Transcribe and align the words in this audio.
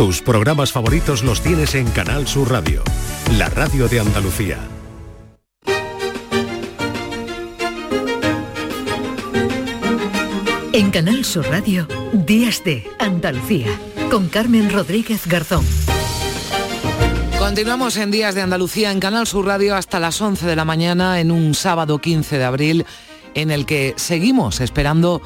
Tus 0.00 0.22
programas 0.22 0.72
favoritos 0.72 1.22
los 1.22 1.42
tienes 1.42 1.74
en 1.74 1.86
Canal 1.90 2.26
Sur 2.26 2.50
Radio, 2.50 2.82
la 3.36 3.50
radio 3.50 3.86
de 3.86 4.00
Andalucía. 4.00 4.58
En 10.72 10.90
Canal 10.90 11.22
Sur 11.26 11.46
Radio, 11.50 11.86
Días 12.14 12.64
de 12.64 12.88
Andalucía, 12.98 13.78
con 14.10 14.30
Carmen 14.30 14.72
Rodríguez 14.72 15.26
Garzón. 15.26 15.66
Continuamos 17.38 17.98
en 17.98 18.10
Días 18.10 18.34
de 18.34 18.40
Andalucía 18.40 18.92
en 18.92 19.00
Canal 19.00 19.26
Sur 19.26 19.44
Radio 19.44 19.76
hasta 19.76 20.00
las 20.00 20.18
11 20.18 20.46
de 20.46 20.56
la 20.56 20.64
mañana 20.64 21.20
en 21.20 21.30
un 21.30 21.52
sábado 21.52 21.98
15 21.98 22.38
de 22.38 22.44
abril 22.44 22.86
en 23.34 23.50
el 23.50 23.66
que 23.66 23.92
seguimos 23.96 24.62
esperando 24.62 25.20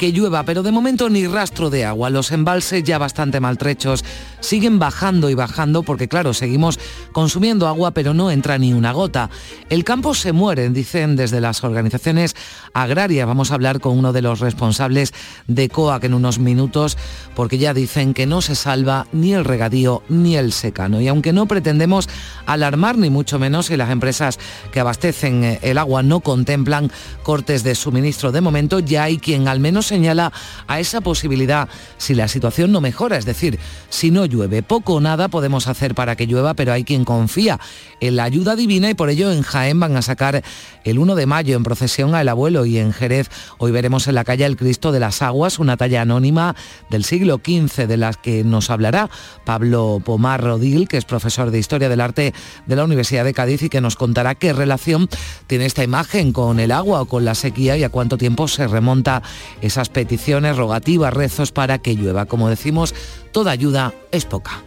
que 0.00 0.12
llueva, 0.12 0.44
pero 0.44 0.62
de 0.62 0.72
momento 0.72 1.10
ni 1.10 1.26
rastro 1.26 1.68
de 1.68 1.84
agua. 1.84 2.08
Los 2.08 2.32
embalses 2.32 2.82
ya 2.82 2.96
bastante 2.96 3.38
maltrechos 3.38 4.02
siguen 4.40 4.78
bajando 4.78 5.28
y 5.28 5.34
bajando 5.34 5.82
porque 5.82 6.08
claro, 6.08 6.32
seguimos 6.32 6.80
consumiendo 7.12 7.68
agua, 7.68 7.90
pero 7.90 8.14
no 8.14 8.30
entra 8.30 8.56
ni 8.56 8.72
una 8.72 8.92
gota. 8.92 9.28
El 9.68 9.84
campo 9.84 10.14
se 10.14 10.32
muere, 10.32 10.70
dicen 10.70 11.16
desde 11.16 11.42
las 11.42 11.62
organizaciones 11.64 12.34
agrarias. 12.72 13.26
Vamos 13.26 13.50
a 13.50 13.54
hablar 13.56 13.80
con 13.80 13.98
uno 13.98 14.14
de 14.14 14.22
los 14.22 14.40
responsables 14.40 15.12
de 15.48 15.68
COAC 15.68 16.04
en 16.04 16.14
unos 16.14 16.38
minutos 16.38 16.96
porque 17.34 17.58
ya 17.58 17.74
dicen 17.74 18.14
que 18.14 18.24
no 18.24 18.40
se 18.40 18.54
salva 18.54 19.06
ni 19.12 19.34
el 19.34 19.44
regadío 19.44 20.02
ni 20.08 20.34
el 20.34 20.52
secano. 20.52 21.02
Y 21.02 21.08
aunque 21.08 21.34
no 21.34 21.44
pretendemos 21.44 22.08
alarmar 22.46 22.96
ni 22.96 23.10
mucho 23.10 23.38
menos 23.38 23.66
si 23.66 23.76
las 23.76 23.90
empresas 23.90 24.38
que 24.72 24.80
abastecen 24.80 25.44
eh, 25.44 25.58
el 25.60 25.76
agua 25.76 26.02
no 26.02 26.20
contemplan 26.20 26.90
cortes 27.22 27.64
de 27.64 27.74
suministro 27.74 28.32
de 28.32 28.40
momento, 28.40 28.80
ya 28.80 29.02
hay 29.02 29.18
quien 29.18 29.46
al 29.46 29.60
menos 29.60 29.89
señala 29.90 30.32
a 30.68 30.78
esa 30.78 31.00
posibilidad 31.00 31.68
si 31.98 32.14
la 32.14 32.28
situación 32.28 32.70
no 32.70 32.80
mejora, 32.80 33.16
es 33.16 33.24
decir, 33.24 33.58
si 33.88 34.12
no 34.12 34.24
llueve. 34.24 34.62
Poco 34.62 34.94
o 34.94 35.00
nada 35.00 35.26
podemos 35.26 35.66
hacer 35.66 35.96
para 35.96 36.14
que 36.14 36.26
llueva, 36.28 36.54
pero 36.54 36.72
hay 36.72 36.84
quien 36.84 37.04
confía 37.04 37.58
en 37.98 38.14
la 38.14 38.22
ayuda 38.22 38.54
divina 38.54 38.88
y 38.88 38.94
por 38.94 39.10
ello 39.10 39.32
en 39.32 39.42
Jaén 39.42 39.80
van 39.80 39.96
a 39.96 40.02
sacar 40.02 40.44
el 40.84 40.98
1 41.00 41.16
de 41.16 41.26
mayo 41.26 41.56
en 41.56 41.64
procesión 41.64 42.14
al 42.14 42.28
abuelo 42.28 42.66
y 42.66 42.78
en 42.78 42.92
Jerez 42.92 43.28
hoy 43.58 43.72
veremos 43.72 44.06
en 44.06 44.14
la 44.14 44.22
calle 44.22 44.44
el 44.44 44.56
Cristo 44.56 44.92
de 44.92 45.00
las 45.00 45.22
Aguas, 45.22 45.58
una 45.58 45.76
talla 45.76 46.02
anónima 46.02 46.54
del 46.88 47.02
siglo 47.02 47.40
XV 47.44 47.88
de 47.88 47.96
la 47.96 48.12
que 48.14 48.44
nos 48.44 48.70
hablará 48.70 49.10
Pablo 49.44 50.00
Pomar 50.04 50.40
Rodil, 50.42 50.86
que 50.86 50.98
es 50.98 51.04
profesor 51.04 51.50
de 51.50 51.58
Historia 51.58 51.88
del 51.88 52.00
Arte 52.00 52.32
de 52.66 52.76
la 52.76 52.84
Universidad 52.84 53.24
de 53.24 53.34
Cádiz 53.34 53.64
y 53.64 53.68
que 53.68 53.80
nos 53.80 53.96
contará 53.96 54.36
qué 54.36 54.52
relación 54.52 55.08
tiene 55.48 55.66
esta 55.66 55.82
imagen 55.82 56.32
con 56.32 56.60
el 56.60 56.70
agua 56.70 57.02
o 57.02 57.06
con 57.06 57.24
la 57.24 57.34
sequía 57.34 57.76
y 57.76 57.82
a 57.82 57.88
cuánto 57.88 58.16
tiempo 58.16 58.46
se 58.46 58.68
remonta 58.68 59.22
esa 59.60 59.79
peticiones, 59.88 60.56
rogativas, 60.56 61.14
rezos 61.14 61.52
para 61.52 61.78
que 61.78 61.94
llueva. 61.94 62.26
Como 62.26 62.48
decimos, 62.48 62.94
toda 63.32 63.50
ayuda 63.50 63.94
es 64.12 64.24
poca. 64.24 64.62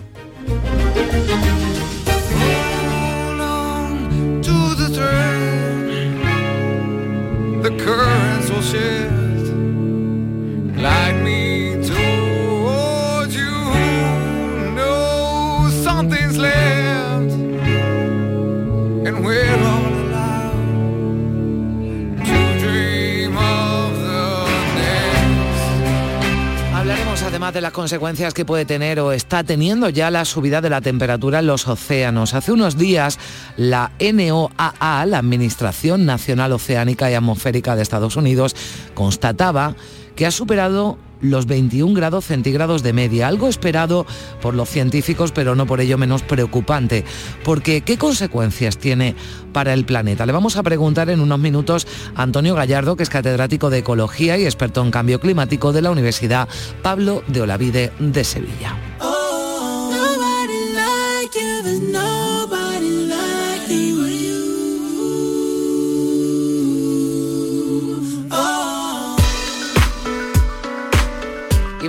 De 27.51 27.61
las 27.61 27.73
consecuencias 27.73 28.33
que 28.33 28.45
puede 28.45 28.63
tener 28.63 29.01
o 29.01 29.11
está 29.11 29.43
teniendo 29.43 29.89
ya 29.89 30.09
la 30.09 30.23
subida 30.23 30.61
de 30.61 30.69
la 30.69 30.79
temperatura 30.79 31.39
en 31.39 31.47
los 31.47 31.67
océanos. 31.67 32.33
Hace 32.33 32.53
unos 32.53 32.77
días 32.77 33.19
la 33.57 33.91
NOAA, 33.99 35.05
la 35.05 35.17
Administración 35.17 36.05
Nacional 36.05 36.53
Oceánica 36.53 37.11
y 37.11 37.15
Atmosférica 37.15 37.75
de 37.75 37.81
Estados 37.81 38.15
Unidos, 38.15 38.55
constataba 38.93 39.75
que 40.15 40.25
ha 40.25 40.31
superado 40.31 40.97
los 41.23 41.47
21 41.47 41.95
grados 41.95 42.25
centígrados 42.25 42.83
de 42.83 42.93
media, 42.93 43.27
algo 43.27 43.47
esperado 43.47 44.05
por 44.41 44.53
los 44.53 44.69
científicos, 44.69 45.31
pero 45.31 45.55
no 45.55 45.65
por 45.65 45.81
ello 45.81 45.97
menos 45.97 46.21
preocupante, 46.21 47.03
porque 47.43 47.81
¿qué 47.81 47.97
consecuencias 47.97 48.77
tiene 48.77 49.15
para 49.51 49.73
el 49.73 49.85
planeta? 49.85 50.27
Le 50.27 50.33
vamos 50.33 50.57
a 50.57 50.63
preguntar 50.63 51.09
en 51.09 51.21
unos 51.21 51.39
minutos 51.39 51.87
a 52.15 52.21
Antonio 52.21 52.53
Gallardo, 52.53 52.95
que 52.95 53.03
es 53.03 53.09
catedrático 53.09 53.71
de 53.71 53.79
Ecología 53.79 54.37
y 54.37 54.45
experto 54.45 54.83
en 54.83 54.91
cambio 54.91 55.19
climático 55.19 55.73
de 55.73 55.81
la 55.81 55.91
Universidad 55.91 56.47
Pablo 56.81 57.23
de 57.27 57.41
Olavide 57.41 57.91
de 57.99 58.23
Sevilla. 58.23 58.77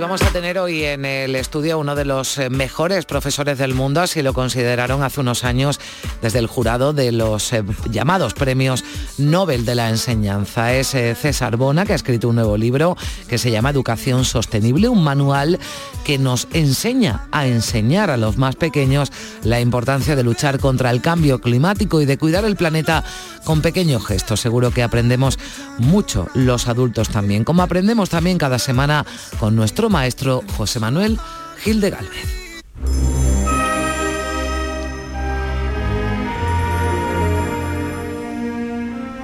Vamos 0.05 0.21
a 0.21 0.29
tener 0.29 0.59
hoy 0.59 0.83
en 0.83 1.03
el 1.03 1.35
estudio 1.35 1.79
uno 1.79 1.95
de 1.95 2.05
los 2.05 2.37
eh, 2.37 2.51
mejores 2.51 3.05
profesores 3.05 3.57
del 3.57 3.73
mundo, 3.73 4.01
así 4.01 4.21
lo 4.21 4.33
consideraron 4.33 5.01
hace 5.01 5.19
unos 5.19 5.43
años 5.43 5.79
desde 6.21 6.37
el 6.37 6.45
jurado 6.45 6.93
de 6.93 7.11
los 7.11 7.51
eh, 7.53 7.63
llamados 7.89 8.35
premios 8.35 8.83
Nobel 9.17 9.65
de 9.65 9.73
la 9.73 9.89
Enseñanza. 9.89 10.75
Es 10.75 10.93
eh, 10.93 11.15
César 11.15 11.57
Bona, 11.57 11.87
que 11.87 11.93
ha 11.93 11.95
escrito 11.95 12.29
un 12.29 12.35
nuevo 12.35 12.55
libro 12.55 12.95
que 13.27 13.39
se 13.39 13.49
llama 13.49 13.71
Educación 13.71 14.25
Sostenible, 14.25 14.89
un 14.89 15.03
manual 15.03 15.59
que 16.03 16.19
nos 16.19 16.49
enseña 16.53 17.25
a 17.31 17.47
enseñar 17.47 18.11
a 18.11 18.17
los 18.17 18.37
más 18.37 18.55
pequeños 18.55 19.11
la 19.41 19.59
importancia 19.59 20.15
de 20.15 20.23
luchar 20.23 20.59
contra 20.59 20.91
el 20.91 21.01
cambio 21.01 21.41
climático 21.41 21.99
y 21.99 22.05
de 22.05 22.19
cuidar 22.19 22.45
el 22.45 22.55
planeta 22.55 23.03
con 23.43 23.63
pequeños 23.63 24.05
gestos. 24.05 24.39
Seguro 24.39 24.69
que 24.69 24.83
aprendemos 24.83 25.39
mucho 25.79 26.27
los 26.35 26.67
adultos 26.67 27.09
también, 27.09 27.43
como 27.43 27.63
aprendemos 27.63 28.11
también 28.11 28.37
cada 28.37 28.59
semana 28.59 29.03
con 29.39 29.55
nuestro 29.55 29.89
maestro 29.95 30.43
José 30.57 30.81
Manuel 30.81 31.17
Gil 31.63 31.79
de 31.79 31.89
Galvez. 31.89 32.27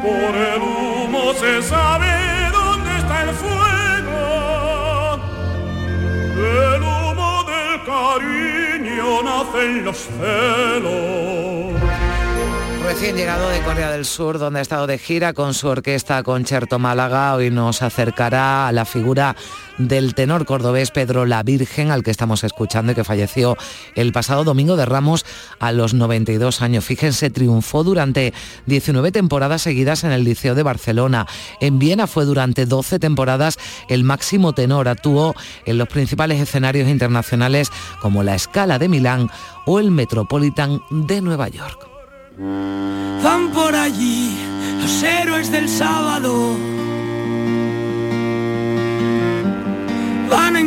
Por 0.02 0.34
el 0.50 0.62
humo 0.62 1.34
se 1.34 1.62
sabe 1.62 2.14
dónde 2.54 2.90
está 3.00 3.24
el 3.24 3.32
fuego. 3.42 4.22
El 6.38 6.82
humo 6.82 7.44
del 7.52 7.74
cariño 7.92 9.24
nace 9.24 9.60
en 9.66 9.84
los 9.84 9.98
celos. 9.98 11.81
Recién 12.92 13.16
llegado 13.16 13.48
de 13.48 13.62
Corea 13.62 13.90
del 13.90 14.04
Sur, 14.04 14.38
donde 14.38 14.60
ha 14.60 14.62
estado 14.62 14.86
de 14.86 14.98
gira 14.98 15.32
con 15.32 15.54
su 15.54 15.70
orquesta 15.70 16.24
Concerto 16.24 16.78
Málaga, 16.78 17.34
hoy 17.36 17.50
nos 17.50 17.82
acercará 17.82 18.68
a 18.68 18.74
la 18.74 18.84
figura 18.84 19.38
del 19.78 20.14
tenor 20.14 20.46
cordobés 20.46 20.92
Pedro 20.92 21.26
La 21.26 21.42
Virgen, 21.42 21.90
al 21.90 22.04
que 22.04 22.12
estamos 22.12 22.44
escuchando 22.44 22.92
y 22.92 22.96
que 22.96 23.06
falleció 23.06 23.56
el 23.96 24.12
pasado 24.12 24.44
domingo 24.44 24.76
de 24.76 24.86
Ramos 24.86 25.26
a 25.60 25.72
los 25.72 25.94
92 25.94 26.62
años. 26.62 26.84
Fíjense, 26.84 27.30
triunfó 27.30 27.86
durante 27.86 28.34
19 28.66 29.14
temporadas 29.14 29.62
seguidas 29.62 30.04
en 30.04 30.12
el 30.12 30.26
Liceo 30.26 30.54
de 30.54 30.64
Barcelona. 30.64 31.28
En 31.62 31.80
Viena 31.80 32.08
fue 32.08 32.26
durante 32.26 32.66
12 32.66 33.00
temporadas 33.00 33.58
el 33.88 34.04
máximo 34.04 34.52
tenor. 34.52 34.90
Actuó 34.90 35.34
en 35.66 35.78
los 35.78 35.88
principales 35.88 36.42
escenarios 36.42 36.90
internacionales 36.90 37.72
como 38.02 38.22
la 38.22 38.36
Escala 38.36 38.80
de 38.80 38.90
Milán 38.90 39.30
o 39.66 39.80
el 39.80 39.92
Metropolitan 39.92 40.82
de 40.90 41.22
Nueva 41.22 41.48
York. 41.48 41.91
Van 42.42 43.52
por 43.52 43.76
allí 43.76 44.36
los 44.82 45.04
héroes 45.04 45.52
del 45.52 45.70
sábado. 45.70 46.58
Van 50.30 50.56
a 50.56 50.60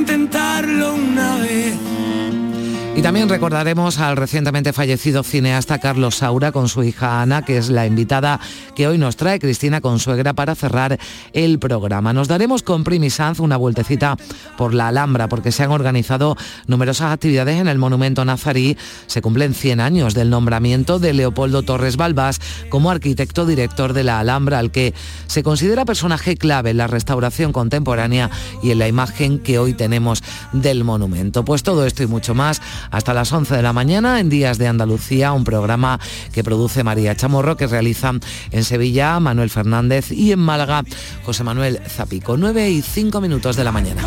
también 3.04 3.28
recordaremos 3.28 3.98
al 3.98 4.16
recientemente 4.16 4.72
fallecido 4.72 5.22
cineasta 5.22 5.78
Carlos 5.78 6.14
Saura 6.14 6.52
con 6.52 6.70
su 6.70 6.82
hija 6.82 7.20
Ana, 7.20 7.44
que 7.44 7.58
es 7.58 7.68
la 7.68 7.84
invitada 7.84 8.40
que 8.74 8.88
hoy 8.88 8.96
nos 8.96 9.16
trae 9.16 9.38
Cristina 9.38 9.82
Consuegra 9.82 10.32
para 10.32 10.54
cerrar 10.54 10.98
el 11.34 11.58
programa. 11.58 12.14
Nos 12.14 12.28
daremos 12.28 12.62
con 12.62 12.82
Primi 12.82 13.10
Sanz 13.10 13.40
una 13.40 13.58
vueltecita 13.58 14.16
por 14.56 14.72
la 14.72 14.88
Alhambra, 14.88 15.28
porque 15.28 15.52
se 15.52 15.62
han 15.62 15.70
organizado 15.70 16.38
numerosas 16.66 17.12
actividades 17.12 17.60
en 17.60 17.68
el 17.68 17.76
Monumento 17.76 18.24
Nazarí. 18.24 18.78
Se 19.06 19.20
cumplen 19.20 19.52
100 19.52 19.80
años 19.80 20.14
del 20.14 20.30
nombramiento 20.30 20.98
de 20.98 21.12
Leopoldo 21.12 21.62
Torres 21.62 21.98
Balbás 21.98 22.40
como 22.70 22.90
arquitecto 22.90 23.44
director 23.44 23.92
de 23.92 24.04
la 24.04 24.18
Alhambra, 24.18 24.58
al 24.58 24.70
que 24.70 24.94
se 25.26 25.42
considera 25.42 25.84
personaje 25.84 26.38
clave 26.38 26.70
en 26.70 26.78
la 26.78 26.86
restauración 26.86 27.52
contemporánea 27.52 28.30
y 28.62 28.70
en 28.70 28.78
la 28.78 28.88
imagen 28.88 29.40
que 29.40 29.58
hoy 29.58 29.74
tenemos 29.74 30.22
del 30.54 30.84
monumento. 30.84 31.44
Pues 31.44 31.62
todo 31.62 31.84
esto 31.84 32.02
y 32.02 32.06
mucho 32.06 32.34
más 32.34 32.62
hasta 32.94 33.12
las 33.12 33.32
11 33.32 33.56
de 33.56 33.62
la 33.62 33.72
mañana 33.72 34.20
en 34.20 34.28
Días 34.28 34.56
de 34.58 34.68
Andalucía, 34.68 35.32
un 35.32 35.42
programa 35.44 35.98
que 36.32 36.44
produce 36.44 36.84
María 36.84 37.16
Chamorro, 37.16 37.56
que 37.56 37.66
realiza 37.66 38.12
en 38.50 38.64
Sevilla 38.64 39.18
Manuel 39.18 39.50
Fernández 39.50 40.12
y 40.12 40.32
en 40.32 40.38
Málaga 40.38 40.82
José 41.24 41.42
Manuel 41.42 41.80
Zapico. 41.88 42.36
9 42.36 42.70
y 42.70 42.82
5 42.82 43.20
minutos 43.20 43.56
de 43.56 43.64
la 43.64 43.72
mañana. 43.72 44.02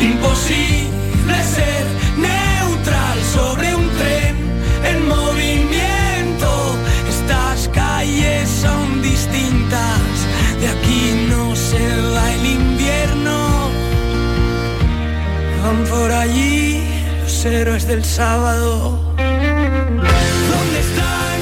Imposible 0.00 1.44
ser 1.54 1.71
Van 15.62 15.84
por 15.84 16.10
allí 16.10 16.82
los 17.22 17.44
héroes 17.44 17.86
del 17.86 18.04
sábado. 18.04 18.98
¿Dónde 20.52 20.78
están 20.88 21.40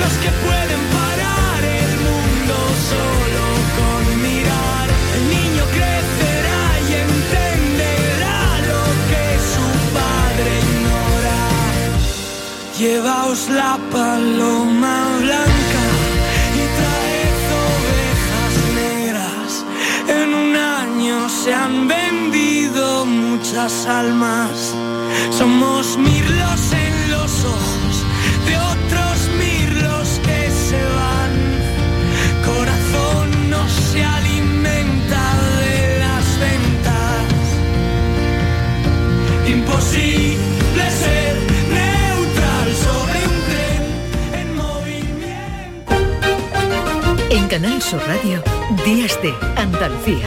los 0.00 0.12
que 0.22 0.30
pueden 0.46 0.82
parar 0.96 1.60
el 1.82 1.92
mundo 2.08 2.56
solo 2.92 3.44
con 3.76 4.00
mirar? 4.22 4.88
El 5.16 5.24
niño 5.36 5.64
crecerá 5.76 6.64
y 6.88 6.90
entenderá 7.06 8.38
lo 8.70 8.82
que 9.10 9.24
su 9.52 9.66
padre 9.98 10.50
ignora. 10.64 11.40
Llevaos 12.78 13.40
la 13.50 13.78
paloma 13.92 15.05
muchas 23.36 23.86
almas. 23.86 24.74
Somos 25.30 25.96
mirlos 25.98 26.72
en 26.72 27.10
los 27.10 27.44
ojos 27.44 28.04
de 28.46 28.56
otros 28.56 29.16
mirlos 29.38 30.20
que 30.24 30.50
se 30.50 30.82
van. 31.00 31.32
Corazón 32.44 33.50
no 33.50 33.68
se 33.68 34.02
alimenta 34.04 35.22
de 35.60 35.98
las 35.98 36.24
ventas. 36.46 37.32
Imposible 39.46 40.84
ser 41.02 41.36
neutral 41.80 42.68
sobre 42.86 43.18
un 43.32 43.38
tren 43.48 43.82
en 44.40 44.48
movimiento. 44.56 45.94
En 47.30 47.48
Canal 47.48 47.82
Sur 47.82 48.00
Radio, 48.06 48.42
Días 48.84 49.20
de 49.22 49.34
Andalucía. 49.56 50.26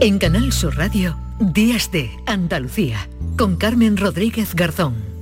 En 0.00 0.18
Canal 0.18 0.52
Sur 0.52 0.76
Radio, 0.76 1.16
Días 1.38 1.90
de 1.90 2.10
Andalucía, 2.26 3.08
con 3.38 3.56
Carmen 3.56 3.96
Rodríguez 3.96 4.54
Garzón. 4.54 5.14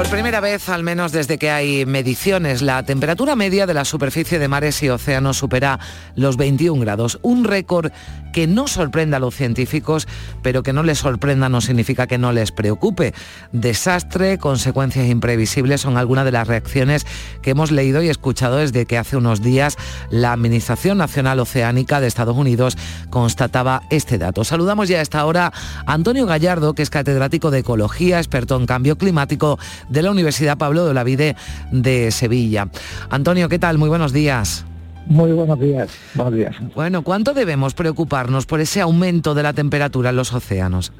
Por 0.00 0.08
primera 0.08 0.40
vez, 0.40 0.70
al 0.70 0.82
menos 0.82 1.12
desde 1.12 1.36
que 1.36 1.50
hay 1.50 1.84
mediciones, 1.84 2.62
la 2.62 2.82
temperatura 2.84 3.36
media 3.36 3.66
de 3.66 3.74
la 3.74 3.84
superficie 3.84 4.38
de 4.38 4.48
mares 4.48 4.82
y 4.82 4.88
océanos 4.88 5.36
supera 5.36 5.78
los 6.14 6.38
21 6.38 6.80
grados, 6.80 7.18
un 7.20 7.44
récord 7.44 7.92
que 8.32 8.46
no 8.46 8.66
sorprenda 8.66 9.16
a 9.16 9.20
los 9.20 9.34
científicos, 9.34 10.08
pero 10.42 10.62
que 10.62 10.72
no 10.72 10.82
les 10.82 10.98
sorprenda 10.98 11.48
no 11.48 11.60
significa 11.60 12.06
que 12.06 12.18
no 12.18 12.32
les 12.32 12.52
preocupe. 12.52 13.14
Desastre, 13.52 14.38
consecuencias 14.38 15.08
imprevisibles 15.08 15.80
son 15.80 15.96
algunas 15.96 16.24
de 16.24 16.32
las 16.32 16.48
reacciones 16.48 17.06
que 17.42 17.50
hemos 17.50 17.70
leído 17.70 18.02
y 18.02 18.08
escuchado 18.08 18.56
desde 18.58 18.86
que 18.86 18.98
hace 18.98 19.16
unos 19.16 19.42
días 19.42 19.76
la 20.10 20.32
Administración 20.32 20.98
Nacional 20.98 21.40
Oceánica 21.40 22.00
de 22.00 22.06
Estados 22.06 22.36
Unidos 22.36 22.76
constataba 23.10 23.82
este 23.90 24.18
dato. 24.18 24.44
Saludamos 24.44 24.88
ya 24.88 24.98
a 24.98 25.02
esta 25.02 25.24
hora 25.24 25.52
a 25.86 25.92
Antonio 25.92 26.26
Gallardo, 26.26 26.74
que 26.74 26.82
es 26.82 26.90
catedrático 26.90 27.50
de 27.50 27.60
Ecología, 27.60 28.18
experto 28.18 28.56
en 28.56 28.66
cambio 28.66 28.96
climático 28.96 29.58
de 29.88 30.02
la 30.02 30.10
Universidad 30.10 30.58
Pablo 30.58 30.84
de 30.84 30.90
Olavide 30.90 31.36
de 31.70 32.10
Sevilla. 32.10 32.68
Antonio, 33.10 33.48
¿qué 33.48 33.58
tal? 33.58 33.78
Muy 33.78 33.88
buenos 33.88 34.12
días. 34.12 34.64
Muy 35.06 35.32
buenos 35.32 35.58
días, 35.58 35.90
buenos 36.14 36.34
días. 36.34 36.56
Bueno, 36.74 37.02
¿cuánto 37.02 37.34
debemos 37.34 37.74
preocuparnos 37.74 38.46
por 38.46 38.60
ese 38.60 38.80
aumento 38.80 39.34
de 39.34 39.42
la 39.42 39.52
temperatura 39.52 40.10
en 40.10 40.16
los 40.16 40.32
océanos? 40.32 40.92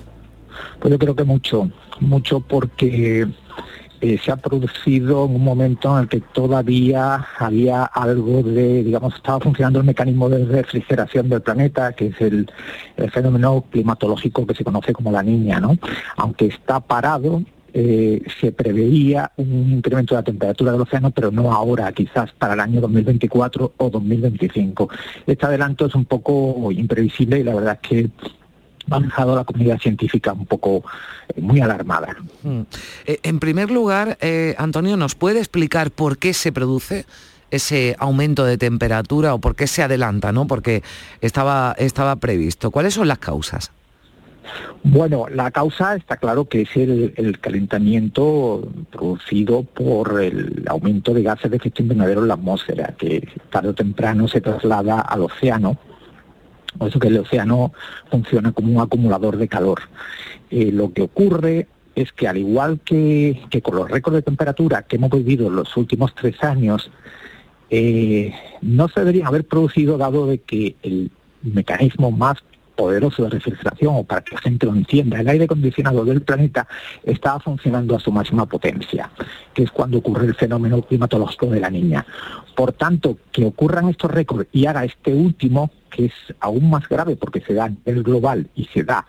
Pues 0.80 0.92
yo 0.92 0.98
creo 0.98 1.14
que 1.14 1.24
mucho, 1.24 1.70
mucho 2.00 2.40
porque 2.40 3.26
eh, 4.00 4.18
se 4.24 4.32
ha 4.32 4.36
producido 4.36 5.26
en 5.26 5.36
un 5.36 5.44
momento 5.44 5.94
en 5.96 6.04
el 6.04 6.08
que 6.08 6.20
todavía 6.20 7.26
había 7.38 7.84
algo 7.84 8.42
de, 8.42 8.82
digamos, 8.82 9.14
estaba 9.14 9.40
funcionando 9.40 9.80
el 9.80 9.84
mecanismo 9.84 10.28
de 10.30 10.44
refrigeración 10.46 11.28
del 11.28 11.42
planeta, 11.42 11.92
que 11.92 12.06
es 12.06 12.20
el, 12.20 12.50
el 12.96 13.10
fenómeno 13.10 13.64
climatológico 13.70 14.46
que 14.46 14.54
se 14.54 14.64
conoce 14.64 14.94
como 14.94 15.12
la 15.12 15.22
niña, 15.22 15.60
¿no? 15.60 15.76
Aunque 16.16 16.46
está 16.46 16.80
parado, 16.80 17.42
eh, 17.72 18.22
se 18.40 18.52
preveía 18.52 19.32
un 19.36 19.72
incremento 19.72 20.14
de 20.14 20.20
la 20.20 20.24
temperatura 20.24 20.72
del 20.72 20.80
océano, 20.80 21.10
pero 21.10 21.30
no 21.30 21.52
ahora, 21.52 21.92
quizás 21.92 22.32
para 22.32 22.54
el 22.54 22.60
año 22.60 22.80
2024 22.80 23.74
o 23.76 23.90
2025. 23.90 24.88
Este 25.26 25.46
adelanto 25.46 25.86
es 25.86 25.94
un 25.94 26.04
poco 26.04 26.70
imprevisible 26.72 27.40
y 27.40 27.44
la 27.44 27.54
verdad 27.54 27.78
es 27.82 27.88
que 27.88 28.10
ha 28.90 29.00
dejado 29.00 29.34
a 29.34 29.36
la 29.36 29.44
comunidad 29.44 29.78
científica 29.78 30.32
un 30.32 30.46
poco 30.46 30.82
eh, 31.34 31.40
muy 31.40 31.60
alarmada. 31.60 32.16
Mm. 32.42 32.60
Eh, 33.06 33.18
en 33.22 33.38
primer 33.38 33.70
lugar, 33.70 34.18
Antonio, 34.58 34.96
¿nos 34.96 35.14
puede 35.14 35.38
explicar 35.38 35.90
por 35.90 36.18
qué 36.18 36.34
se 36.34 36.52
produce 36.52 37.06
ese 37.50 37.96
aumento 37.98 38.44
de 38.44 38.58
temperatura 38.58 39.34
o 39.34 39.38
por 39.38 39.56
qué 39.56 39.66
se 39.66 39.82
adelanta, 39.82 40.32
¿no? 40.32 40.46
Porque 40.46 40.82
estaba, 41.20 41.74
estaba 41.78 42.16
previsto. 42.16 42.70
¿Cuáles 42.70 42.94
son 42.94 43.08
las 43.08 43.18
causas? 43.18 43.72
Bueno, 44.82 45.26
la 45.28 45.50
causa 45.50 45.94
está 45.94 46.16
claro 46.16 46.46
que 46.46 46.62
es 46.62 46.76
el, 46.76 47.38
calentamiento 47.40 48.66
producido 48.90 49.62
por 49.62 50.22
el 50.22 50.64
aumento 50.68 51.12
de 51.12 51.22
gases 51.22 51.50
de 51.50 51.58
efecto 51.58 51.82
invernadero 51.82 52.22
en 52.22 52.28
la 52.28 52.34
atmósfera, 52.34 52.94
que 52.98 53.28
tarde 53.50 53.68
o 53.68 53.74
temprano 53.74 54.26
se 54.26 54.40
traslada 54.40 55.00
al 55.00 55.22
océano. 55.22 55.78
Por 56.78 56.88
eso 56.88 56.98
que 56.98 57.08
el 57.08 57.18
océano 57.18 57.72
funciona 58.10 58.52
como 58.52 58.72
un 58.72 58.80
acumulador 58.80 59.36
de 59.36 59.48
calor. 59.48 59.80
Eh, 60.50 60.70
lo 60.72 60.92
que 60.92 61.02
ocurre 61.02 61.66
es 61.94 62.12
que 62.12 62.28
al 62.28 62.38
igual 62.38 62.80
que, 62.84 63.42
que, 63.50 63.60
con 63.60 63.76
los 63.76 63.90
récords 63.90 64.16
de 64.16 64.22
temperatura 64.22 64.82
que 64.82 64.96
hemos 64.96 65.10
vivido 65.10 65.48
en 65.48 65.56
los 65.56 65.76
últimos 65.76 66.14
tres 66.14 66.42
años, 66.42 66.90
eh, 67.70 68.34
no 68.62 68.88
se 68.88 69.00
deberían 69.00 69.28
haber 69.28 69.46
producido 69.46 69.98
dado 69.98 70.26
de 70.26 70.38
que 70.38 70.76
el 70.82 71.10
mecanismo 71.42 72.10
más 72.10 72.38
poderoso 72.80 73.24
de 73.24 73.28
refrigeración, 73.28 73.94
o 73.94 74.04
para 74.04 74.22
que 74.22 74.34
la 74.34 74.40
gente 74.40 74.64
lo 74.64 74.74
entienda, 74.74 75.20
el 75.20 75.28
aire 75.28 75.44
acondicionado 75.44 76.02
del 76.02 76.22
planeta 76.22 76.66
estaba 77.04 77.38
funcionando 77.38 77.94
a 77.94 78.00
su 78.00 78.10
máxima 78.10 78.46
potencia, 78.46 79.10
que 79.52 79.64
es 79.64 79.70
cuando 79.70 79.98
ocurre 79.98 80.26
el 80.26 80.34
fenómeno 80.34 80.80
climatológico 80.80 81.48
de 81.48 81.60
la 81.60 81.68
niña. 81.68 82.06
Por 82.56 82.72
tanto, 82.72 83.18
que 83.32 83.44
ocurran 83.44 83.90
estos 83.90 84.10
récords 84.10 84.48
y 84.50 84.64
haga 84.64 84.86
este 84.86 85.12
último, 85.12 85.70
que 85.90 86.06
es 86.06 86.12
aún 86.40 86.70
más 86.70 86.88
grave 86.88 87.16
porque 87.16 87.42
se 87.42 87.52
da 87.52 87.66
a 87.66 87.68
nivel 87.68 88.02
global 88.02 88.48
y 88.54 88.64
se 88.72 88.82
da 88.82 89.04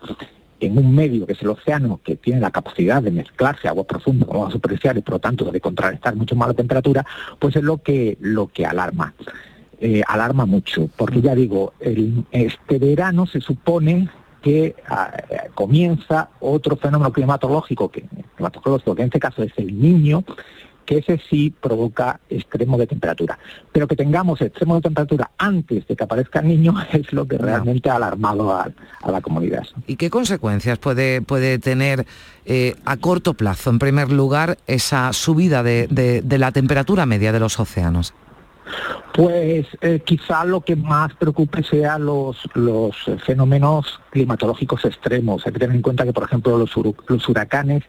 en 0.60 0.76
un 0.76 0.94
medio 0.94 1.26
que 1.26 1.32
es 1.32 1.40
el 1.40 1.48
océano, 1.48 1.98
que 2.04 2.16
tiene 2.16 2.40
la 2.40 2.50
capacidad 2.50 3.02
de 3.02 3.10
mezclarse 3.10 3.68
agua 3.68 3.84
profunda 3.84 4.26
con 4.26 4.36
agua 4.36 4.50
superficial 4.50 4.98
y 4.98 5.00
por 5.00 5.14
lo 5.14 5.18
tanto 5.18 5.50
de 5.50 5.62
contrarrestar 5.62 6.14
mucho 6.14 6.36
más 6.36 6.48
la 6.48 6.54
temperatura, 6.54 7.06
pues 7.38 7.56
es 7.56 7.62
lo 7.62 7.78
que, 7.78 8.18
lo 8.20 8.48
que 8.48 8.66
alarma. 8.66 9.14
Eh, 9.84 10.00
alarma 10.06 10.46
mucho, 10.46 10.88
porque 10.96 11.20
ya 11.20 11.34
digo, 11.34 11.72
este 12.30 12.78
verano 12.78 13.26
se 13.26 13.40
supone 13.40 14.08
que 14.40 14.76
ah, 14.88 15.12
comienza 15.54 16.28
otro 16.38 16.76
fenómeno 16.76 17.12
climatológico, 17.12 17.90
que, 17.90 18.04
climatológico, 18.36 18.94
que 18.94 19.02
en 19.02 19.06
este 19.06 19.18
caso 19.18 19.42
es 19.42 19.50
el 19.56 19.76
niño, 19.76 20.24
que 20.86 20.98
ese 20.98 21.20
sí 21.28 21.52
provoca 21.60 22.20
extremo 22.30 22.78
de 22.78 22.86
temperatura. 22.86 23.40
Pero 23.72 23.88
que 23.88 23.96
tengamos 23.96 24.40
extremo 24.40 24.76
de 24.76 24.82
temperatura 24.82 25.32
antes 25.36 25.84
de 25.88 25.96
que 25.96 26.04
aparezca 26.04 26.38
el 26.38 26.46
niño 26.46 26.76
es 26.92 27.12
lo 27.12 27.26
que 27.26 27.38
realmente 27.38 27.90
ha 27.90 27.96
alarmado 27.96 28.54
a, 28.54 28.70
la 29.04 29.20
comunidad. 29.20 29.64
¿Y 29.88 29.96
qué 29.96 30.10
consecuencias 30.10 30.78
puede, 30.78 31.22
puede 31.22 31.58
tener 31.58 32.06
eh, 32.44 32.76
a 32.84 32.96
corto 32.98 33.34
plazo, 33.34 33.70
en 33.70 33.80
primer 33.80 34.12
lugar, 34.12 34.58
esa 34.68 35.12
subida 35.12 35.64
de 35.64 36.36
la 36.38 36.52
temperatura 36.52 37.04
media 37.04 37.32
de 37.32 37.40
los 37.40 37.58
océanos? 37.58 38.14
Pues 39.12 39.66
eh, 39.82 40.00
quizá 40.04 40.44
lo 40.44 40.62
que 40.62 40.74
más 40.74 41.14
preocupe 41.14 41.62
sea 41.62 41.98
los, 41.98 42.38
los 42.54 42.96
fenómenos 43.24 44.00
climatológicos 44.10 44.84
extremos. 44.86 45.46
Hay 45.46 45.52
que 45.52 45.58
tener 45.58 45.76
en 45.76 45.82
cuenta 45.82 46.04
que, 46.04 46.14
por 46.14 46.24
ejemplo, 46.24 46.56
los, 46.56 46.72
los, 47.08 47.28
huracanes 47.28 47.82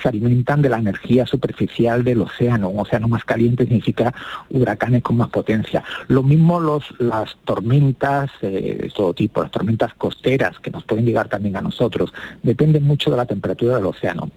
se 0.00 0.08
alimentan 0.08 0.62
de 0.62 0.70
la 0.70 0.78
energía 0.78 1.26
superficial 1.26 2.02
del 2.02 2.22
océano. 2.22 2.70
Un 2.70 2.80
océano 2.80 3.08
más 3.08 3.24
caliente 3.24 3.64
significa 3.64 4.14
huracanes 4.48 5.02
con 5.02 5.16
más 5.16 5.28
potencia. 5.28 5.84
Lo 6.08 6.22
mismo 6.22 6.60
los, 6.60 6.94
las 6.98 7.36
tormentas 7.44 8.30
eh, 8.40 8.78
de 8.82 8.92
todo 8.94 9.12
tipo, 9.12 9.42
las 9.42 9.50
tormentas 9.50 9.92
costeras 9.94 10.58
que 10.60 10.70
nos 10.70 10.84
pueden 10.84 11.04
llegar 11.04 11.28
también 11.28 11.56
a 11.56 11.60
nosotros, 11.60 12.12
dependen 12.42 12.84
mucho 12.84 13.10
de 13.10 13.18
la 13.18 13.26
temperatura 13.26 13.76
del 13.76 13.86
océano. 13.86 14.30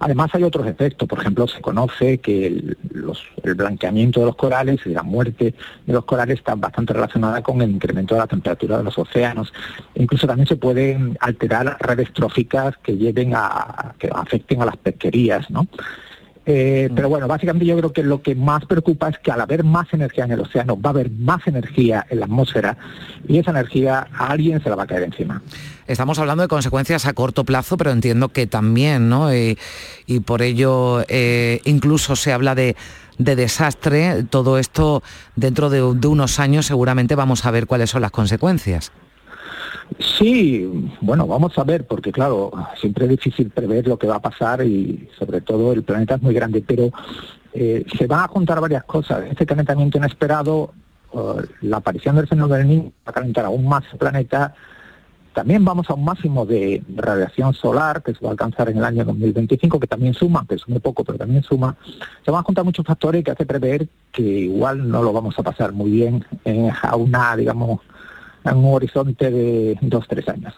Además 0.00 0.30
hay 0.32 0.44
otros 0.44 0.66
efectos. 0.66 1.08
Por 1.08 1.20
ejemplo, 1.20 1.48
se 1.48 1.60
conoce 1.60 2.18
que 2.18 2.46
el, 2.46 2.76
el 3.42 3.54
blanqueamiento 3.54 4.20
de 4.20 4.26
los 4.26 4.36
corales 4.36 4.80
y 4.86 4.90
la 4.90 5.02
muerte 5.02 5.37
de 5.46 5.92
los 5.92 6.04
corales 6.04 6.38
está 6.38 6.54
bastante 6.54 6.92
relacionada 6.92 7.42
con 7.42 7.60
el 7.62 7.70
incremento 7.70 8.14
de 8.14 8.20
la 8.20 8.26
temperatura 8.26 8.78
de 8.78 8.84
los 8.84 8.98
océanos. 8.98 9.52
incluso 9.94 10.26
también 10.26 10.46
se 10.46 10.56
pueden 10.56 11.16
alterar 11.20 11.76
redes 11.80 12.12
tróficas 12.12 12.76
que 12.82 12.96
lleven 12.96 13.32
a 13.34 13.94
que 13.98 14.08
afecten 14.12 14.62
a 14.62 14.66
las 14.66 14.76
pesquerías, 14.76 15.50
¿no? 15.50 15.66
Eh, 16.50 16.88
mm. 16.90 16.94
pero 16.94 17.10
bueno, 17.10 17.28
básicamente 17.28 17.66
yo 17.66 17.76
creo 17.76 17.92
que 17.92 18.02
lo 18.02 18.22
que 18.22 18.34
más 18.34 18.64
preocupa 18.64 19.10
es 19.10 19.18
que 19.18 19.30
al 19.30 19.42
haber 19.42 19.64
más 19.64 19.92
energía 19.92 20.24
en 20.24 20.32
el 20.32 20.40
océano 20.40 20.80
va 20.80 20.88
a 20.88 20.92
haber 20.94 21.10
más 21.10 21.46
energía 21.46 22.06
en 22.08 22.20
la 22.20 22.24
atmósfera 22.24 22.78
y 23.28 23.36
esa 23.36 23.50
energía 23.50 24.08
a 24.16 24.28
alguien 24.28 24.62
se 24.62 24.70
la 24.70 24.76
va 24.76 24.84
a 24.84 24.86
caer 24.86 25.02
encima. 25.02 25.42
Estamos 25.86 26.18
hablando 26.18 26.42
de 26.42 26.48
consecuencias 26.48 27.04
a 27.04 27.12
corto 27.12 27.44
plazo, 27.44 27.76
pero 27.76 27.90
entiendo 27.90 28.30
que 28.30 28.46
también, 28.46 29.10
¿no? 29.10 29.28
Y, 29.34 29.58
por 30.24 30.40
ello 30.40 31.04
eh, 31.08 31.60
incluso 31.64 32.16
se 32.16 32.32
habla 32.32 32.54
de 32.54 32.76
de 33.18 33.36
desastre. 33.36 34.24
Todo 34.24 34.58
esto 34.58 35.02
dentro 35.36 35.70
de, 35.70 35.82
unos 35.82 36.38
años 36.38 36.66
seguramente 36.66 37.14
vamos 37.14 37.44
a 37.44 37.50
ver 37.50 37.66
cuáles 37.66 37.90
son 37.90 38.02
las 38.02 38.10
consecuencias. 38.10 38.92
Sí, 39.98 40.90
bueno, 41.00 41.26
vamos 41.26 41.56
a 41.58 41.64
ver, 41.64 41.86
porque 41.86 42.12
claro, 42.12 42.50
siempre 42.78 43.06
es 43.06 43.10
difícil 43.10 43.50
prever 43.50 43.86
lo 43.86 43.98
que 43.98 44.06
va 44.06 44.16
a 44.16 44.22
pasar 44.22 44.64
y 44.64 45.08
sobre 45.18 45.40
todo 45.40 45.72
el 45.72 45.82
planeta 45.82 46.16
es 46.16 46.22
muy 46.22 46.34
grande, 46.34 46.62
pero 46.66 46.90
eh, 47.54 47.84
se 47.96 48.06
van 48.06 48.20
a 48.20 48.28
juntar 48.28 48.60
varias 48.60 48.84
cosas. 48.84 49.24
Este 49.30 49.46
calentamiento 49.46 49.96
inesperado, 49.96 50.74
uh, 51.12 51.40
la 51.62 51.78
aparición 51.78 52.16
del 52.16 52.28
fenómeno 52.28 52.56
del 52.56 52.68
niño 52.68 52.92
va 53.06 53.10
a 53.10 53.12
calentar 53.12 53.46
aún 53.46 53.66
más 53.66 53.84
el 53.90 53.98
planeta, 53.98 54.54
también 55.38 55.64
vamos 55.64 55.88
a 55.88 55.94
un 55.94 56.04
máximo 56.04 56.44
de 56.44 56.82
radiación 56.96 57.54
solar 57.54 58.02
que 58.02 58.12
se 58.12 58.18
va 58.18 58.30
a 58.30 58.32
alcanzar 58.32 58.70
en 58.70 58.78
el 58.78 58.84
año 58.84 59.04
2025, 59.04 59.78
que 59.78 59.86
también 59.86 60.12
suma, 60.12 60.44
que 60.48 60.56
es 60.56 60.68
muy 60.68 60.80
poco, 60.80 61.04
pero 61.04 61.16
también 61.16 61.44
suma. 61.44 61.76
Se 62.24 62.32
van 62.32 62.40
a 62.40 62.42
juntar 62.42 62.64
muchos 62.64 62.84
factores 62.84 63.22
que 63.22 63.30
hace 63.30 63.46
prever 63.46 63.86
que 64.10 64.20
igual 64.20 64.90
no 64.90 65.00
lo 65.00 65.12
vamos 65.12 65.38
a 65.38 65.44
pasar 65.44 65.70
muy 65.70 65.92
bien 65.92 66.24
a 66.82 66.96
una, 66.96 67.36
digamos, 67.36 67.82
a 68.42 68.52
un 68.52 68.74
horizonte 68.74 69.30
de 69.30 69.78
dos, 69.80 70.08
tres 70.08 70.28
años. 70.28 70.54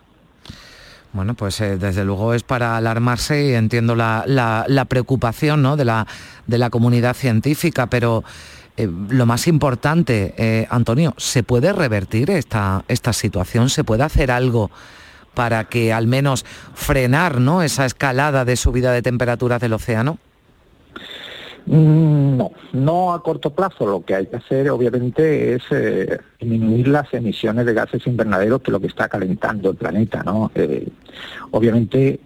Bueno, 1.13 1.35
pues 1.35 1.61
eh, 1.61 1.77
desde 1.77 2.07
luego 2.07 2.33
es 2.33 2.43
para 2.43 2.79
alarmarse 2.79 3.49
y 3.49 3.53
entiendo 3.53 3.95
la, 3.95 4.25
la, 4.27 4.85
preocupación 4.87 5.61
¿no? 5.61 5.77
de, 5.77 5.85
la, 5.85 6.07
de 6.47 6.57
la 6.57 6.71
comunidad 6.71 7.13
científica, 7.13 7.89
pero 7.89 8.25
eh, 8.81 8.91
lo 9.11 9.27
más 9.27 9.47
importante, 9.47 10.35
eh, 10.37 10.67
Antonio, 10.71 11.15
¿se 11.17 11.43
puede 11.43 11.73
revertir 11.73 12.31
esta, 12.31 12.85
esta 12.89 13.13
situación? 13.13 13.69
¿Se 13.69 13.85
puede 13.85 14.03
hacer 14.05 14.31
algo 14.31 14.71
para 15.35 15.65
que 15.65 15.93
al 15.93 16.07
menos 16.07 16.45
frenar 16.75 17.41
¿no? 17.41 17.63
esa 17.63 17.85
escalada 17.85 18.45
de 18.45 18.57
subida 18.57 18.93
de 18.93 19.03
temperaturas 19.03 19.61
del 19.61 19.75
océano? 19.75 20.19
Mm, 21.67 22.39
no, 22.39 22.53
no 22.73 23.13
a 23.13 23.23
corto 23.23 23.51
plazo. 23.51 23.87
Lo 23.87 24.05
que 24.05 24.15
hay 24.15 24.27
que 24.27 24.37
hacer, 24.37 24.71
obviamente, 24.71 25.55
es 25.55 25.63
eh, 25.71 26.19
disminuir 26.41 26.89
las 26.89 27.13
emisiones 27.13 27.67
de 27.67 27.75
gases 27.75 28.07
invernaderos, 28.07 28.63
que 28.63 28.71
es 28.71 28.73
lo 28.73 28.81
que 28.81 28.87
está 28.87 29.09
calentando 29.09 29.71
el 29.71 29.77
planeta, 29.77 30.23
¿no? 30.23 30.51
obviamente, 31.51 32.19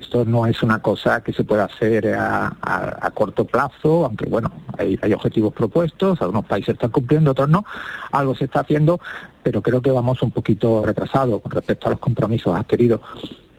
esto 0.00 0.24
no 0.24 0.46
es 0.46 0.62
una 0.62 0.80
cosa 0.80 1.22
que 1.22 1.32
se 1.32 1.44
pueda 1.44 1.64
hacer 1.64 2.14
a, 2.14 3.10
corto 3.14 3.44
plazo, 3.44 4.04
aunque 4.06 4.26
bueno, 4.26 4.52
hay, 4.78 5.12
objetivos 5.12 5.52
propuestos, 5.52 6.20
algunos 6.20 6.44
países 6.44 6.74
están 6.74 6.90
cumpliendo, 6.90 7.30
otros 7.30 7.48
no, 7.48 7.64
algo 8.12 8.34
se 8.34 8.44
está 8.44 8.60
haciendo, 8.60 9.00
pero 9.42 9.62
creo 9.62 9.80
que 9.80 9.90
vamos 9.90 10.22
un 10.22 10.30
poquito 10.30 10.84
retrasado 10.84 11.40
con 11.40 11.52
respecto 11.52 11.86
a 11.86 11.90
los 11.90 12.00
compromisos 12.00 12.56
adquiridos. 12.56 13.00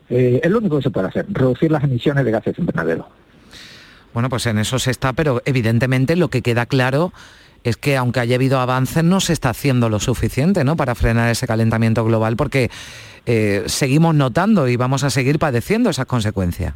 Eh, 0.10 0.40
es 0.44 0.52
lo 0.52 0.60
único 0.60 0.78
que 0.78 0.84
se 0.84 0.92
puede 0.92 1.08
hacer, 1.08 1.26
reducir 1.30 1.72
las 1.72 1.84
emisiones 1.84 2.24
de 2.26 2.32
gases 2.32 2.58
invernaderos. 2.60 3.06
Bueno, 4.14 4.30
pues 4.30 4.46
en 4.46 4.58
eso 4.60 4.80
se 4.80 4.92
está, 4.92 5.14
pero 5.14 5.42
evidentemente 5.46 6.16
lo 6.16 6.30
que 6.30 6.42
queda 6.42 6.66
claro 6.66 7.12
es 7.66 7.78
que 7.78 7.98
aunque 7.98 8.22
haya 8.22 8.36
habido 8.36 8.60
avances 8.60 9.04
no 9.04 9.20
se 9.20 9.34
está 9.34 9.50
haciendo 9.50 9.90
lo 9.90 10.00
suficiente 10.00 10.64
¿no? 10.64 10.78
para 10.78 10.96
frenar 10.96 11.30
ese 11.30 11.48
calentamiento 11.48 12.06
global 12.06 12.38
porque 12.38 12.70
eh, 13.26 13.64
seguimos 13.66 14.14
notando 14.14 14.68
y 14.68 14.78
vamos 14.78 15.04
a 15.04 15.10
seguir 15.10 15.40
padeciendo 15.40 15.90
esas 15.90 16.06
consecuencias. 16.06 16.76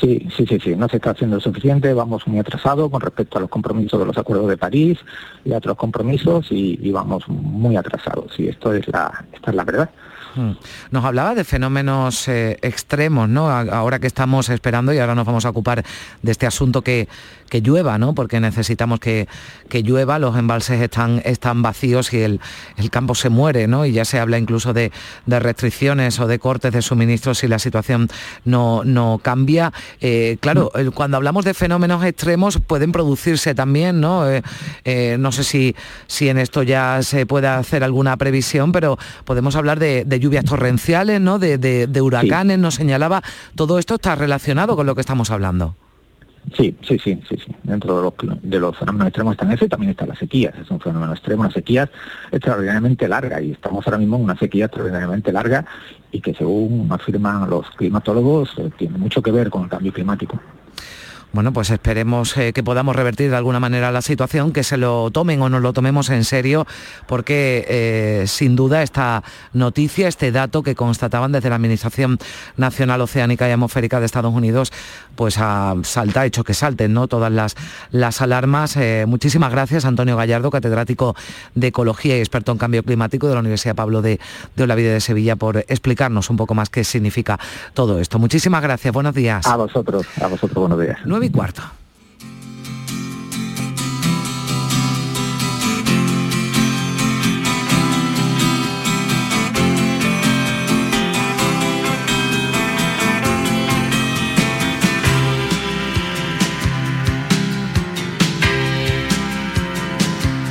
Sí, 0.00 0.28
sí, 0.36 0.46
sí, 0.46 0.58
sí, 0.62 0.76
no 0.76 0.88
se 0.88 0.96
está 0.96 1.10
haciendo 1.10 1.36
lo 1.36 1.40
suficiente, 1.40 1.92
vamos 1.92 2.26
muy 2.26 2.38
atrasados 2.38 2.90
con 2.90 3.00
respecto 3.00 3.38
a 3.38 3.40
los 3.40 3.50
compromisos 3.50 3.98
de 3.98 4.06
los 4.06 4.18
acuerdos 4.18 4.48
de 4.48 4.56
París 4.56 4.98
y 5.44 5.52
a 5.52 5.58
otros 5.58 5.76
compromisos 5.76 6.46
y, 6.50 6.90
vamos 6.90 7.28
muy 7.28 7.76
atrasados 7.76 8.38
y 8.38 8.48
esto 8.48 8.72
es 8.72 8.86
la, 8.88 9.24
esta 9.32 9.50
es 9.50 9.56
la 9.56 9.64
verdad. 9.64 9.90
Mm. 10.34 10.52
Nos 10.90 11.04
hablaba 11.04 11.34
de 11.34 11.44
fenómenos 11.44 12.28
eh, 12.28 12.58
extremos, 12.62 13.28
¿no? 13.28 13.50
Ahora 13.50 13.98
que 13.98 14.06
estamos 14.06 14.48
esperando 14.48 14.92
y 14.92 14.98
ahora 14.98 15.14
nos 15.14 15.26
vamos 15.26 15.44
a 15.44 15.50
ocupar 15.50 15.84
de 16.22 16.32
este 16.32 16.46
asunto 16.46 16.82
que, 16.82 17.08
que 17.48 17.60
llueva, 17.60 17.98
¿no? 17.98 18.14
Porque 18.14 18.40
necesitamos 18.40 19.00
que, 19.00 19.28
que, 19.68 19.82
llueva, 19.82 20.18
los 20.18 20.36
embalses 20.36 20.80
están, 20.80 21.22
están 21.24 21.62
vacíos 21.62 22.12
y 22.12 22.22
el, 22.22 22.40
el, 22.76 22.90
campo 22.90 23.14
se 23.14 23.28
muere, 23.28 23.66
¿no? 23.66 23.86
Y 23.86 23.92
ya 23.92 24.04
se 24.04 24.18
habla 24.18 24.38
incluso 24.38 24.72
de, 24.72 24.92
de, 25.26 25.40
restricciones 25.40 26.18
o 26.20 26.26
de 26.26 26.38
cortes 26.38 26.72
de 26.72 26.82
suministros 26.82 27.38
si 27.38 27.48
la 27.48 27.58
situación 27.58 28.08
no, 28.44 28.82
no 28.84 29.20
cambia. 29.22 29.72
Eh, 30.00 30.36
claro, 30.40 30.70
cuando 30.94 31.16
hablamos 31.16 31.44
de 31.44 31.54
fenómenos 31.54 32.04
extremos 32.04 32.58
pueden 32.66 32.92
producirse 32.92 33.54
también, 33.54 34.00
¿no? 34.00 34.24
Eh, 34.84 35.16
no 35.18 35.32
sé 35.32 35.44
si, 35.44 35.74
si 36.06 36.28
en 36.28 36.38
esto 36.38 36.62
ya 36.62 37.02
se 37.02 37.26
puede 37.26 37.48
hacer 37.48 37.84
alguna 37.84 38.16
previsión, 38.16 38.72
pero 38.72 38.98
podemos 39.24 39.56
hablar 39.56 39.78
de, 39.78 40.04
de 40.04 40.17
lluvias 40.18 40.44
torrenciales, 40.44 41.20
¿no? 41.20 41.38
de, 41.38 42.00
huracanes, 42.00 42.58
nos 42.58 42.74
señalaba, 42.74 43.22
todo 43.54 43.78
esto 43.78 43.96
está 43.96 44.14
relacionado 44.14 44.76
con 44.76 44.86
lo 44.86 44.94
que 44.94 45.00
estamos 45.00 45.30
hablando. 45.30 45.74
Sí, 46.56 46.74
sí, 46.82 46.98
sí, 46.98 47.20
sí, 47.28 47.36
sí. 47.36 47.54
Dentro 47.62 47.96
de 47.96 48.02
los, 48.02 48.42
de 48.42 48.58
los 48.58 48.76
fenómenos 48.76 49.08
extremos 49.08 49.32
están 49.32 49.52
ese 49.52 49.66
y 49.66 49.68
también 49.68 49.90
están 49.90 50.08
las 50.08 50.18
sequías. 50.18 50.54
Es 50.58 50.70
un 50.70 50.80
fenómeno 50.80 51.12
extremo, 51.12 51.42
una 51.42 51.50
sequía 51.50 51.90
extraordinariamente 52.32 53.06
larga 53.06 53.40
y 53.40 53.52
estamos 53.52 53.86
ahora 53.86 53.98
mismo 53.98 54.16
en 54.16 54.24
una 54.24 54.38
sequía 54.38 54.66
extraordinariamente 54.66 55.32
larga 55.32 55.66
y 56.10 56.20
que 56.20 56.34
según 56.34 56.88
afirman 56.90 57.50
los 57.50 57.68
climatólogos 57.72 58.50
eh, 58.58 58.70
tiene 58.78 58.96
mucho 58.96 59.20
que 59.22 59.30
ver 59.30 59.50
con 59.50 59.64
el 59.64 59.68
cambio 59.68 59.92
climático. 59.92 60.40
Bueno, 61.30 61.52
pues 61.52 61.68
esperemos 61.68 62.34
eh, 62.38 62.54
que 62.54 62.62
podamos 62.62 62.96
revertir 62.96 63.28
de 63.28 63.36
alguna 63.36 63.60
manera 63.60 63.92
la 63.92 64.00
situación, 64.00 64.50
que 64.50 64.64
se 64.64 64.78
lo 64.78 65.10
tomen 65.10 65.42
o 65.42 65.50
no 65.50 65.60
lo 65.60 65.74
tomemos 65.74 66.08
en 66.08 66.24
serio, 66.24 66.66
porque 67.06 67.66
eh, 67.68 68.24
sin 68.26 68.56
duda 68.56 68.82
esta 68.82 69.22
noticia, 69.52 70.08
este 70.08 70.32
dato 70.32 70.62
que 70.62 70.74
constataban 70.74 71.30
desde 71.30 71.50
la 71.50 71.56
Administración 71.56 72.18
Nacional 72.56 73.02
Oceánica 73.02 73.46
y 73.46 73.52
Atmosférica 73.52 74.00
de 74.00 74.06
Estados 74.06 74.32
Unidos, 74.32 74.72
pues 75.16 75.36
ha, 75.36 75.74
salta, 75.82 76.24
hecho 76.24 76.44
que 76.44 76.54
salten 76.54 76.94
¿no? 76.94 77.08
todas 77.08 77.30
las, 77.30 77.56
las 77.90 78.22
alarmas. 78.22 78.78
Eh, 78.78 79.04
muchísimas 79.06 79.52
gracias, 79.52 79.84
Antonio 79.84 80.16
Gallardo, 80.16 80.50
catedrático 80.50 81.14
de 81.54 81.66
Ecología 81.66 82.16
y 82.16 82.20
experto 82.20 82.52
en 82.52 82.58
Cambio 82.58 82.82
Climático 82.82 83.28
de 83.28 83.34
la 83.34 83.40
Universidad 83.40 83.74
Pablo 83.74 84.00
de, 84.00 84.18
de 84.56 84.62
Olavide 84.62 84.94
de 84.94 85.00
Sevilla, 85.02 85.36
por 85.36 85.58
explicarnos 85.58 86.30
un 86.30 86.38
poco 86.38 86.54
más 86.54 86.70
qué 86.70 86.84
significa 86.84 87.38
todo 87.74 88.00
esto. 88.00 88.18
Muchísimas 88.18 88.62
gracias, 88.62 88.94
buenos 88.94 89.14
días. 89.14 89.46
A 89.46 89.56
vosotros, 89.56 90.06
a 90.22 90.26
vosotros, 90.26 90.54
buenos 90.54 90.80
días 90.80 90.98
9 91.18 91.26
y 91.26 91.30
cuarto. 91.30 91.62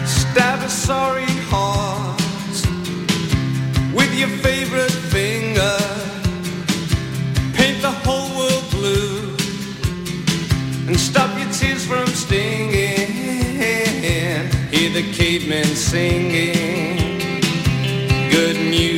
Stab 0.05 0.63
a 0.63 0.69
sorry 0.69 1.23
heart 1.49 2.19
with 3.93 4.13
your 4.19 4.27
favorite 4.43 4.96
singing. 15.89 16.97
Good 18.29 18.57
news. 18.69 18.97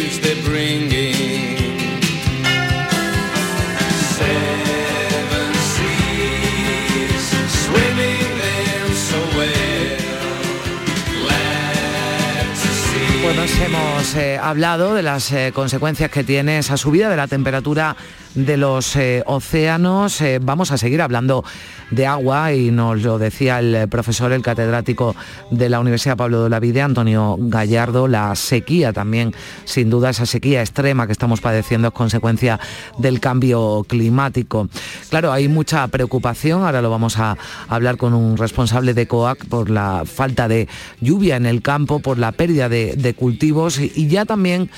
Bueno, 13.30 13.44
hemos 13.64 14.16
eh, 14.16 14.40
hablado 14.42 14.96
de 14.96 15.04
las 15.04 15.32
eh, 15.32 15.52
consecuencias 15.54 16.10
que 16.10 16.24
tiene 16.24 16.58
esa 16.58 16.78
subida 16.78 17.10
de 17.10 17.16
la 17.16 17.28
temperatura 17.28 17.96
de 18.36 18.58
los 18.58 18.96
eh, 18.96 19.24
océanos. 19.26 20.22
Eh, 20.22 20.40
vamos 20.42 20.72
a 20.72 20.78
seguir 20.78 21.02
hablando 21.02 21.44
de 21.92 22.06
agua 22.06 22.54
y 22.54 22.72
nos 22.72 23.02
lo 23.02 23.18
decía 23.18 23.60
el 23.60 23.88
profesor, 23.90 24.32
el 24.32 24.42
catedrático 24.42 25.16
de 25.52 25.70
la 25.70 25.80
Universidad 25.80 26.18
Pablo 26.18 26.44
de 26.44 26.50
la 26.50 26.60
Vida, 26.60 26.86
Antonio 26.86 27.36
Gallardo, 27.40 28.08
la 28.08 28.36
sequía 28.36 28.94
también, 28.94 29.34
sin 29.66 29.90
duda 29.90 30.12
esa 30.12 30.26
sequía 30.26 30.62
extrema 30.62 31.08
que 31.08 31.14
estamos 31.14 31.42
padeciendo 31.42 31.88
es 31.88 31.94
consecuencia 31.94 32.60
del 32.98 33.20
cambio 33.20 33.86
climático. 33.88 34.70
Claro, 35.10 35.32
hay 35.32 35.48
mucha 35.48 35.88
preocupación, 35.88 36.64
ahora 36.64 36.82
lo 36.82 36.90
vamos 36.90 37.18
a 37.18 37.38
hablar 37.68 37.98
con 37.98 38.14
un 38.14 38.38
responsable 38.38 38.94
de 38.94 39.08
COAC 39.08 39.46
por 39.46 39.70
la 39.70 40.04
falta 40.06 40.48
de 40.48 40.68
lluvia 41.02 41.36
en 41.36 41.46
el 41.46 41.62
campo, 41.62 42.00
por 42.00 42.18
la 42.18 42.32
pérdida 42.32 42.70
de, 42.70 43.16
cultivos 43.18 43.80
y 43.80 44.08
ya 44.08 44.24
también 44.26 44.70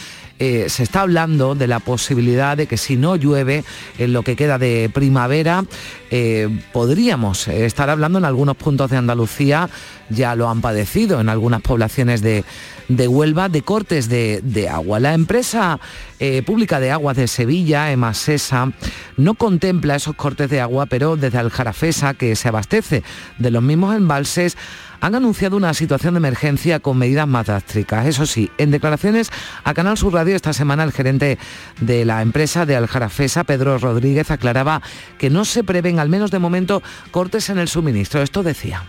eh, 0.42 0.70
se 0.70 0.82
está 0.82 1.02
hablando 1.02 1.54
de 1.54 1.68
la 1.68 1.78
posibilidad 1.80 2.58
de 2.58 2.66
que 2.66 2.76
si 2.76 2.96
no 2.96 3.16
llueve 3.16 3.64
en 4.00 4.12
lo 4.12 4.24
que 4.24 4.36
queda 4.36 4.58
de 4.58 4.90
primavera, 4.92 5.66
eh, 6.10 6.50
podríamos 6.74 7.48
estar 7.48 7.92
hablando 7.92 8.18
en 8.18 8.26
algunos 8.26 8.58
puntos 8.58 8.90
de 8.90 8.98
Andalucía, 8.98 9.70
ya 10.10 10.34
lo 10.34 10.50
han 10.50 10.62
padecido 10.62 11.22
en 11.22 11.30
algunas 11.30 11.62
poblaciones 11.62 12.22
de, 12.22 12.44
de 12.88 13.08
Huelva, 13.08 13.50
de 13.50 13.62
cortes 13.62 14.10
de, 14.10 14.42
de 14.42 14.68
agua. 14.68 15.00
La 15.00 15.14
empresa 15.14 15.80
eh, 16.20 16.42
pública 16.42 16.80
de 16.80 16.90
aguas 16.90 17.18
de 17.18 17.28
Sevilla, 17.28 17.92
Emasesa, 17.92 18.72
no 19.18 19.36
contempla 19.36 19.96
esos 19.96 20.16
cortes 20.16 20.50
de 20.50 20.60
agua, 20.60 20.88
pero 20.88 21.18
desde 21.18 21.38
Aljarafesa, 21.38 22.16
que 22.16 22.36
se 22.36 22.48
abastece 22.48 23.04
de 23.38 23.52
los 23.52 23.62
mismos 23.62 23.96
embalses, 23.96 24.58
han 25.02 25.16
anunciado 25.16 25.58
una 25.58 25.74
situación 25.74 26.14
de 26.14 26.20
emergencia 26.20 26.80
con 26.80 26.98
medidas 26.98 27.28
más 27.28 27.48
drásticas. 27.48 28.06
Eso 28.06 28.26
sí, 28.26 28.50
en 28.58 28.72
declaraciones 28.72 29.32
a 29.64 29.74
Canal 29.74 29.98
Sur 29.98 30.14
Radio 30.14 30.36
esta 30.36 30.54
semana 30.54 30.84
el 30.84 30.92
gerente 30.92 31.40
de 31.82 32.06
la 32.06 32.22
empresa 32.22 32.66
de 32.66 32.76
Aljarafesa, 32.76 33.44
Pedro 33.44 33.80
Rodríguez, 33.80 34.30
aclaraba 34.30 34.82
que 35.18 35.32
no 35.32 35.44
se 35.44 35.64
prevén, 35.64 36.00
al 36.00 36.10
menos 36.10 36.32
de 36.32 36.40
momento, 36.40 36.84
cortes 37.10 37.50
en 37.50 37.58
el 37.58 37.68
suministro. 37.68 38.22
Esto 38.22 38.44
decía. 38.44 38.84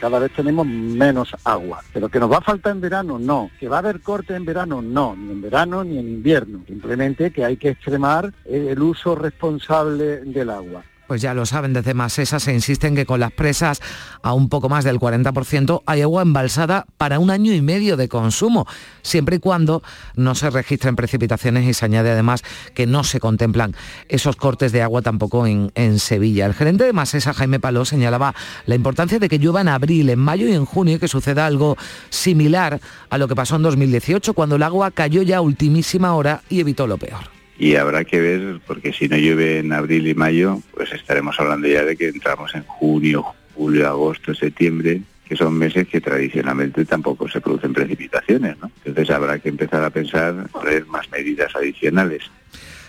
cada 0.00 0.18
vez 0.18 0.32
tenemos 0.32 0.66
menos 0.66 1.34
agua. 1.44 1.82
Pero 1.92 2.08
que 2.08 2.18
nos 2.18 2.30
va 2.30 2.38
a 2.38 2.42
faltar 2.42 2.72
en 2.72 2.80
verano, 2.80 3.18
no. 3.18 3.50
Que 3.58 3.68
va 3.68 3.76
a 3.76 3.78
haber 3.78 4.00
corte 4.00 4.34
en 4.34 4.44
verano, 4.44 4.82
no. 4.82 5.14
Ni 5.16 5.30
en 5.32 5.40
verano 5.40 5.84
ni 5.84 5.98
en 5.98 6.08
invierno. 6.08 6.62
Simplemente 6.66 7.30
que 7.30 7.44
hay 7.44 7.56
que 7.56 7.70
extremar 7.70 8.34
el 8.44 8.82
uso 8.82 9.14
responsable 9.14 10.20
del 10.24 10.50
agua. 10.50 10.82
Pues 11.06 11.20
ya 11.20 11.34
lo 11.34 11.44
saben, 11.44 11.74
desde 11.74 11.92
Masesa 11.92 12.40
se 12.40 12.54
insiste 12.54 12.86
en 12.86 12.94
que 12.94 13.04
con 13.04 13.20
las 13.20 13.30
presas 13.30 13.82
a 14.22 14.32
un 14.32 14.48
poco 14.48 14.70
más 14.70 14.84
del 14.84 14.98
40% 14.98 15.82
hay 15.84 16.00
agua 16.00 16.22
embalsada 16.22 16.86
para 16.96 17.18
un 17.18 17.30
año 17.30 17.52
y 17.52 17.60
medio 17.60 17.98
de 17.98 18.08
consumo, 18.08 18.66
siempre 19.02 19.36
y 19.36 19.38
cuando 19.38 19.82
no 20.16 20.34
se 20.34 20.48
registren 20.48 20.96
precipitaciones 20.96 21.66
y 21.66 21.74
se 21.74 21.84
añade 21.84 22.10
además 22.10 22.42
que 22.74 22.86
no 22.86 23.04
se 23.04 23.20
contemplan 23.20 23.74
esos 24.08 24.36
cortes 24.36 24.72
de 24.72 24.80
agua 24.80 25.02
tampoco 25.02 25.46
en, 25.46 25.70
en 25.74 25.98
Sevilla. 25.98 26.46
El 26.46 26.54
gerente 26.54 26.84
de 26.84 26.94
Masesa, 26.94 27.34
Jaime 27.34 27.60
Paló, 27.60 27.84
señalaba 27.84 28.34
la 28.64 28.74
importancia 28.74 29.18
de 29.18 29.28
que 29.28 29.38
llueva 29.38 29.60
en 29.60 29.68
abril, 29.68 30.08
en 30.08 30.18
mayo 30.18 30.48
y 30.48 30.54
en 30.54 30.64
junio 30.64 30.96
y 30.96 30.98
que 30.98 31.08
suceda 31.08 31.44
algo 31.44 31.76
similar 32.08 32.80
a 33.10 33.18
lo 33.18 33.28
que 33.28 33.34
pasó 33.34 33.56
en 33.56 33.62
2018, 33.62 34.32
cuando 34.32 34.56
el 34.56 34.62
agua 34.62 34.90
cayó 34.90 35.20
ya 35.20 35.38
a 35.38 35.42
ultimísima 35.42 36.14
hora 36.14 36.40
y 36.48 36.60
evitó 36.60 36.86
lo 36.86 36.96
peor 36.96 37.33
y 37.58 37.76
habrá 37.76 38.04
que 38.04 38.20
ver, 38.20 38.60
porque 38.66 38.92
si 38.92 39.08
no 39.08 39.16
llueve 39.16 39.58
en 39.58 39.72
abril 39.72 40.06
y 40.08 40.14
mayo, 40.14 40.60
pues 40.72 40.92
estaremos 40.92 41.38
hablando 41.38 41.68
ya 41.68 41.84
de 41.84 41.96
que 41.96 42.08
entramos 42.08 42.54
en 42.54 42.64
junio, 42.64 43.24
julio, 43.54 43.88
agosto, 43.88 44.34
septiembre, 44.34 45.02
que 45.28 45.36
son 45.36 45.54
meses 45.54 45.88
que 45.88 46.00
tradicionalmente 46.00 46.84
tampoco 46.84 47.28
se 47.28 47.40
producen 47.40 47.72
precipitaciones, 47.72 48.58
¿no? 48.58 48.70
Entonces 48.84 49.14
habrá 49.14 49.38
que 49.38 49.48
empezar 49.48 49.82
a 49.84 49.90
pensar 49.90 50.48
poner 50.50 50.86
más 50.86 51.10
medidas 51.10 51.54
adicionales. 51.54 52.24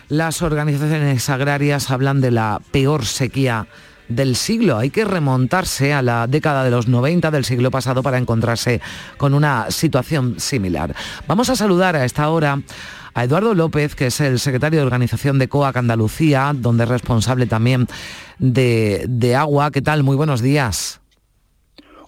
Las 0.10 0.42
organizaciones 0.42 1.30
agrarias 1.30 1.90
hablan 1.90 2.22
de 2.22 2.32
la 2.32 2.62
peor 2.72 3.06
sequía 3.06 3.68
del 4.08 4.36
siglo. 4.36 4.78
Hay 4.78 4.92
que 4.92 5.06
remontarse 5.06 5.94
a 5.94 6.02
la 6.02 6.28
década 6.28 6.64
de 6.64 6.72
los 6.72 6.88
90 6.88 7.32
del 7.32 7.46
siglo 7.46 7.72
pasado 7.72 8.04
para 8.04 8.18
encontrarse 8.18 8.82
con 9.18 9.34
una 9.34 9.72
situación 9.72 10.40
similar. 10.40 10.96
Vamos 11.28 11.50
a 11.50 11.56
saludar 11.56 11.96
a 11.96 12.06
esta 12.06 12.30
hora 12.30 12.62
a 13.16 13.24
Eduardo 13.24 13.56
López, 13.56 13.96
que 13.96 14.08
es 14.08 14.20
el 14.20 14.40
secretario 14.40 14.80
de 14.82 14.86
organización 14.86 15.40
de 15.40 15.48
COAC 15.48 15.78
Andalucía, 15.78 16.52
donde 16.54 16.84
es 16.84 16.90
responsable 16.90 17.48
también 17.48 17.88
de, 18.40 19.06
de 19.08 19.36
agua. 19.36 19.72
¿Qué 19.72 19.82
tal? 19.82 20.04
Muy 20.04 20.18
buenos 20.18 20.42
días. 20.42 21.00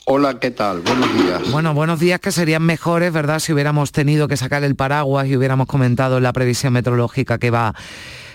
Hola, 0.06 0.38
¿qué 0.40 0.52
tal? 0.52 0.82
Buenos 0.82 1.14
días. 1.14 1.52
Bueno, 1.52 1.74
buenos 1.74 2.02
días 2.02 2.20
que 2.20 2.34
serían 2.34 2.64
mejores, 2.64 3.14
¿verdad? 3.14 3.40
Si 3.40 3.54
hubiéramos 3.54 3.94
tenido 3.94 4.28
que 4.28 4.36
sacar 4.36 4.66
el 4.66 4.76
paraguas 4.76 5.28
y 5.28 5.38
hubiéramos 5.38 5.68
comentado 5.68 6.18
en 6.18 6.24
la 6.24 6.34
previsión 6.34 6.74
meteorológica 6.74 7.38
que 7.38 7.52
va 7.52 7.74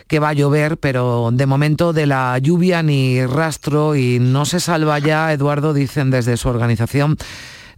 que 0.09 0.19
va 0.19 0.31
a 0.31 0.35
llover, 0.35 0.77
pero 0.79 1.31
de 1.33 1.47
momento 1.47 1.93
de 1.93 2.07
la 2.07 2.37
lluvia 2.39 2.83
ni 2.83 3.25
rastro 3.25 3.97
y 3.97 4.19
no 4.19 4.45
se 4.45 4.61
salva 4.61 4.99
ya, 4.99 5.33
Eduardo, 5.33 5.73
dicen 5.73 6.11
desde 6.11 6.37
su 6.37 6.49
organización, 6.49 7.17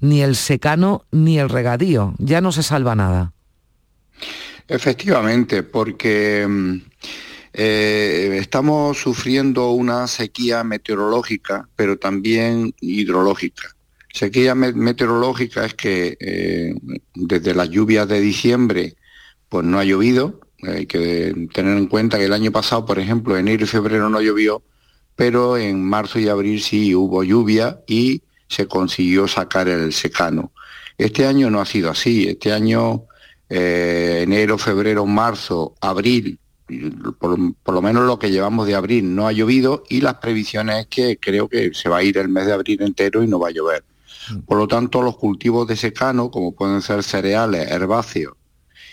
ni 0.01 0.23
el 0.23 0.35
secano 0.35 1.05
ni 1.13 1.39
el 1.39 1.49
regadío. 1.49 2.15
Ya 2.19 2.41
no 2.41 2.51
se 2.51 2.65
salva 2.65 2.97
nada. 2.97 3.33
Efectivamente, 4.67 5.63
porque 5.63 6.47
eh, 7.53 8.37
estamos 8.41 8.99
sufriendo 8.99 9.71
una 9.71 10.07
sequía 10.09 10.65
meteorológica, 10.65 11.69
pero 11.77 11.99
también 11.99 12.75
hidrológica. 12.81 13.75
Sequía 14.13 14.55
me 14.55 14.73
meteorológica 14.73 15.65
es 15.65 15.75
que 15.75 16.17
eh, 16.19 16.75
desde 17.15 17.55
las 17.55 17.69
lluvias 17.69 18.09
de 18.09 18.21
diciembre 18.21 18.97
pues 19.49 19.65
no 19.65 19.79
ha 19.79 19.85
llovido. 19.85 20.41
Hay 20.63 20.87
que 20.87 21.49
tener 21.53 21.77
en 21.77 21.87
cuenta 21.87 22.17
que 22.17 22.25
el 22.25 22.33
año 22.33 22.51
pasado, 22.51 22.87
por 22.87 22.99
ejemplo, 22.99 23.37
enero 23.37 23.65
y 23.65 23.69
febrero 23.69 24.09
no 24.09 24.21
llovió, 24.21 24.63
pero 25.15 25.59
en 25.59 25.85
marzo 25.85 26.19
y 26.19 26.29
abril 26.29 26.63
sí 26.63 26.95
hubo 26.95 27.23
lluvia 27.23 27.81
y 27.87 28.23
se 28.49 28.67
consiguió 28.67 29.29
sacar 29.29 29.69
el 29.69 29.93
secano. 29.93 30.53
Este 30.97 31.27
año 31.27 31.51
no 31.51 31.61
ha 31.61 31.67
sido 31.67 31.91
así. 31.91 32.29
Este 32.29 32.53
año 32.53 33.05
eh, 33.49 34.21
enero, 34.23 34.59
febrero, 34.59 35.07
marzo, 35.07 35.75
abril, 35.81 36.39
por, 37.19 37.39
por, 37.63 37.75
lo 37.75 37.83
menos 37.83 38.07
lo 38.07 38.19
que 38.19 38.31
llevamos 38.31 38.67
de 38.67 38.75
abril 38.75 39.15
no 39.15 39.27
ha 39.27 39.33
llovido 39.33 39.85
y 39.89 40.01
las 40.01 40.15
previsiones 40.15 40.81
es 40.81 40.87
que 40.87 41.19
creo 41.19 41.49
que 41.49 41.75
se 41.75 41.89
va 41.89 41.99
a 41.99 42.03
ir 42.03 42.17
el 42.19 42.29
mes 42.29 42.47
de 42.47 42.55
abril 42.55 42.83
entero 42.83 43.23
y 43.23 43.27
no 43.27 43.39
va 43.39 43.49
a 43.49 43.53
llover. 43.53 43.85
Por 44.47 44.59
lo 44.59 44.67
tanto, 44.67 45.03
los 45.03 45.17
cultivos 45.17 45.69
de 45.69 45.77
secano, 45.77 46.31
como 46.31 46.55
pueden 46.55 46.81
ser 46.81 47.03
cereales, 47.03 47.71
herbáceos 47.71 48.35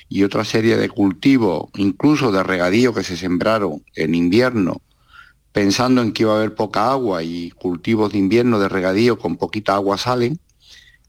y 0.10 0.24
otra 0.24 0.44
serie 0.44 0.76
de 0.76 0.90
cultivos, 0.90 1.70
incluso 1.78 2.34
de 2.34 2.44
regadío 2.44 2.94
que 2.94 3.04
se 3.04 3.16
sembraron 3.16 3.84
en 3.96 4.14
invierno, 4.14 4.82
pensando 5.54 6.02
en 6.02 6.12
que 6.12 6.24
iba 6.24 6.34
a 6.34 6.36
haber 6.36 6.54
poca 6.54 6.92
agua 6.92 7.24
y 7.24 7.52
cultivos 7.52 8.12
de 8.12 8.18
invierno 8.18 8.60
de 8.60 8.68
regadío 8.68 9.18
con 9.18 9.38
poquita 9.38 9.76
agua 9.76 9.98
salen, 9.98 10.38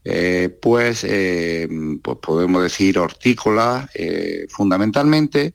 eh, 0.05 0.49
pues, 0.61 1.05
eh, 1.05 1.67
pues, 2.01 2.17
podemos 2.17 2.61
decir 2.61 2.99
hortícolas, 2.99 3.89
eh, 3.93 4.47
fundamentalmente 4.49 5.53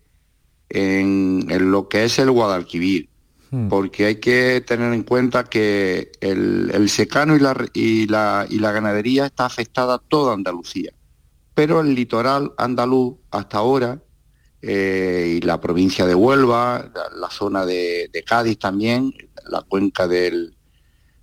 en, 0.71 1.47
en, 1.51 1.71
lo 1.71 1.89
que 1.89 2.05
es 2.05 2.19
el 2.19 2.31
Guadalquivir, 2.31 3.11
hmm. 3.51 3.69
porque 3.69 4.07
hay 4.07 4.17
que 4.17 4.63
tener 4.67 4.95
en 4.95 5.03
cuenta 5.03 5.45
que 5.45 6.13
el, 6.21 6.71
el 6.73 6.89
secano 6.89 7.37
y 7.37 7.41
la, 7.41 7.69
y, 7.75 8.07
la, 8.07 8.47
y 8.49 8.59
la 8.59 8.73
ganadería 8.73 9.27
está 9.27 9.45
afectada 9.45 9.99
toda 9.99 10.33
Andalucía, 10.33 10.93
pero 11.55 11.81
el 11.81 11.95
litoral 11.95 12.53
andaluz 12.57 13.17
hasta 13.31 13.59
ahora 13.59 14.03
y 14.61 15.41
la 15.43 15.61
provincia 15.61 16.05
de 16.05 16.17
Huelva, 16.17 16.91
la, 16.93 17.17
la 17.17 17.31
zona 17.31 17.65
de, 17.65 18.11
de 18.13 18.23
Cádiz 18.25 18.59
también, 18.59 19.15
la 19.49 19.63
cuenca 19.63 20.09
del, 20.09 20.58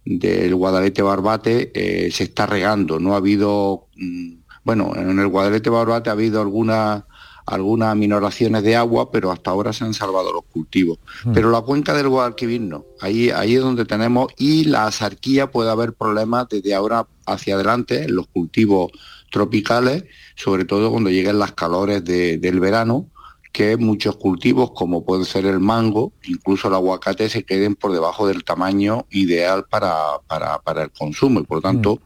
del 0.06 0.56
Guadalete 0.56 1.02
Barbate 1.02 1.72
eh, 1.74 2.12
se 2.12 2.26
está 2.26 2.46
regando. 2.46 3.00
No 3.00 3.14
ha 3.14 3.18
habido, 3.18 3.88
mmm, 3.96 4.36
bueno, 4.64 4.94
en 4.96 5.20
el 5.20 5.28
Guadalete 5.28 5.70
Barbate 5.70 6.10
ha 6.10 6.14
habido 6.14 6.42
algunas 6.42 7.04
algunas 7.46 7.96
minoraciones 7.96 8.64
de 8.64 8.76
agua, 8.76 9.12
pero 9.12 9.32
hasta 9.32 9.52
ahora 9.52 9.72
se 9.72 9.84
han 9.84 9.94
salvado 9.94 10.34
los 10.34 10.46
cultivos. 10.46 10.98
Mm. 11.26 11.34
Pero 11.34 11.52
la 11.52 11.62
cuenca 11.62 11.94
del 11.94 12.10
Guadalquivir 12.10 12.62
no. 12.62 12.86
Ahí, 13.00 13.30
ahí 13.30 13.56
es 13.56 13.62
donde 13.62 13.86
tenemos, 13.86 14.30
y 14.38 14.66
la 14.66 14.88
asarquía 14.88 15.52
puede 15.52 15.70
haber 15.70 15.94
problemas 15.94 16.48
desde 16.50 16.74
ahora 16.74 17.08
hacia 17.26 17.56
adelante 17.56 18.04
en 18.04 18.16
los 18.16 18.28
cultivos 18.28 18.92
tropicales, 19.32 20.06
sobre 20.36 20.66
todo 20.66 20.90
cuando 20.92 21.10
lleguen 21.10 21.40
las 21.40 21.52
calores 21.52 22.04
del 22.04 22.60
verano, 22.60 23.10
que 23.56 23.78
muchos 23.78 24.18
cultivos, 24.18 24.72
como 24.72 25.06
puede 25.06 25.24
ser 25.24 25.46
el 25.46 25.62
mango, 25.62 26.12
incluso 26.26 26.68
el 26.68 26.74
aguacate, 26.74 27.30
se 27.30 27.46
queden 27.46 27.76
por 27.76 27.94
debajo 27.94 28.28
del 28.28 28.44
tamaño 28.44 29.06
ideal 29.12 29.64
para, 29.70 30.20
para, 30.28 30.84
el 30.84 30.92
consumo. 30.92 31.40
Y 31.40 31.44
por 31.44 31.60
lo 31.60 31.62
tanto, 31.62 31.96
mm. 31.96 32.00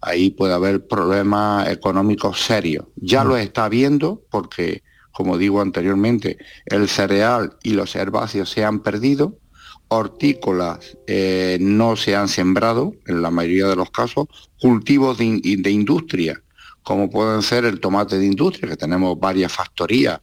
ahí 0.00 0.30
puede 0.30 0.54
haber 0.54 0.88
problemas 0.88 1.68
económicos 1.68 2.40
serios. 2.40 2.86
Ya 2.96 3.22
mm. 3.22 3.28
lo 3.28 3.36
está 3.36 3.68
viendo 3.68 4.24
porque, 4.28 4.82
como 5.12 5.38
digo 5.38 5.60
anteriormente, 5.60 6.36
el 6.66 6.88
cereal 6.88 7.56
y 7.62 7.74
los 7.74 7.94
herbáceos 7.94 8.50
se 8.50 8.64
han 8.64 8.80
perdido 8.80 9.38
hortícolas 9.86 10.98
eh, 11.06 11.58
no 11.60 11.94
se 11.94 12.16
han 12.16 12.26
sembrado 12.26 12.92
en 13.06 13.22
la 13.22 13.30
mayoría 13.30 13.68
de 13.68 13.76
los 13.76 13.90
casos, 13.90 14.26
cultivos 14.60 15.16
de, 15.16 15.70
industria, 15.70 16.42
como 16.82 17.08
pueden 17.08 17.40
ser 17.40 17.64
el 17.64 17.78
tomate 17.78 18.18
de 18.18 18.26
industria, 18.26 18.68
que 18.68 18.76
tenemos 18.76 19.18
varias 19.18 19.50
factorías 19.50 20.20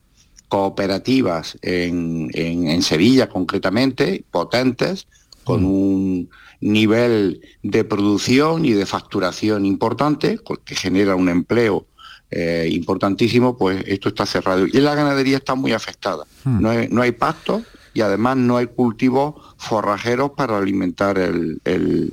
cooperativas 0.56 1.58
en, 1.62 2.30
en 2.34 2.82
Sevilla 2.82 3.28
concretamente, 3.28 4.24
potentes, 4.32 5.06
con 5.44 5.63
mm. 5.63 5.65
un 5.65 6.30
nivel 6.62 7.41
de 7.62 7.84
producción 7.84 8.63
y 8.63 8.72
de 8.72 8.86
facturación 8.86 9.65
importante, 9.65 10.39
que 10.63 10.76
genera 10.76 11.18
un 11.18 11.28
empleo 11.28 11.88
eh, 12.32 12.70
importantísimo, 12.72 13.58
pues 13.58 13.84
esto 13.86 14.08
está 14.08 14.26
cerrado. 14.26 14.65
Y 14.65 14.80
la 14.80 14.96
ganadería 14.96 15.36
está 15.36 15.56
muy 15.56 15.74
afectada. 15.74 16.24
Mm. 16.46 16.62
No, 16.62 16.70
hay, 16.70 16.88
no 16.89 17.02
hay 17.02 17.12
pasto 17.12 17.62
y 17.94 18.00
además 18.00 18.38
no 18.38 18.56
hay 18.56 18.68
cultivos 18.68 19.36
forrajeros 19.58 20.32
para 20.38 20.58
alimentar 20.58 21.18
el, 21.18 21.60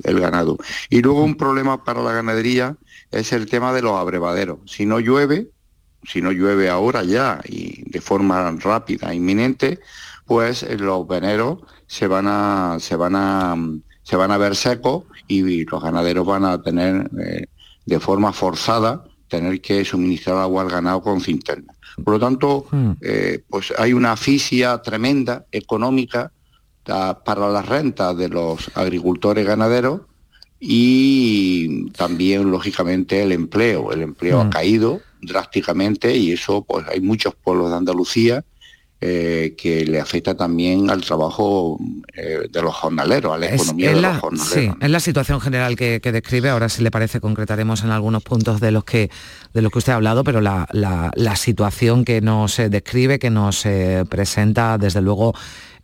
ganado. 0.03 0.57
Y 0.89 1.01
luego 1.01 1.23
un 1.23 1.35
problema 1.35 1.85
para 1.85 2.03
la 2.03 2.11
ganadería 2.11 2.75
es 3.09 3.31
el 3.31 3.45
tema 3.45 3.71
de 3.71 3.83
los 3.83 3.93
abrevaderos. 3.93 4.59
Si 4.65 4.85
no 4.85 4.99
llueve, 4.99 5.47
si 6.05 6.21
no 6.21 6.31
llueve 6.31 6.69
ahora 6.69 7.03
ya 7.03 7.39
y 7.45 7.89
de 7.89 8.01
forma 8.01 8.51
rápida, 8.51 9.13
inminente, 9.13 9.79
pues 10.25 10.63
eh, 10.63 10.77
los 10.77 11.07
veneros 11.07 11.59
se 11.87 12.07
van 12.07 12.25
a, 12.27 12.77
se 12.79 12.95
van 12.95 13.15
a, 13.15 13.55
se 14.03 14.15
van 14.15 14.31
a 14.31 14.37
ver 14.37 14.55
secos 14.55 15.03
y 15.27 15.65
los 15.65 15.81
ganaderos 15.81 16.25
van 16.25 16.45
a 16.45 16.61
tener 16.61 17.09
eh, 17.19 17.45
de 17.85 17.99
forma 17.99 18.33
forzada 18.33 19.03
tener 19.27 19.61
que 19.61 19.83
suministrar 19.83 20.37
agua 20.37 20.61
al 20.61 20.69
ganado 20.69 21.01
con 21.01 21.19
cinterna. 21.19 21.73
Por 22.03 22.15
lo 22.15 22.19
tanto, 22.19 22.65
hmm. 22.69 22.91
eh, 23.01 23.43
pues 23.49 23.73
hay 23.77 23.93
una 23.93 24.11
asfixia 24.11 24.79
tremenda 24.81 25.45
económica 25.51 26.31
para 26.83 27.49
las 27.49 27.65
rentas 27.65 28.15
de 28.17 28.27
los 28.27 28.69
agricultores 28.75 29.45
ganaderos 29.45 30.01
y 30.59 31.89
también, 31.91 32.51
lógicamente, 32.51 33.23
el 33.23 33.31
empleo. 33.31 33.91
El 33.91 34.01
empleo 34.01 34.41
ha 34.41 34.45
hmm. 34.45 34.49
caído 34.49 35.01
drásticamente 35.23 36.15
y 36.15 36.31
eso, 36.31 36.63
pues 36.63 36.85
hay 36.87 37.01
muchos 37.01 37.35
pueblos 37.35 37.69
de 37.69 37.77
Andalucía 37.77 38.43
eh, 39.05 39.55
que 39.57 39.83
le 39.85 39.99
afecta 39.99 40.33
también 40.33 40.89
al 40.89 41.01
trabajo 41.01 41.77
eh, 42.13 42.47
de 42.49 42.61
los 42.61 42.73
jornaleros, 42.73 43.33
a 43.33 43.37
la 43.37 43.53
economía 43.53 43.93
de 43.93 44.01
los 44.01 44.17
jornaleros. 44.17 44.53
Sí, 44.53 44.71
es 44.79 44.89
la 44.89 44.99
situación 45.01 45.41
general 45.41 45.75
que, 45.75 45.99
describe. 45.99 46.49
Ahora, 46.49 46.69
si 46.69 46.83
le 46.83 46.89
parece, 46.89 47.19
concretaremos 47.19 47.83
en 47.83 47.89
algunos 47.89 48.23
puntos 48.23 48.61
de 48.61 48.71
los 48.71 48.85
que 48.85 49.09
de 49.53 49.61
los 49.61 49.73
que 49.73 49.79
usted 49.79 49.91
ha 49.91 49.97
hablado, 49.97 50.23
pero 50.23 50.39
la, 50.39 50.69
la 50.71 51.35
situación 51.35 52.05
que 52.05 52.21
nos 52.21 52.55
describe, 52.55 53.19
que 53.19 53.29
nos 53.29 53.67
presenta, 54.07 54.77
desde 54.77 55.01
luego 55.01 55.33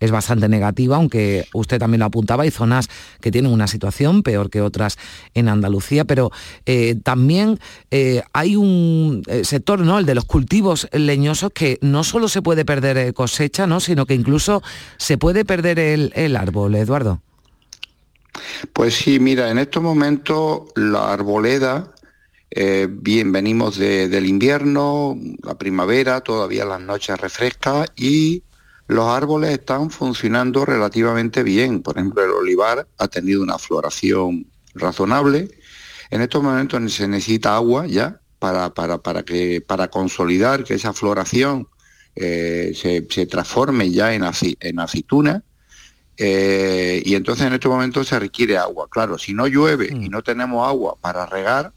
es 0.00 0.10
bastante 0.10 0.48
negativa, 0.48 0.96
aunque 0.96 1.46
usted 1.52 1.78
también 1.78 2.00
lo 2.00 2.06
apuntaba, 2.06 2.42
hay 2.42 2.50
zonas 2.50 2.88
que 3.20 3.30
tienen 3.30 3.52
una 3.52 3.66
situación 3.66 4.22
peor 4.22 4.50
que 4.50 4.62
otras 4.62 4.98
en 5.34 5.48
Andalucía, 5.48 6.06
pero 6.06 6.32
eh, 6.66 6.96
también 7.04 7.60
eh, 7.90 8.22
hay 8.32 8.56
un 8.56 9.22
eh, 9.26 9.44
sector, 9.44 9.80
¿no? 9.80 9.98
el 9.98 10.06
de 10.06 10.14
los 10.14 10.24
cultivos 10.24 10.88
leñosos, 10.92 11.52
que 11.52 11.78
no 11.82 12.02
solo 12.02 12.28
se 12.28 12.40
puede 12.40 12.64
perder 12.64 13.12
cosecha, 13.12 13.66
¿no? 13.66 13.78
sino 13.78 14.06
que 14.06 14.14
incluso 14.14 14.62
se 14.96 15.18
puede 15.18 15.44
perder 15.44 15.78
el, 15.78 16.36
árbol, 16.36 16.74
Eduardo. 16.74 17.20
Pues 18.72 18.94
sí, 18.94 19.20
mira, 19.20 19.50
en 19.50 19.58
estos 19.58 19.82
momentos 19.82 20.62
la 20.76 21.12
arboleda, 21.12 21.92
bien, 22.88 23.32
venimos 23.32 23.76
del 23.76 24.26
invierno, 24.26 25.18
la 25.42 25.58
primavera, 25.58 26.20
todavía 26.20 26.64
las 26.64 26.80
noches 26.80 27.20
refrescas 27.20 27.92
y 27.96 28.42
los 28.90 29.06
árboles 29.06 29.50
están 29.50 29.88
funcionando 29.90 30.64
relativamente 30.64 31.44
bien. 31.44 31.80
Por 31.80 31.96
ejemplo, 31.96 32.24
el 32.24 32.30
olivar 32.30 32.88
ha 32.98 33.08
tenido 33.08 33.40
una 33.40 33.56
floración 33.56 34.46
razonable. 34.74 35.48
En 36.10 36.22
estos 36.22 36.42
momentos 36.42 36.92
se 36.92 37.06
necesita 37.06 37.54
agua 37.54 37.86
ya 37.86 38.20
para, 38.40 38.74
para, 38.74 39.22
que, 39.22 39.60
para 39.60 39.88
consolidar 39.88 40.64
que 40.64 40.74
esa 40.74 40.92
floración 40.92 41.68
eh, 42.16 42.72
se, 42.74 43.26
transforme 43.26 43.92
ya 43.92 44.12
en, 44.12 44.24
en 44.58 44.80
aceituna. 44.80 45.44
Eh, 46.16 47.00
y 47.06 47.14
entonces 47.14 47.46
en 47.46 47.52
estos 47.52 47.70
momentos 47.70 48.08
se 48.08 48.18
requiere 48.18 48.58
agua. 48.58 48.88
Claro, 48.90 49.18
si 49.18 49.34
no 49.34 49.46
llueve 49.46 49.86
y 49.88 50.08
mm. 50.08 50.10
no 50.10 50.22
tenemos 50.22 50.66
agua 50.66 50.96
para 51.00 51.26
regar, 51.26 51.72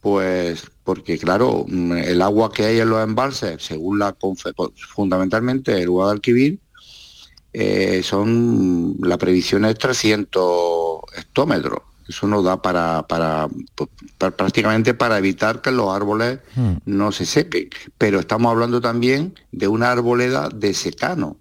pues 0.00 0.64
porque 0.86 1.18
claro, 1.18 1.66
mm, 1.66 1.92
el 1.94 2.22
agua 2.22 2.52
que 2.52 2.64
hay 2.64 2.78
en 2.78 2.88
los 2.88 3.02
embalses, 3.02 3.60
según 3.60 3.98
la 3.98 4.16
fundamentalmente 4.94 5.82
el 5.82 5.90
Guadalquivir, 5.90 6.60
eh, 7.52 8.02
son 8.04 8.96
la 9.00 9.18
previsión 9.18 9.64
es 9.64 9.76
300 9.76 11.00
hectómetros. 11.18 11.80
Eso 12.08 12.28
nos 12.28 12.44
da 12.44 12.62
para, 12.62 13.04
para, 13.08 13.48
prácticamente 14.36 14.94
para 14.94 15.18
evitar 15.18 15.60
que 15.60 15.72
los 15.72 15.92
árboles 15.92 16.38
hmm. 16.54 16.74
no 16.86 17.10
se 17.10 17.26
sequen. 17.26 17.68
Pero 17.98 18.20
estamos 18.20 18.52
hablando 18.52 18.80
también 18.80 19.34
de 19.50 19.66
una 19.66 19.90
arboleda 19.90 20.50
de 20.54 20.72
secano, 20.72 21.36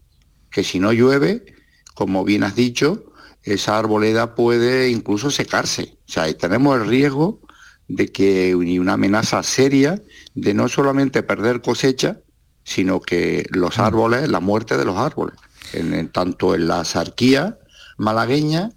que 0.49 0.63
si 0.63 0.79
no 0.79 0.91
llueve, 0.91 1.45
como 1.93 2.23
bien 2.23 2.43
has 2.43 2.55
dicho, 2.55 3.13
esa 3.43 3.77
arboleda 3.77 4.33
puede 4.33 4.89
incluso 4.89 5.29
secarse. 5.29 5.99
O 6.07 6.11
sea, 6.11 6.35
tenemos 6.35 6.81
el 6.81 6.87
riesgo 6.87 7.41
de 7.87 8.11
que 8.11 8.55
una 8.55 8.93
amenaza 8.93 9.43
seria 9.43 10.01
de 10.33 10.53
no 10.53 10.67
solamente 10.67 11.23
perder 11.23 11.61
cosecha, 11.61 12.19
sino 12.63 12.99
que 12.99 13.45
los 13.51 13.77
mm. 13.77 13.81
árboles, 13.81 14.29
la 14.29 14.39
muerte 14.39 14.77
de 14.77 14.85
los 14.85 14.97
árboles, 14.97 15.35
en, 15.73 16.09
tanto 16.09 16.55
en 16.55 16.67
la 16.67 16.83
sarquía 16.83 17.59
malagueña 17.97 18.71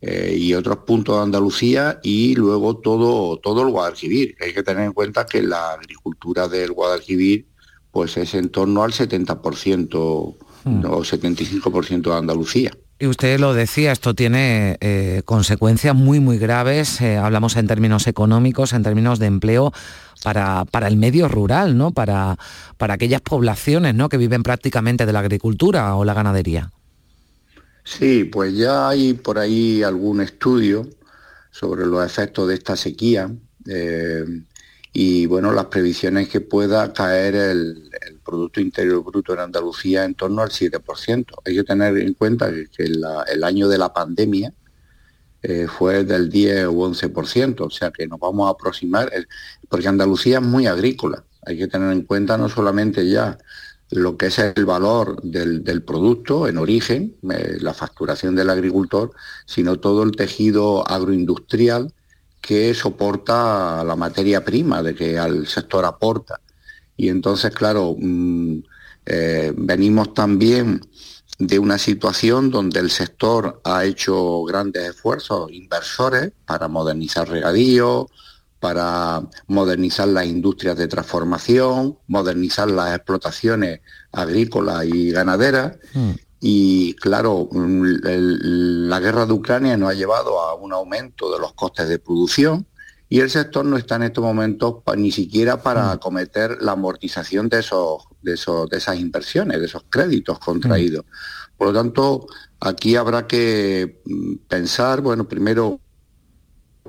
eh, 0.00 0.36
y 0.38 0.54
otros 0.54 0.78
puntos 0.78 1.16
de 1.16 1.22
Andalucía 1.22 2.00
y 2.02 2.34
luego 2.34 2.78
todo, 2.78 3.38
todo 3.38 3.62
el 3.62 3.70
Guadalquivir. 3.70 4.36
Hay 4.40 4.52
que 4.52 4.62
tener 4.62 4.84
en 4.84 4.92
cuenta 4.92 5.26
que 5.26 5.42
la 5.42 5.72
agricultura 5.72 6.48
del 6.48 6.72
Guadalquivir 6.72 7.46
pues 7.90 8.16
es 8.16 8.34
en 8.34 8.50
torno 8.50 8.82
al 8.82 8.92
70% 8.92 10.36
mm. 10.64 10.84
o 10.84 11.00
75% 11.00 12.02
de 12.02 12.14
Andalucía. 12.14 12.70
Y 12.98 13.06
usted 13.06 13.38
lo 13.38 13.52
decía, 13.52 13.92
esto 13.92 14.14
tiene 14.14 14.78
eh, 14.80 15.20
consecuencias 15.26 15.94
muy, 15.94 16.18
muy 16.18 16.38
graves, 16.38 17.00
eh, 17.02 17.18
hablamos 17.18 17.56
en 17.56 17.66
términos 17.66 18.06
económicos, 18.06 18.72
en 18.72 18.82
términos 18.82 19.18
de 19.18 19.26
empleo, 19.26 19.72
para, 20.24 20.64
para 20.64 20.88
el 20.88 20.96
medio 20.96 21.28
rural, 21.28 21.76
¿no? 21.76 21.90
Para, 21.90 22.38
para 22.78 22.94
aquellas 22.94 23.20
poblaciones 23.20 23.94
¿no? 23.94 24.08
que 24.08 24.16
viven 24.16 24.42
prácticamente 24.42 25.04
de 25.04 25.12
la 25.12 25.20
agricultura 25.20 25.94
o 25.94 26.06
la 26.06 26.14
ganadería. 26.14 26.72
Sí, 27.84 28.24
pues 28.24 28.56
ya 28.56 28.88
hay 28.88 29.12
por 29.12 29.38
ahí 29.38 29.82
algún 29.82 30.22
estudio 30.22 30.88
sobre 31.50 31.86
los 31.86 32.04
efectos 32.04 32.48
de 32.48 32.54
esta 32.54 32.76
sequía. 32.76 33.30
Eh, 33.66 34.24
y 34.98 35.26
bueno, 35.26 35.52
las 35.52 35.66
previsiones 35.66 36.30
que 36.30 36.40
pueda 36.40 36.90
caer 36.94 37.34
el, 37.34 37.90
Producto 38.24 38.62
Interior 38.62 39.04
Bruto 39.04 39.34
en 39.34 39.40
Andalucía 39.40 40.06
en 40.06 40.14
torno 40.14 40.40
al 40.40 40.48
7%. 40.48 41.26
Hay 41.44 41.54
que 41.54 41.64
tener 41.64 41.98
en 41.98 42.14
cuenta 42.14 42.50
que, 42.50 42.84
el 42.84 43.44
año 43.44 43.68
de 43.68 43.76
la 43.76 43.92
pandemia 43.92 44.54
eh, 45.42 45.66
fue 45.68 46.04
del 46.04 46.30
10 46.30 46.68
o 46.68 46.72
11%, 46.72 47.60
o 47.60 47.68
sea 47.68 47.90
que 47.90 48.06
nos 48.06 48.18
vamos 48.18 48.48
a 48.48 48.52
aproximar, 48.52 49.12
porque 49.68 49.86
Andalucía 49.86 50.38
es 50.38 50.44
muy 50.44 50.66
agrícola. 50.66 51.24
Hay 51.44 51.58
que 51.58 51.68
tener 51.68 51.92
en 51.92 52.02
cuenta 52.02 52.38
no 52.38 52.48
solamente 52.48 53.06
ya 53.06 53.36
lo 53.90 54.16
que 54.16 54.26
es 54.26 54.38
el 54.38 54.64
valor 54.64 55.20
del, 55.22 55.82
producto 55.82 56.48
en 56.48 56.56
origen, 56.56 57.16
eh, 57.30 57.58
la 57.60 57.74
facturación 57.74 58.34
del 58.34 58.48
agricultor, 58.48 59.12
sino 59.44 59.78
todo 59.78 60.04
el 60.04 60.12
tejido 60.16 60.88
agroindustrial 60.88 61.92
que 62.40 62.74
soporta 62.74 63.82
la 63.84 63.96
materia 63.96 64.44
prima 64.44 64.82
de 64.82 64.94
que 64.94 65.18
al 65.18 65.46
sector 65.46 65.84
aporta. 65.84 66.40
Y 66.96 67.08
entonces, 67.08 67.52
claro, 67.52 67.96
mm, 67.98 68.58
eh, 69.06 69.52
venimos 69.56 70.14
también 70.14 70.80
de 71.38 71.58
una 71.58 71.78
situación 71.78 72.50
donde 72.50 72.80
el 72.80 72.90
sector 72.90 73.60
ha 73.64 73.84
hecho 73.84 74.42
grandes 74.44 74.90
esfuerzos 74.90 75.50
inversores 75.52 76.32
para 76.46 76.66
modernizar 76.68 77.28
regadío, 77.28 78.08
para 78.58 79.22
modernizar 79.46 80.08
las 80.08 80.26
industrias 80.26 80.76
de 80.76 80.88
transformación, 80.88 81.98
modernizar 82.06 82.70
las 82.70 82.96
explotaciones 82.96 83.80
agrícolas 84.12 84.86
y 84.86 85.10
ganaderas. 85.10 85.76
Mm. 85.92 86.10
Y 86.40 86.94
claro, 86.94 87.48
la 87.52 89.00
guerra 89.00 89.26
de 89.26 89.32
Ucrania 89.32 89.76
nos 89.76 89.90
ha 89.90 89.94
llevado 89.94 90.40
a 90.40 90.54
un 90.54 90.72
aumento 90.72 91.32
de 91.32 91.40
los 91.40 91.54
costes 91.54 91.88
de 91.88 91.98
producción 91.98 92.66
y 93.08 93.20
el 93.20 93.30
sector 93.30 93.64
no 93.64 93.76
está 93.76 93.96
en 93.96 94.02
estos 94.02 94.22
momentos 94.22 94.82
ni 94.96 95.12
siquiera 95.12 95.62
para 95.62 95.86
mm. 95.86 95.90
acometer 95.90 96.58
la 96.60 96.72
amortización 96.72 97.48
de 97.48 97.60
esos, 97.60 98.02
de 98.22 98.34
esos, 98.34 98.68
de 98.68 98.78
esas 98.78 98.98
inversiones, 98.98 99.60
de 99.60 99.66
esos 99.66 99.84
créditos 99.88 100.38
contraídos. 100.38 101.04
Mm. 101.04 101.56
Por 101.56 101.68
lo 101.68 101.72
tanto, 101.72 102.26
aquí 102.60 102.96
habrá 102.96 103.26
que 103.26 104.02
mm, 104.04 104.34
pensar, 104.48 105.00
bueno, 105.00 105.28
primero 105.28 105.80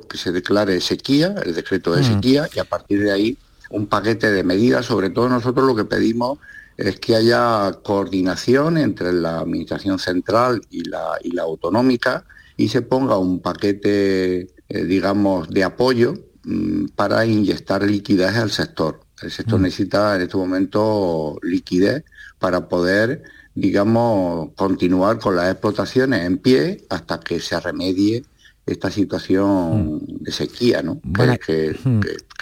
que 0.09 0.17
se 0.17 0.31
declare 0.31 0.81
sequía, 0.81 1.35
el 1.43 1.53
decreto 1.53 1.93
de 1.93 2.03
sequía, 2.03 2.47
y 2.53 2.59
a 2.59 2.65
partir 2.65 3.03
de 3.03 3.11
ahí 3.11 3.37
un 3.69 3.87
paquete 3.87 4.31
de 4.31 4.43
medidas. 4.43 4.85
Sobre 4.85 5.09
todo 5.09 5.29
nosotros 5.29 5.65
lo 5.65 5.75
que 5.75 5.85
pedimos 5.85 6.39
es 6.77 6.99
que 6.99 7.15
haya 7.15 7.79
coordinación 7.83 8.77
entre 8.77 9.11
la 9.11 9.39
Administración 9.39 9.97
Central 9.97 10.61
y 10.69 10.83
la, 10.83 11.17
y 11.23 11.31
la 11.31 11.41
autonómica 11.43 12.23
y 12.55 12.69
se 12.69 12.83
ponga 12.83 13.17
un 13.17 13.39
paquete, 13.39 14.47
eh, 14.69 14.83
digamos, 14.83 15.49
de 15.49 15.63
apoyo 15.63 16.13
mm, 16.43 16.87
para 16.95 17.25
inyectar 17.25 17.83
liquidez 17.83 18.35
al 18.35 18.51
sector. 18.51 19.01
El 19.21 19.31
sector 19.31 19.59
mm. 19.59 19.63
necesita 19.63 20.15
en 20.15 20.21
este 20.21 20.37
momento 20.37 21.39
liquidez 21.41 22.03
para 22.37 22.69
poder, 22.69 23.23
digamos, 23.55 24.51
continuar 24.55 25.17
con 25.19 25.35
las 25.35 25.51
explotaciones 25.51 26.25
en 26.25 26.37
pie 26.37 26.85
hasta 26.89 27.19
que 27.19 27.39
se 27.39 27.59
remedie 27.59 28.23
esta 28.67 28.91
situación 28.91 29.95
mm. 29.95 29.99
de 30.19 30.31
sequía 30.31 30.83
¿no? 30.83 30.99
que, 31.43 31.75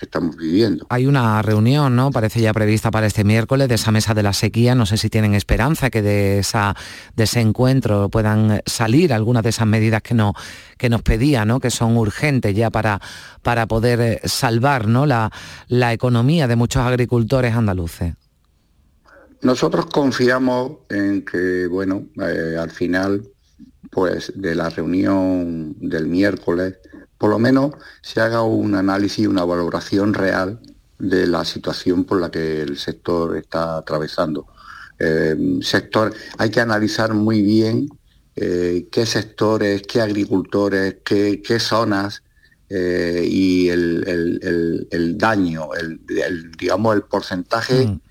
estamos 0.01 0.35
viviendo. 0.35 0.87
Hay 0.89 1.05
una 1.05 1.41
reunión, 1.41 1.95
¿no? 1.95 2.11
Parece 2.11 2.41
ya 2.41 2.51
prevista 2.53 2.91
para 2.91 3.07
este 3.07 3.23
miércoles 3.23 3.69
de 3.69 3.75
esa 3.75 3.91
mesa 3.91 4.13
de 4.13 4.23
la 4.23 4.33
sequía. 4.33 4.75
No 4.75 4.85
sé 4.85 4.97
si 4.97 5.09
tienen 5.09 5.35
esperanza 5.35 5.89
que 5.89 6.01
de, 6.01 6.39
esa, 6.39 6.75
de 7.15 7.23
ese 7.23 7.39
encuentro 7.39 8.09
puedan 8.09 8.61
salir 8.65 9.13
algunas 9.13 9.43
de 9.43 9.49
esas 9.49 9.67
medidas 9.67 10.01
que, 10.01 10.15
no, 10.15 10.33
que 10.77 10.89
nos 10.89 11.03
pedía, 11.03 11.45
¿no? 11.45 11.59
que 11.59 11.69
son 11.69 11.95
urgentes 11.95 12.55
ya 12.55 12.71
para, 12.71 12.99
para 13.43 13.67
poder 13.67 14.01
eh, 14.01 14.21
salvar 14.25 14.87
¿no? 14.87 15.05
la, 15.05 15.31
la 15.67 15.93
economía 15.93 16.47
de 16.47 16.55
muchos 16.55 16.81
agricultores 16.83 17.55
andaluces. 17.55 18.15
Nosotros 19.41 19.85
confiamos 19.85 20.79
en 20.89 21.23
que, 21.23 21.67
bueno, 21.67 22.07
eh, 22.17 22.57
al 22.59 22.71
final 22.71 23.21
pues 23.95 24.33
de 24.35 24.55
la 24.55 24.69
reunión 24.69 25.73
del 25.79 26.07
miércoles, 26.07 26.75
por 27.17 27.29
lo 27.29 27.39
menos 27.39 27.71
se 28.01 28.19
haga 28.19 28.41
un 28.41 28.75
análisis, 28.75 29.25
una 29.25 29.45
valoración 29.45 30.13
real 30.13 30.59
de 30.99 31.25
la 31.25 31.45
situación 31.45 32.03
por 32.03 32.19
la 32.19 32.29
que 32.29 32.61
el 32.61 32.77
sector 32.77 33.37
está 33.37 33.77
atravesando. 33.77 34.47
Eh, 34.99 35.59
sector, 35.61 36.13
hay 36.37 36.49
que 36.49 36.59
analizar 36.59 37.13
muy 37.13 37.41
bien 37.41 37.87
eh, 38.35 38.89
qué 38.91 39.05
sectores, 39.05 39.83
qué 39.83 40.01
agricultores, 40.01 40.97
qué, 41.05 41.57
zonas 41.61 42.21
eh, 42.67 43.25
y 43.25 43.69
el, 43.69 45.15
daño, 45.17 45.69
el, 45.73 46.51
digamos 46.57 46.95
el 46.95 47.03
porcentaje 47.03 47.87
mm 47.87 48.04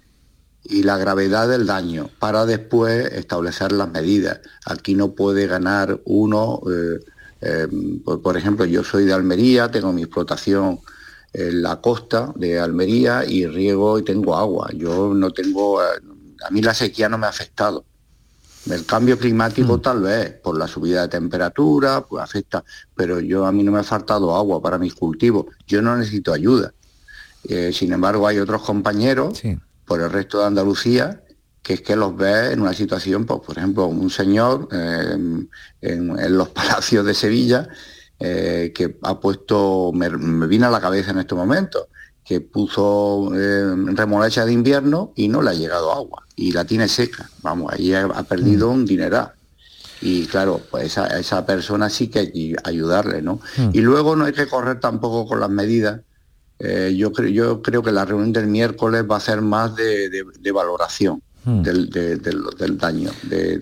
y 0.64 0.82
la 0.82 0.96
gravedad 0.96 1.48
del 1.48 1.66
daño 1.66 2.08
para 2.18 2.46
después 2.46 3.12
establecer 3.12 3.72
las 3.72 3.90
medidas. 3.90 4.40
Aquí 4.64 4.94
no 4.94 5.12
puede 5.12 5.46
ganar 5.46 6.00
uno, 6.06 6.60
eh, 6.70 7.00
eh, 7.42 7.68
por, 8.04 8.36
ejemplo, 8.36 8.64
yo 8.64 8.82
soy 8.82 9.04
de 9.04 9.12
Almería, 9.12 9.70
tengo 9.70 9.92
mi 9.92 10.02
explotación 10.02 10.80
en 11.32 11.62
la 11.62 11.80
costa 11.80 12.32
de 12.36 12.58
Almería 12.58 13.24
y 13.26 13.46
riego 13.46 13.98
y 13.98 14.04
tengo 14.04 14.36
agua. 14.36 14.70
Yo 14.74 15.12
no 15.12 15.30
tengo, 15.32 15.82
eh, 15.82 15.86
a 16.46 16.50
mí 16.50 16.62
la 16.62 16.72
sequía 16.72 17.08
no 17.08 17.18
me 17.18 17.26
ha 17.26 17.30
afectado. 17.30 17.84
El 18.70 18.86
cambio 18.86 19.18
climático 19.18 19.76
mm. 19.76 19.82
tal 19.82 20.00
vez, 20.00 20.30
por 20.42 20.56
la 20.56 20.66
subida 20.66 21.02
de 21.02 21.08
temperatura, 21.08 22.00
pues 22.00 22.24
afecta, 22.24 22.64
pero 22.94 23.20
yo 23.20 23.44
a 23.44 23.52
mí 23.52 23.62
no 23.62 23.72
me 23.72 23.80
ha 23.80 23.84
faltado 23.84 24.34
agua 24.34 24.62
para 24.62 24.78
mis 24.78 24.94
cultivos. 24.94 25.46
Yo 25.66 25.82
no 25.82 25.94
necesito 25.98 26.32
ayuda. 26.32 26.72
sin 27.72 27.92
embargo, 27.92 28.26
hay 28.26 28.38
otros 28.38 28.62
compañeros 28.62 29.42
por 29.84 30.00
el 30.00 30.10
resto 30.10 30.40
de 30.40 30.46
Andalucía, 30.46 31.20
que 31.62 31.74
es 31.74 31.80
que 31.80 31.96
los 31.96 32.14
ve 32.14 32.52
en 32.52 32.60
una 32.60 32.74
situación, 32.74 33.24
pues, 33.24 33.40
por 33.40 33.56
ejemplo, 33.56 33.86
un 33.86 34.10
señor 34.10 34.68
eh, 34.70 35.16
en, 35.80 36.36
los 36.36 36.48
palacios 36.50 37.06
de 37.06 37.14
Sevilla, 37.14 37.68
eh, 38.20 38.72
que 38.74 38.98
ha 39.02 39.18
puesto, 39.18 39.90
me, 39.94 40.08
viene 40.46 40.66
a 40.66 40.70
la 40.70 40.80
cabeza 40.80 41.10
en 41.10 41.20
este 41.20 41.34
momento, 41.34 41.88
que 42.22 42.40
puso 42.40 43.30
eh, 43.34 43.74
remolacha 43.94 44.44
de 44.44 44.52
invierno 44.52 45.12
y 45.16 45.28
no 45.28 45.40
le 45.42 45.50
ha 45.50 45.54
llegado 45.54 45.90
agua, 45.92 46.24
y 46.36 46.52
la 46.52 46.66
tiene 46.66 46.86
seca, 46.86 47.30
vamos, 47.42 47.72
ahí 47.72 47.94
ha, 47.94 48.22
perdido 48.24 48.68
mm. 48.68 48.74
un 48.74 48.84
dineral. 48.84 49.32
Y 50.02 50.26
claro, 50.26 50.60
pues 50.70 50.98
a 50.98 51.18
esa 51.18 51.46
persona 51.46 51.88
sí 51.88 52.08
que 52.08 52.18
hay 52.18 52.32
que 52.32 52.56
ayudarle, 52.62 53.22
¿no? 53.22 53.40
Mm. 53.56 53.70
Y 53.72 53.80
luego 53.80 54.16
no 54.16 54.26
hay 54.26 54.34
que 54.34 54.48
correr 54.48 54.80
tampoco 54.80 55.26
con 55.26 55.40
las 55.40 55.48
medidas 55.48 56.00
eh, 56.58 56.94
yo, 56.96 57.12
creo, 57.12 57.28
yo 57.28 57.62
creo 57.62 57.82
que 57.82 57.92
la 57.92 58.04
reunión 58.04 58.32
del 58.32 58.46
miércoles 58.46 59.04
va 59.10 59.16
a 59.16 59.20
ser 59.20 59.40
más 59.40 59.74
de, 59.74 60.52
valoración. 60.52 61.22
Hmm. 61.44 61.62
Del, 61.62 61.90
daño. 62.78 63.10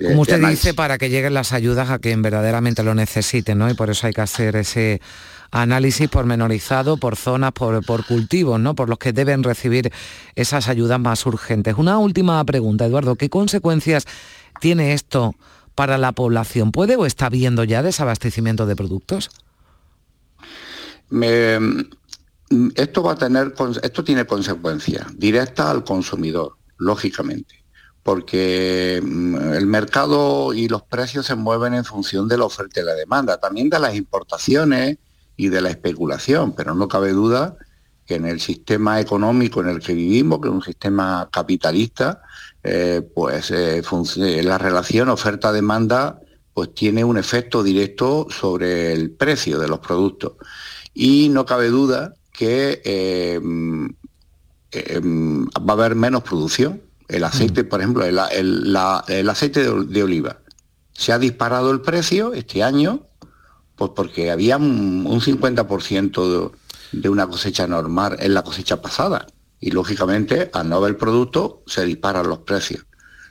Como 0.09 0.21
usted 0.21 0.47
dice, 0.47 0.73
para 0.73 0.99
que 0.99 1.11
lleguen 1.11 1.35
las 1.35 1.53
ayudas 1.53 1.91
a 1.91 1.99
quien 1.99 2.23
verdaderamente 2.23 2.85
lo 2.85 2.95
necesite, 2.95 3.57
¿no? 3.57 3.69
Y 3.69 3.75
por 3.75 3.91
eso 3.91 4.07
hay 4.07 4.13
que 4.13 4.21
hacer 4.21 4.55
ese 4.55 5.01
análisis 5.51 6.09
pormenorizado 6.09 6.97
por 6.97 7.17
zonas, 7.17 7.51
por, 7.51 7.85
por 7.85 8.07
cultivos, 8.07 8.61
¿no? 8.61 8.77
Por 8.77 8.89
los 8.89 8.99
que 8.99 9.13
deben 9.13 9.43
recibir 9.43 9.93
esas 10.37 10.69
ayudas 10.69 11.01
más 11.01 11.27
urgentes. 11.27 11.75
Una 11.77 11.99
última 11.99 12.45
pregunta, 12.45 12.87
Eduardo, 12.87 13.17
¿qué 13.17 13.29
consecuencias 13.29 14.07
tiene 14.61 14.93
esto 14.93 15.35
para 15.75 15.99
la 15.99 16.13
población? 16.13 16.71
¿Puede 16.71 16.95
o 16.95 17.05
está 17.05 17.29
viendo 17.29 17.65
ya 17.65 17.83
desabastecimiento 17.83 18.65
de 18.65 18.77
productos? 18.77 19.31
Me, 21.11 21.59
esto 22.75 23.03
va 23.03 23.13
a 23.13 23.17
tener, 23.17 23.55
esto 23.83 24.05
tiene 24.05 24.27
consecuencias 24.27 25.07
directas 25.17 25.67
al 25.67 25.85
consumidor, 25.85 26.57
lógicamente, 26.79 27.65
porque 28.03 29.01
mm, 29.03 29.53
el 29.55 29.67
mercado 29.67 30.53
y 30.53 30.69
los 30.69 30.83
precios 30.83 31.27
se 31.27 31.35
mueven 31.35 31.75
en 31.75 31.85
función 31.85 32.29
de 32.29 32.39
la 32.39 32.45
oferta 32.45 32.81
y 32.81 32.85
la 32.85 32.95
demanda, 32.95 33.39
también 33.39 33.71
de 33.71 33.79
las 33.79 33.95
importaciones 33.95 34.99
y 35.37 35.49
de 35.49 35.61
la 35.61 35.71
especulación, 35.71 36.55
pero 36.55 36.75
no 36.75 36.89
cabe 36.89 37.13
duda 37.13 37.57
que 38.07 38.17
en 38.17 38.27
el 38.27 38.41
sistema 38.41 39.01
económico 39.01 39.61
en 39.61 39.69
el 39.69 39.81
que 39.81 39.95
vivimos, 39.95 40.41
que 40.41 40.49
es 40.49 40.55
un 40.55 40.63
sistema 40.63 41.29
capitalista, 41.33 42.23
eh, 42.65 43.03
pues 43.15 43.51
eh, 43.51 43.83
la 44.43 44.59
relación 44.59 45.09
oferta-demanda 45.09 46.21
pues 46.55 46.75
tiene 46.75 47.05
un 47.05 47.17
efecto 47.17 47.63
directo 47.63 48.27
sobre 48.31 48.93
el 48.93 49.13
precio 49.13 49.59
de 49.59 49.69
los 49.69 49.79
productos. 49.79 50.35
Y 50.93 51.29
no 51.31 51.47
cabe 51.47 51.69
duda 51.69 52.15
que 52.33 52.81
em, 52.85 53.95
em, 54.73 55.47
va 55.47 55.71
a 55.71 55.73
haber 55.73 55.95
menos 55.95 56.23
producción. 56.23 56.83
El 57.09 57.25
aceite, 57.25 57.65
mm. 57.65 57.69
por 57.69 57.81
ejemplo, 57.81 58.05
el, 58.05 58.19
aceite 59.29 59.63
de, 59.63 60.03
oliva. 60.03 60.39
Se 60.93 61.13
ha 61.13 61.19
disparado 61.19 61.71
el 61.71 61.83
precio 61.83 62.33
este 62.33 62.63
año, 62.63 63.07
pues 63.77 63.91
porque 63.95 64.31
había 64.31 64.57
un, 64.57 65.05
50% 65.05 66.51
de, 66.93 67.09
una 67.09 67.27
cosecha 67.27 67.67
normal 67.67 68.17
en 68.19 68.35
la 68.35 68.43
cosecha 68.43 68.81
pasada. 68.81 69.27
Y 69.61 69.71
lógicamente, 69.71 70.51
al 70.53 70.69
no 70.69 70.77
haber 70.77 70.97
producto, 70.97 71.63
se 71.67 71.85
disparan 71.85 72.29
los 72.29 72.39
precios. 72.39 72.87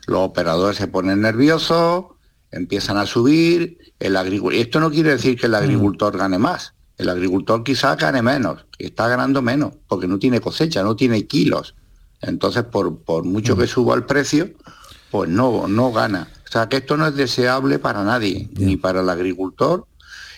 Los 0.06 0.20
operadores 0.20 0.78
se 0.78 0.86
ponen 0.86 1.20
nerviosos, 1.20 2.06
empiezan 2.50 2.98
a 2.98 3.06
subir, 3.06 3.78
el 3.98 4.16
Esto 4.52 4.80
no 4.80 4.90
quiere 4.90 5.10
decir 5.10 5.38
que 5.38 5.46
el 5.46 5.52
mm. 5.52 5.56
agricultor 5.56 6.16
gane 6.16 6.38
más, 6.38 6.74
el 7.02 7.10
agricultor 7.10 7.62
quizá 7.62 7.96
gane 7.96 8.22
menos, 8.22 8.64
está 8.78 9.08
ganando 9.08 9.42
menos, 9.42 9.74
porque 9.86 10.08
no 10.08 10.18
tiene 10.18 10.40
cosecha, 10.40 10.82
no 10.82 10.96
tiene 10.96 11.26
kilos. 11.26 11.74
Entonces, 12.20 12.64
por, 12.64 12.98
por 12.98 13.24
mucho 13.24 13.56
que 13.56 13.64
mm. 13.64 13.68
suba 13.68 13.94
el 13.94 14.04
precio, 14.04 14.50
pues 15.10 15.28
no, 15.28 15.68
no 15.68 15.92
gana. 15.92 16.28
O 16.48 16.50
sea, 16.50 16.68
que 16.68 16.78
esto 16.78 16.96
no 16.96 17.06
es 17.06 17.14
deseable 17.14 17.78
para 17.78 18.04
nadie, 18.04 18.48
ni 18.54 18.76
para 18.76 19.00
el 19.00 19.08
agricultor. 19.08 19.86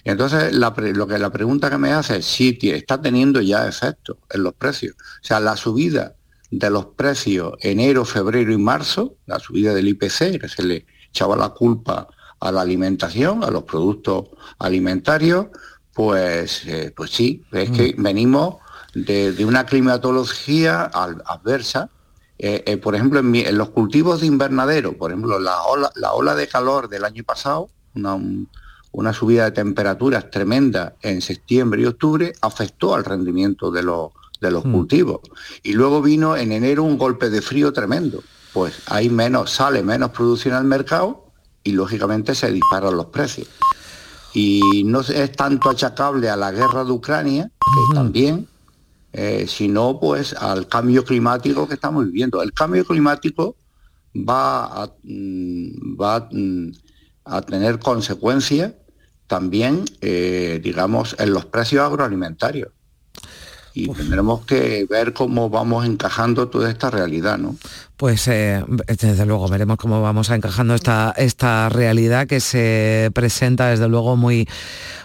Entonces, 0.04 0.52
la, 0.54 0.74
lo 0.76 1.06
que 1.06 1.18
la 1.18 1.30
pregunta 1.30 1.70
que 1.70 1.78
me 1.78 1.92
hace 1.92 2.18
es 2.18 2.26
si 2.26 2.58
está 2.62 3.00
teniendo 3.00 3.40
ya 3.40 3.66
efecto 3.66 4.18
en 4.30 4.42
los 4.42 4.54
precios. 4.54 4.94
O 4.96 5.24
sea, 5.24 5.40
la 5.40 5.56
subida 5.56 6.14
de 6.50 6.70
los 6.70 6.86
precios 6.86 7.54
enero, 7.60 8.04
febrero 8.04 8.52
y 8.52 8.58
marzo, 8.58 9.16
la 9.26 9.38
subida 9.38 9.74
del 9.74 9.88
IPC, 9.88 10.40
que 10.40 10.48
se 10.48 10.62
le 10.62 10.86
echaba 11.08 11.36
la 11.36 11.50
culpa 11.50 12.08
a 12.40 12.52
la 12.52 12.60
alimentación, 12.60 13.42
a 13.42 13.50
los 13.50 13.64
productos 13.64 14.28
alimentarios, 14.58 15.46
pues, 15.94 16.66
eh, 16.66 16.92
pues 16.94 17.10
sí, 17.10 17.42
es 17.52 17.70
que 17.70 17.94
mm. 17.96 18.02
venimos 18.02 18.56
de, 18.94 19.44
una 19.44 19.64
climatología 19.64 20.82
adversa. 20.84 21.90
Eh, 22.36 22.64
eh, 22.66 22.76
por 22.76 22.96
ejemplo, 22.96 23.20
en, 23.20 23.56
los 23.58 23.70
cultivos 23.70 24.20
de 24.20 24.26
invernadero, 24.26 24.94
por 24.94 25.12
ejemplo, 25.12 25.38
la 25.38 25.62
ola, 25.62 25.90
la 25.94 26.12
ola 26.12 26.34
de 26.34 26.48
calor 26.48 26.88
del 26.88 27.04
año 27.04 27.22
pasado, 27.22 27.68
una, 27.94 29.12
subida 29.12 29.44
de 29.44 29.52
temperaturas 29.52 30.30
tremenda 30.30 30.94
en 31.00 31.22
septiembre 31.22 31.82
y 31.82 31.86
octubre, 31.86 32.32
afectó 32.40 32.94
al 32.94 33.04
rendimiento 33.04 33.70
de 33.70 33.84
los, 33.84 34.10
de 34.40 34.50
los 34.50 34.64
mm. 34.64 34.72
cultivos. 34.72 35.20
Y 35.62 35.74
luego 35.74 36.02
vino 36.02 36.36
en 36.36 36.50
enero 36.50 36.82
un 36.82 36.98
golpe 36.98 37.30
de 37.30 37.40
frío 37.40 37.72
tremendo. 37.72 38.22
Pues 38.52 38.74
hay 38.86 39.10
menos, 39.10 39.52
sale 39.52 39.82
menos 39.82 40.10
producción 40.10 40.54
al 40.54 40.64
mercado 40.64 41.24
y 41.62 41.72
lógicamente 41.72 42.34
se 42.34 42.50
disparan 42.50 42.96
los 42.96 43.06
precios. 43.06 43.48
Y 44.34 44.82
no 44.84 45.00
es 45.00 45.32
tanto 45.32 45.70
achacable 45.70 46.28
a 46.28 46.36
la 46.36 46.50
guerra 46.50 46.84
de 46.84 46.90
Ucrania, 46.90 47.50
que 47.60 47.94
también, 47.94 48.48
eh, 49.12 49.46
sino 49.48 49.98
pues 50.00 50.34
al 50.34 50.66
cambio 50.68 51.04
climático 51.04 51.68
que 51.68 51.74
estamos 51.74 52.04
viviendo. 52.06 52.42
El 52.42 52.52
cambio 52.52 52.84
climático 52.84 53.56
va 54.16 54.82
a, 54.82 54.92
mm, 55.04 55.96
va, 56.00 56.28
mm, 56.30 56.72
a 57.24 57.42
tener 57.42 57.78
consecuencias 57.78 58.72
también, 59.28 59.84
eh, 60.00 60.60
digamos, 60.62 61.16
en 61.18 61.32
los 61.32 61.46
precios 61.46 61.82
agroalimentarios 61.82 62.68
y 63.74 63.88
tendremos 63.88 64.46
que 64.46 64.86
ver 64.88 65.12
cómo 65.12 65.50
vamos 65.50 65.84
encajando 65.84 66.48
toda 66.48 66.70
esta 66.70 66.90
realidad, 66.90 67.38
¿no? 67.38 67.56
Pues 67.96 68.26
eh, 68.26 68.64
desde 68.88 69.24
luego 69.24 69.48
veremos 69.48 69.76
cómo 69.76 70.02
vamos 70.02 70.28
a 70.30 70.34
encajando 70.34 70.74
esta, 70.74 71.14
esta 71.16 71.68
realidad 71.68 72.26
que 72.26 72.40
se 72.40 73.10
presenta 73.14 73.68
desde 73.68 73.88
luego 73.88 74.16
muy, 74.16 74.48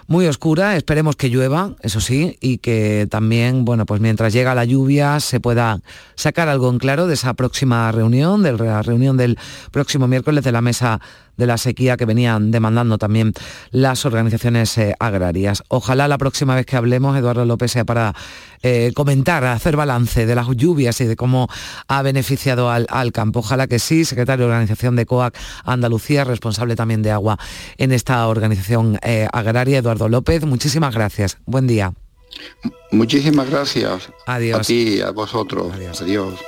muy 0.08 0.26
oscura. 0.26 0.76
Esperemos 0.76 1.16
que 1.16 1.30
llueva, 1.30 1.76
eso 1.82 2.02
sí, 2.02 2.38
y 2.42 2.58
que 2.58 3.08
también, 3.10 3.64
bueno, 3.64 3.86
pues 3.86 4.02
mientras 4.02 4.34
llega 4.34 4.56
la 4.56 4.66
lluvia 4.66 5.20
se 5.20 5.40
pueda 5.40 5.80
sacar 6.16 6.50
algo 6.50 6.68
en 6.72 6.80
claro 6.80 7.06
de 7.06 7.14
esa 7.14 7.36
próxima 7.36 7.92
reunión, 7.92 8.42
de 8.42 8.54
la 8.54 8.82
reunión 8.82 9.18
del 9.18 9.38
próximo 9.72 10.08
miércoles 10.08 10.44
de 10.44 10.52
la 10.52 10.62
mesa 10.62 11.00
de 11.40 11.48
la 11.48 11.58
sequía 11.58 11.96
que 11.96 12.06
venían 12.06 12.52
demandando 12.52 12.98
también 12.98 13.34
las 13.72 14.06
organizaciones 14.06 14.78
eh, 14.78 14.94
agrarias. 15.00 15.64
Ojalá 15.70 16.10
la 16.10 16.18
próxima 16.18 16.54
vez 16.54 16.66
que 16.66 16.76
hablemos, 16.76 17.18
Eduardo 17.18 17.46
López, 17.46 17.72
sea 17.72 17.86
para 17.86 18.14
eh, 18.62 18.92
comentar, 18.94 19.46
hacer 19.46 19.78
balance 19.78 20.26
de 20.26 20.36
las 20.36 20.48
lluvias 20.50 21.00
y 21.00 21.06
de 21.06 21.16
cómo 21.16 21.48
ha 21.88 22.02
beneficiado 22.02 22.70
al, 22.90 23.12
campo. 23.12 23.40
Ojalá 23.40 23.68
que 23.68 23.80
sí, 23.80 24.06
secretario 24.06 24.46
de 24.46 24.52
Organización 24.52 24.96
de 24.96 25.06
COAC 25.06 25.36
Andalucía, 25.64 26.24
responsable 26.24 26.76
también 26.76 27.02
de 27.02 27.12
agua 27.12 27.38
en 27.78 27.92
esta 27.92 28.28
organización 28.28 29.00
eh, 29.02 29.28
agraria, 29.32 29.80
Eduardo 29.80 30.10
López. 30.10 30.46
Muchísimas 30.46 30.94
gracias. 30.94 31.38
Buen 31.46 31.68
día. 31.68 31.94
Muchísimas 32.92 33.50
gracias. 33.50 34.10
Adiós. 34.26 34.60
A 34.60 34.64
ti, 34.64 35.02
a 35.02 35.12
vosotros. 35.12 35.74
Adiós. 35.74 36.40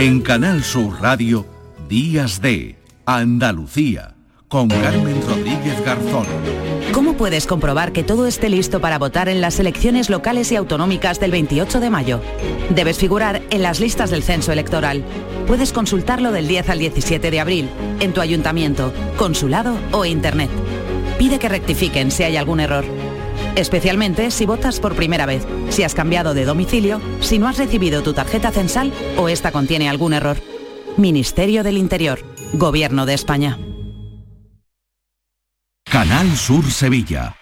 En 0.00 0.22
Canal 0.22 0.64
Sur 0.64 1.02
Radio, 1.02 1.44
Días 1.86 2.40
de 2.40 2.76
Andalucía, 3.04 4.14
con 4.48 4.66
Carmen 4.68 5.20
Rodríguez 5.28 5.78
Garzón. 5.84 6.24
¿Cómo 6.94 7.18
puedes 7.18 7.46
comprobar 7.46 7.92
que 7.92 8.02
todo 8.02 8.26
esté 8.26 8.48
listo 8.48 8.80
para 8.80 8.98
votar 8.98 9.28
en 9.28 9.42
las 9.42 9.60
elecciones 9.60 10.08
locales 10.08 10.50
y 10.52 10.56
autonómicas 10.56 11.20
del 11.20 11.32
28 11.32 11.80
de 11.80 11.90
mayo? 11.90 12.22
Debes 12.70 12.96
figurar 12.96 13.42
en 13.50 13.60
las 13.60 13.78
listas 13.78 14.08
del 14.08 14.22
censo 14.22 14.52
electoral. 14.52 15.04
Puedes 15.46 15.70
consultarlo 15.70 16.32
del 16.32 16.48
10 16.48 16.70
al 16.70 16.78
17 16.78 17.30
de 17.30 17.38
abril, 17.38 17.68
en 18.00 18.14
tu 18.14 18.22
ayuntamiento, 18.22 18.94
consulado 19.18 19.76
o 19.92 20.06
internet. 20.06 20.48
Pide 21.18 21.38
que 21.38 21.50
rectifiquen 21.50 22.10
si 22.10 22.22
hay 22.22 22.38
algún 22.38 22.60
error 22.60 22.86
especialmente 23.56 24.30
si 24.30 24.46
votas 24.46 24.80
por 24.80 24.94
primera 24.94 25.26
vez, 25.26 25.46
si 25.70 25.82
has 25.82 25.94
cambiado 25.94 26.34
de 26.34 26.44
domicilio, 26.44 27.00
si 27.20 27.38
no 27.38 27.48
has 27.48 27.58
recibido 27.58 28.02
tu 28.02 28.12
tarjeta 28.12 28.50
censal 28.50 28.92
o 29.16 29.28
esta 29.28 29.52
contiene 29.52 29.88
algún 29.88 30.12
error. 30.12 30.38
Ministerio 30.96 31.62
del 31.62 31.76
Interior, 31.76 32.24
Gobierno 32.52 33.06
de 33.06 33.14
España. 33.14 33.58
Canal 35.84 36.36
Sur 36.36 36.70
Sevilla. 36.70 37.36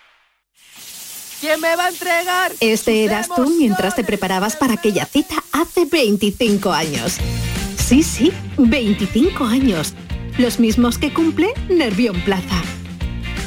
¿Quién 1.41 1.61
me 1.61 1.77
va 1.77 1.87
a 1.87 1.89
entregar? 1.91 2.53
Este 2.61 3.05
eras 3.05 3.29
tú 3.35 3.49
mientras 3.59 3.95
te 3.95 4.03
preparabas 4.03 4.57
para 4.57 4.75
aquella 4.75 5.07
cita 5.07 5.37
hace 5.53 5.85
25 5.85 6.73
años. 6.73 7.19
Sí, 7.77 8.03
sí, 8.03 8.33
25 8.57 9.45
años. 9.45 9.95
Los 10.37 10.59
mismos 10.59 10.99
que 10.99 11.13
cumple 11.13 11.53
Nervión 11.69 12.21
Plaza. 12.23 12.63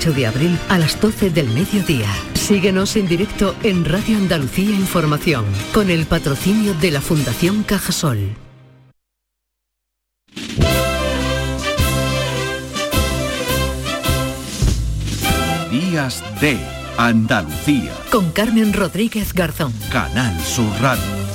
28 0.00 0.12
de 0.12 0.26
abril 0.26 0.58
a 0.68 0.78
las 0.78 0.98
12 1.00 1.30
del 1.30 1.48
mediodía. 1.50 2.08
Síguenos 2.34 2.96
en 2.96 3.06
directo 3.06 3.54
en 3.62 3.84
Radio 3.84 4.16
Andalucía 4.16 4.70
Información, 4.74 5.44
con 5.74 5.90
el 5.90 6.06
patrocinio 6.06 6.74
de 6.74 6.90
la 6.90 7.00
Fundación 7.00 7.62
Cajasol. 7.62 8.34
Días 15.70 16.24
de 16.40 16.58
Andalucía. 16.96 17.92
Con 18.10 18.30
Carmen 18.30 18.72
Rodríguez 18.72 19.34
Garzón. 19.34 19.72
Canal 19.92 20.40
Sur 20.40 20.72
Radio. 20.80 21.29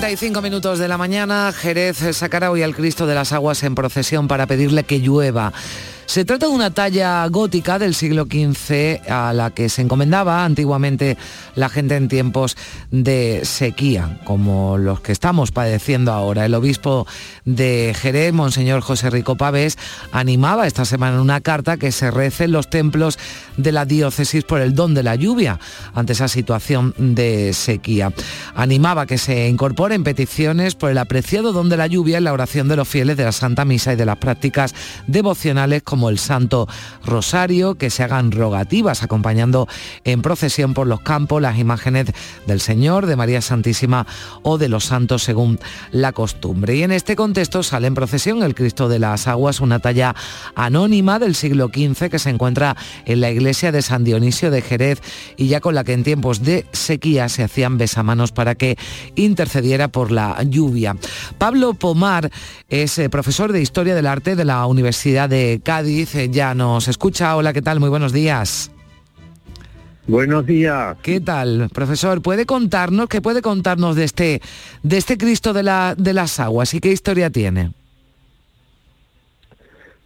9 0.00 0.12
y 0.12 0.16
35 0.16 0.42
minutos 0.42 0.78
de 0.78 0.86
la 0.86 0.96
mañana, 0.96 1.52
Jerez 1.52 1.98
sacará 2.12 2.52
hoy 2.52 2.62
al 2.62 2.74
Cristo 2.74 3.06
de 3.06 3.16
las 3.16 3.32
Aguas 3.32 3.64
en 3.64 3.74
procesión 3.74 4.28
para 4.28 4.46
pedirle 4.46 4.84
que 4.84 5.00
llueva. 5.00 5.52
Se 6.08 6.24
trata 6.24 6.46
de 6.46 6.52
una 6.52 6.70
talla 6.70 7.26
gótica 7.26 7.78
del 7.78 7.94
siglo 7.94 8.24
XV 8.24 9.10
a 9.10 9.34
la 9.34 9.50
que 9.50 9.68
se 9.68 9.82
encomendaba 9.82 10.46
antiguamente 10.46 11.18
la 11.54 11.68
gente 11.68 11.96
en 11.96 12.08
tiempos 12.08 12.56
de 12.90 13.42
sequía, 13.44 14.18
como 14.24 14.78
los 14.78 15.02
que 15.02 15.12
estamos 15.12 15.52
padeciendo 15.52 16.10
ahora. 16.10 16.46
El 16.46 16.54
obispo 16.54 17.06
de 17.44 17.94
Jerez, 17.94 18.32
Monseñor 18.32 18.80
José 18.80 19.10
Rico 19.10 19.36
Pavés, 19.36 19.76
animaba 20.10 20.66
esta 20.66 20.86
semana 20.86 21.16
en 21.16 21.20
una 21.20 21.42
carta 21.42 21.76
que 21.76 21.92
se 21.92 22.10
rece 22.10 22.44
en 22.44 22.52
los 22.52 22.70
templos 22.70 23.18
de 23.58 23.72
la 23.72 23.84
diócesis 23.84 24.44
por 24.44 24.62
el 24.62 24.74
don 24.74 24.94
de 24.94 25.02
la 25.02 25.14
lluvia 25.14 25.60
ante 25.92 26.14
esa 26.14 26.28
situación 26.28 26.94
de 26.96 27.52
sequía. 27.52 28.14
Animaba 28.54 29.04
que 29.04 29.18
se 29.18 29.46
incorporen 29.46 30.04
peticiones 30.04 30.74
por 30.74 30.90
el 30.90 30.96
apreciado 30.96 31.52
don 31.52 31.68
de 31.68 31.76
la 31.76 31.86
lluvia 31.86 32.16
en 32.16 32.24
la 32.24 32.32
oración 32.32 32.66
de 32.66 32.76
los 32.76 32.88
fieles 32.88 33.18
de 33.18 33.24
la 33.24 33.32
Santa 33.32 33.66
Misa 33.66 33.92
y 33.92 33.96
de 33.96 34.06
las 34.06 34.16
prácticas 34.16 34.74
devocionales 35.06 35.82
como 35.82 35.97
como 35.98 36.10
el 36.10 36.20
Santo 36.20 36.68
Rosario, 37.04 37.74
que 37.74 37.90
se 37.90 38.04
hagan 38.04 38.30
rogativas 38.30 39.02
acompañando 39.02 39.66
en 40.04 40.22
procesión 40.22 40.72
por 40.72 40.86
los 40.86 41.00
campos 41.00 41.42
las 41.42 41.58
imágenes 41.58 42.06
del 42.46 42.60
Señor, 42.60 43.06
de 43.06 43.16
María 43.16 43.40
Santísima 43.40 44.06
o 44.44 44.58
de 44.58 44.68
los 44.68 44.84
santos 44.84 45.24
según 45.24 45.58
la 45.90 46.12
costumbre. 46.12 46.76
Y 46.76 46.84
en 46.84 46.92
este 46.92 47.16
contexto 47.16 47.64
sale 47.64 47.88
en 47.88 47.96
procesión 47.96 48.44
el 48.44 48.54
Cristo 48.54 48.88
de 48.88 49.00
las 49.00 49.26
Aguas, 49.26 49.60
una 49.60 49.80
talla 49.80 50.14
anónima 50.54 51.18
del 51.18 51.34
siglo 51.34 51.66
XV 51.66 52.10
que 52.10 52.20
se 52.20 52.30
encuentra 52.30 52.76
en 53.04 53.20
la 53.20 53.32
iglesia 53.32 53.72
de 53.72 53.82
San 53.82 54.04
Dionisio 54.04 54.52
de 54.52 54.62
Jerez 54.62 55.02
y 55.36 55.48
ya 55.48 55.58
con 55.58 55.74
la 55.74 55.82
que 55.82 55.94
en 55.94 56.04
tiempos 56.04 56.44
de 56.44 56.64
sequía 56.70 57.28
se 57.28 57.42
hacían 57.42 57.76
besamanos 57.76 58.30
para 58.30 58.54
que 58.54 58.78
intercediera 59.16 59.88
por 59.88 60.12
la 60.12 60.40
lluvia. 60.44 60.96
Pablo 61.38 61.74
Pomar 61.74 62.30
es 62.68 62.96
eh, 63.00 63.10
profesor 63.10 63.50
de 63.50 63.62
Historia 63.62 63.96
del 63.96 64.06
Arte 64.06 64.36
de 64.36 64.44
la 64.44 64.64
Universidad 64.66 65.28
de 65.28 65.60
Cádiz 65.64 65.87
dice 65.88 66.28
ya 66.30 66.54
nos 66.54 66.88
escucha. 66.88 67.36
Hola, 67.36 67.52
¿qué 67.52 67.62
tal? 67.62 67.80
Muy 67.80 67.88
buenos 67.88 68.12
días. 68.12 68.70
Buenos 70.06 70.46
días. 70.46 70.96
¿Qué 71.02 71.20
tal, 71.20 71.68
profesor? 71.72 72.22
¿Puede 72.22 72.46
contarnos, 72.46 73.08
qué 73.08 73.20
puede 73.20 73.42
contarnos 73.42 73.94
de 73.94 74.04
este, 74.04 74.40
de 74.82 74.96
este 74.96 75.18
Cristo 75.18 75.52
de, 75.52 75.62
la, 75.62 75.94
de 75.98 76.14
las 76.14 76.40
aguas 76.40 76.72
y 76.72 76.80
qué 76.80 76.90
historia 76.90 77.28
tiene? 77.28 77.72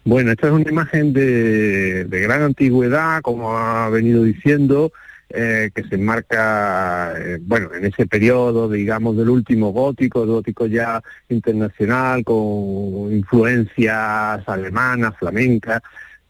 Bueno, 0.05 0.33
esta 0.33 0.49
es 0.49 0.53
una 0.53 0.69
imagen 0.69 1.13
de, 1.13 2.07
gran 2.11 2.43
antigüedad, 2.43 3.23
como 3.23 3.57
ha 3.57 3.89
venido 3.91 4.25
diciendo, 4.25 4.93
eh, 5.35 5.71
que 5.75 5.85
se 5.85 5.95
enmarca, 5.95 7.15
eh, 7.19 7.39
bueno, 7.41 7.75
en 7.75 7.85
ese 7.85 8.07
periodo, 8.07 8.69
digamos, 8.69 9.17
del 9.17 9.31
último 9.31 9.73
gótico, 9.73 10.23
el 10.23 10.31
gótico 10.31 10.67
ya 10.67 11.03
internacional, 11.29 12.25
con 12.25 13.13
influencias 13.13 14.47
alemanas, 14.47 15.15
flamencas, 15.19 15.83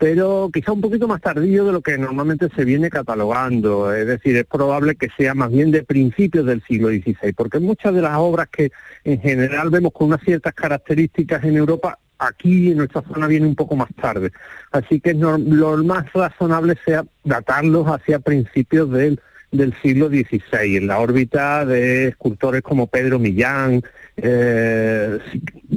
pero 0.03 0.51
quizá 0.53 0.73
un 0.73 0.81
poquito 0.81 1.07
más 1.07 1.21
tardío 1.21 1.65
de 1.65 1.71
lo 1.71 1.81
que 1.81 1.97
normalmente 1.97 2.49
se 2.57 2.65
viene 2.65 2.91
catalogando. 2.91 3.95
Es 3.95 4.05
decir, 4.05 4.37
es 4.37 4.45
probable 4.45 4.97
que 4.97 5.09
sea 5.17 5.33
más 5.33 5.53
bien 5.53 5.71
de 5.71 5.85
principios 5.85 6.45
del 6.45 6.61
siglo 6.65 6.89
XVI, 6.89 7.33
porque 7.37 7.61
muchas 7.61 7.95
de 7.95 8.03
las 8.03 8.17
obras 8.17 8.49
que 8.49 8.73
en 9.05 9.21
general 9.21 9.71
vemos 9.71 9.93
con 9.93 10.09
unas 10.09 10.21
ciertas 10.23 10.55
características 10.55 11.45
en 11.45 11.57
Europa, 11.57 12.01
aquí 12.27 12.71
en 12.71 12.79
nuestra 12.79 13.03
zona 13.03 13.27
viene 13.27 13.47
un 13.47 13.55
poco 13.55 13.77
más 13.77 13.89
tarde. 14.01 14.33
Así 14.71 15.01
que 15.01 15.15
lo 15.15 15.39
más 15.39 16.13
razonable 16.13 16.77
sea 16.85 17.05
datarlos 17.25 17.87
hacia 17.87 18.19
principios 18.19 18.91
del, 18.91 19.21
del 19.51 19.75
siglo 19.83 20.09
XVI, 20.09 20.77
en 20.77 20.87
la 20.87 20.99
órbita 20.99 21.65
de 21.65 22.09
escultores 22.09 22.63
como 22.63 22.87
Pedro 22.87 23.19
Millán, 23.19 23.83
eh, 24.17 25.19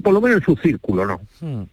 por 0.03 0.13
lo 0.13 0.21
menos 0.21 0.37
en 0.37 0.43
su 0.43 0.55
círculo, 0.57 1.05
¿no? 1.05 1.21
Hmm. 1.39 1.63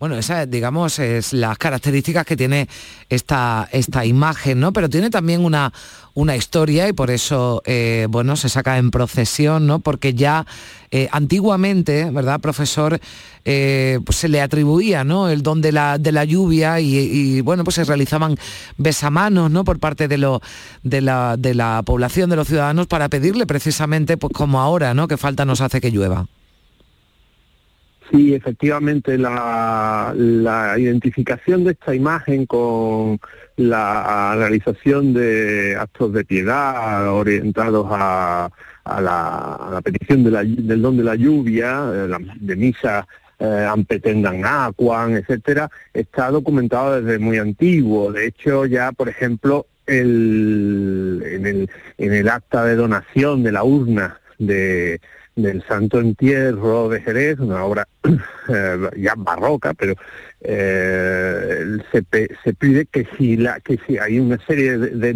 Bueno, 0.00 0.16
esa, 0.16 0.44
digamos, 0.46 0.98
es 0.98 1.32
las 1.32 1.56
características 1.56 2.26
que 2.26 2.36
tiene 2.36 2.68
esta, 3.08 3.68
esta 3.72 4.04
imagen, 4.04 4.60
¿no? 4.60 4.72
Pero 4.72 4.90
tiene 4.90 5.08
también 5.08 5.44
una, 5.44 5.72
una 6.14 6.36
historia 6.36 6.88
y 6.88 6.92
por 6.92 7.10
eso, 7.10 7.62
eh, 7.64 8.06
bueno, 8.10 8.36
se 8.36 8.48
saca 8.48 8.78
en 8.78 8.90
procesión, 8.90 9.66
¿no? 9.66 9.78
Porque 9.78 10.14
ya 10.14 10.46
eh, 10.90 11.08
antiguamente, 11.12 12.10
¿verdad, 12.10 12.40
profesor? 12.40 13.00
Eh, 13.44 14.00
pues 14.04 14.18
se 14.18 14.28
le 14.28 14.40
atribuía, 14.40 15.04
¿no? 15.04 15.28
El 15.28 15.42
don 15.42 15.60
de 15.60 15.72
la, 15.72 15.98
de 15.98 16.12
la 16.12 16.24
lluvia 16.24 16.80
y, 16.80 17.40
bueno, 17.40 17.64
pues 17.64 17.76
se 17.76 17.84
realizaban 17.84 18.36
besamanos, 18.76 19.50
¿no? 19.50 19.64
Por 19.64 19.78
parte 19.78 20.08
de, 20.08 20.18
lo, 20.18 20.40
de, 20.82 21.00
la, 21.00 21.36
de 21.36 21.54
la 21.54 21.82
población, 21.84 22.30
de 22.30 22.36
los 22.36 22.48
ciudadanos, 22.48 22.86
para 22.86 23.08
pedirle 23.08 23.46
precisamente, 23.46 24.16
pues 24.16 24.32
como 24.32 24.60
ahora, 24.60 24.92
¿no? 24.94 25.08
Que 25.08 25.16
falta 25.16 25.44
nos 25.44 25.60
hace 25.60 25.80
que 25.80 25.90
llueva. 25.90 26.26
Sí, 28.10 28.34
efectivamente, 28.34 29.16
la, 29.18 30.14
identificación 30.76 31.64
de 31.64 31.72
esta 31.72 31.94
imagen 31.94 32.46
con 32.46 33.18
la 33.56 34.34
realización 34.36 35.14
de 35.14 35.76
actos 35.78 36.12
de 36.12 36.24
piedad 36.24 37.08
orientados 37.12 37.86
a, 37.90 38.50
la, 38.84 39.80
petición 39.82 40.24
del 40.24 40.82
don 40.82 40.96
de 40.96 41.04
la 41.04 41.14
lluvia, 41.14 41.84
eh, 41.92 42.08
de 42.40 42.56
misa 42.56 43.06
eh, 43.38 43.66
ampetendan 43.68 44.42
aquan, 44.44 45.16
etcétera, 45.16 45.70
está 45.92 46.30
documentado 46.30 47.00
desde 47.00 47.18
muy 47.18 47.38
antiguo. 47.38 48.12
De 48.12 48.26
hecho, 48.26 48.66
ya, 48.66 48.92
por 48.92 49.08
ejemplo, 49.08 49.66
el, 49.86 51.22
en, 51.24 51.46
el, 51.46 51.70
en 51.98 52.12
el 52.12 52.28
acta 52.28 52.64
de 52.64 52.76
donación 52.76 53.42
de 53.42 53.52
la 53.52 53.64
urna 53.64 54.20
de 54.38 55.00
del 55.36 55.64
Santo 55.66 56.00
Entierro 56.00 56.88
de 56.88 57.00
Jerez, 57.00 57.38
una 57.38 57.64
obra 57.64 57.88
eh, 58.48 58.90
ya 58.96 59.14
barroca, 59.16 59.74
pero 59.74 59.94
eh, 60.40 61.78
se, 61.90 62.54
pide 62.54 62.86
que 62.86 63.06
si 63.16 63.36
la 63.36 63.60
que 63.60 63.78
si 63.86 63.98
hay 63.98 64.20
una 64.20 64.38
serie 64.46 64.76
de, 64.76 65.12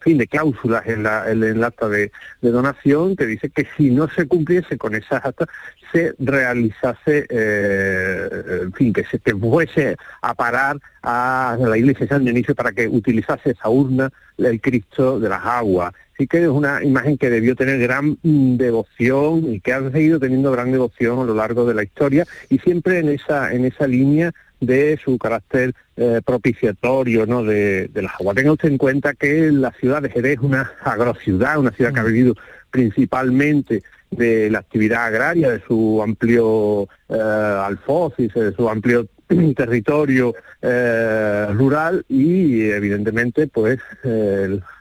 fin 0.00 0.18
de 0.18 0.26
cláusulas 0.26 0.86
en, 0.86 1.02
la, 1.02 1.30
en 1.30 1.42
el 1.42 1.64
acta 1.64 1.88
de, 1.88 2.12
donación 2.42 3.16
que 3.16 3.26
dice 3.26 3.48
que 3.48 3.66
si 3.76 3.90
no 3.90 4.08
se 4.08 4.28
cumpliese 4.28 4.76
con 4.76 4.94
esas 4.94 5.24
actas 5.24 5.48
se 5.90 6.14
realizase 6.18 7.26
eh, 7.30 8.28
en 8.62 8.72
fin 8.74 8.92
que 8.92 9.04
se 9.04 9.18
que 9.18 9.34
fuese 9.34 9.96
a 10.20 10.34
parar 10.34 10.76
a 11.02 11.56
la 11.58 11.78
iglesia 11.78 12.04
de 12.04 12.08
San 12.08 12.24
Dionisio 12.24 12.54
para 12.54 12.72
que 12.72 12.86
utilizase 12.86 13.52
esa 13.52 13.70
urna 13.70 14.10
el 14.36 14.60
Cristo 14.60 15.18
de 15.18 15.30
las 15.30 15.44
aguas 15.44 15.94
sí 16.18 16.26
que 16.26 16.42
es 16.42 16.48
una 16.48 16.82
imagen 16.82 17.16
que 17.16 17.30
debió 17.30 17.54
tener 17.54 17.78
gran 17.78 18.18
mm, 18.22 18.56
devoción 18.56 19.54
y 19.54 19.60
que 19.60 19.72
ha 19.72 19.90
seguido 19.90 20.18
teniendo 20.18 20.50
gran 20.50 20.72
devoción 20.72 21.20
a 21.20 21.24
lo 21.24 21.34
largo 21.34 21.64
de 21.64 21.74
la 21.74 21.84
historia 21.84 22.26
y 22.50 22.58
siempre 22.58 22.98
en 22.98 23.08
esa, 23.08 23.52
en 23.52 23.64
esa 23.64 23.86
línea 23.86 24.32
de 24.60 24.98
su 25.02 25.16
carácter 25.18 25.72
eh, 25.96 26.20
propiciatorio 26.24 27.26
¿no? 27.26 27.44
de, 27.44 27.88
las 27.94 28.14
aguas. 28.14 28.34
Tenga 28.34 28.52
usted 28.52 28.68
en 28.68 28.78
cuenta 28.78 29.14
que 29.14 29.52
la 29.52 29.70
ciudad 29.72 30.02
de 30.02 30.10
Jerez 30.10 30.38
es 30.38 30.40
una 30.40 30.72
agrociudad, 30.82 31.58
una 31.58 31.70
ciudad 31.70 31.94
que 31.94 32.00
ha 32.00 32.02
mm. 32.02 32.06
vivido 32.06 32.34
principalmente 32.70 33.82
de 34.10 34.50
la 34.50 34.58
actividad 34.58 35.06
agraria, 35.06 35.50
de 35.50 35.62
su 35.66 36.02
amplio 36.02 36.88
eh, 37.08 37.14
alfocis, 37.14 38.34
de 38.34 38.52
su 38.52 38.68
amplio 38.68 39.06
territorio 39.56 40.34
eh, 40.60 41.46
rural 41.52 42.04
y 42.08 42.70
evidentemente 42.70 43.46
pues 43.46 43.78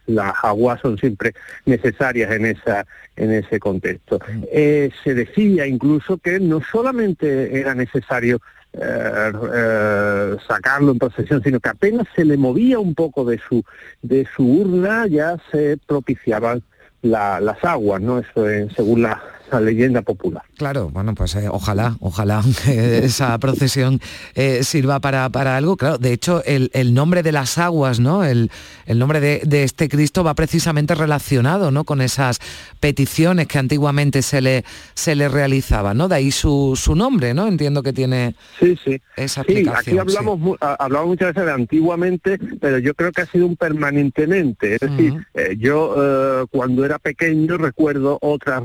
las 0.08 0.34
aguas 0.43 0.80
son 0.82 0.97
siempre 0.97 1.34
necesarias 1.66 2.32
en 2.32 2.45
esa 2.45 2.86
en 3.16 3.32
ese 3.32 3.60
contexto. 3.60 4.20
Eh, 4.51 4.89
se 5.03 5.14
decía 5.14 5.68
incluso 5.68 6.18
que 6.18 6.39
no 6.39 6.62
solamente 6.62 7.60
era 7.60 7.76
necesario 7.76 8.41
eh, 8.74 10.36
sacarlo 10.47 10.91
en 10.91 10.99
procesión, 10.99 11.41
sino 11.43 11.60
que 11.60 11.70
apenas 11.70 12.08
se 12.16 12.26
le 12.26 12.38
movía 12.38 12.80
un 12.80 12.95
poco 12.95 13.26
de 13.26 13.39
su 13.39 13.64
de 14.01 14.28
su 14.36 14.45
urna 14.45 15.08
ya 15.08 15.38
se 15.51 15.78
propiciaban 15.86 16.64
las 17.01 17.64
aguas, 17.64 18.01
¿no? 18.01 18.20
Eso 18.20 18.45
según 18.76 19.03
la 19.03 19.22
leyenda 19.60 20.02
popular. 20.02 20.43
Claro, 20.58 20.89
bueno, 20.89 21.16
pues 21.16 21.36
eh, 21.36 21.48
ojalá, 21.50 21.95
ojalá 22.00 22.43
esa 22.68 23.38
procesión 23.38 24.00
eh, 24.36 24.64
sirva 24.64 25.00
para, 25.00 25.30
para 25.30 25.58
algo. 25.58 25.78
Claro, 25.78 25.98
de 25.98 26.14
hecho, 26.14 26.43
el, 26.45 26.70
el 26.74 26.93
nombre 26.93 27.24
de 27.24 27.32
las 27.32 27.58
aguas, 27.58 28.00
¿no? 28.00 28.24
El, 28.24 28.52
el 28.86 29.00
nombre 29.00 29.20
de, 29.20 29.41
de 29.45 29.64
este 29.64 29.89
Cristo 29.89 30.24
va 30.24 30.34
precisamente 30.34 30.95
relacionado, 30.95 31.72
¿no? 31.72 31.84
Con 31.84 32.02
esas 32.02 32.39
peticiones 32.80 33.48
que 33.48 33.58
antiguamente 33.58 34.22
se 34.22 34.41
le, 34.41 34.66
se 34.93 35.16
le 35.16 35.30
realizaban, 35.30 35.98
¿no? 35.98 36.08
De 36.08 36.16
ahí 36.16 36.32
su, 36.32 36.74
su 36.76 36.95
nombre, 36.95 37.34
¿no? 37.34 37.48
Entiendo 37.48 37.84
que 37.84 37.93
tiene 37.93 38.36
sí, 38.60 38.78
sí. 38.84 39.02
esa 39.16 39.43
Sí, 39.43 39.66
aquí 39.74 39.98
hablamos, 39.98 40.58
hablamos 40.60 41.08
muchas 41.08 41.34
veces 41.34 41.45
de 41.45 41.52
antiguamente, 41.52 42.39
pero 42.60 42.80
yo 42.80 42.93
creo 42.93 43.12
que 43.12 43.22
ha 43.22 43.26
sido 43.26 43.45
un 43.45 43.56
permanentemente. 43.56 44.76
Es 44.76 44.80
decir, 44.82 45.26
eh, 45.34 45.56
yo 45.58 46.48
cuando 46.52 46.84
era 46.86 47.00
pequeño 47.00 47.58
recuerdo 47.58 48.18
otra 48.22 48.60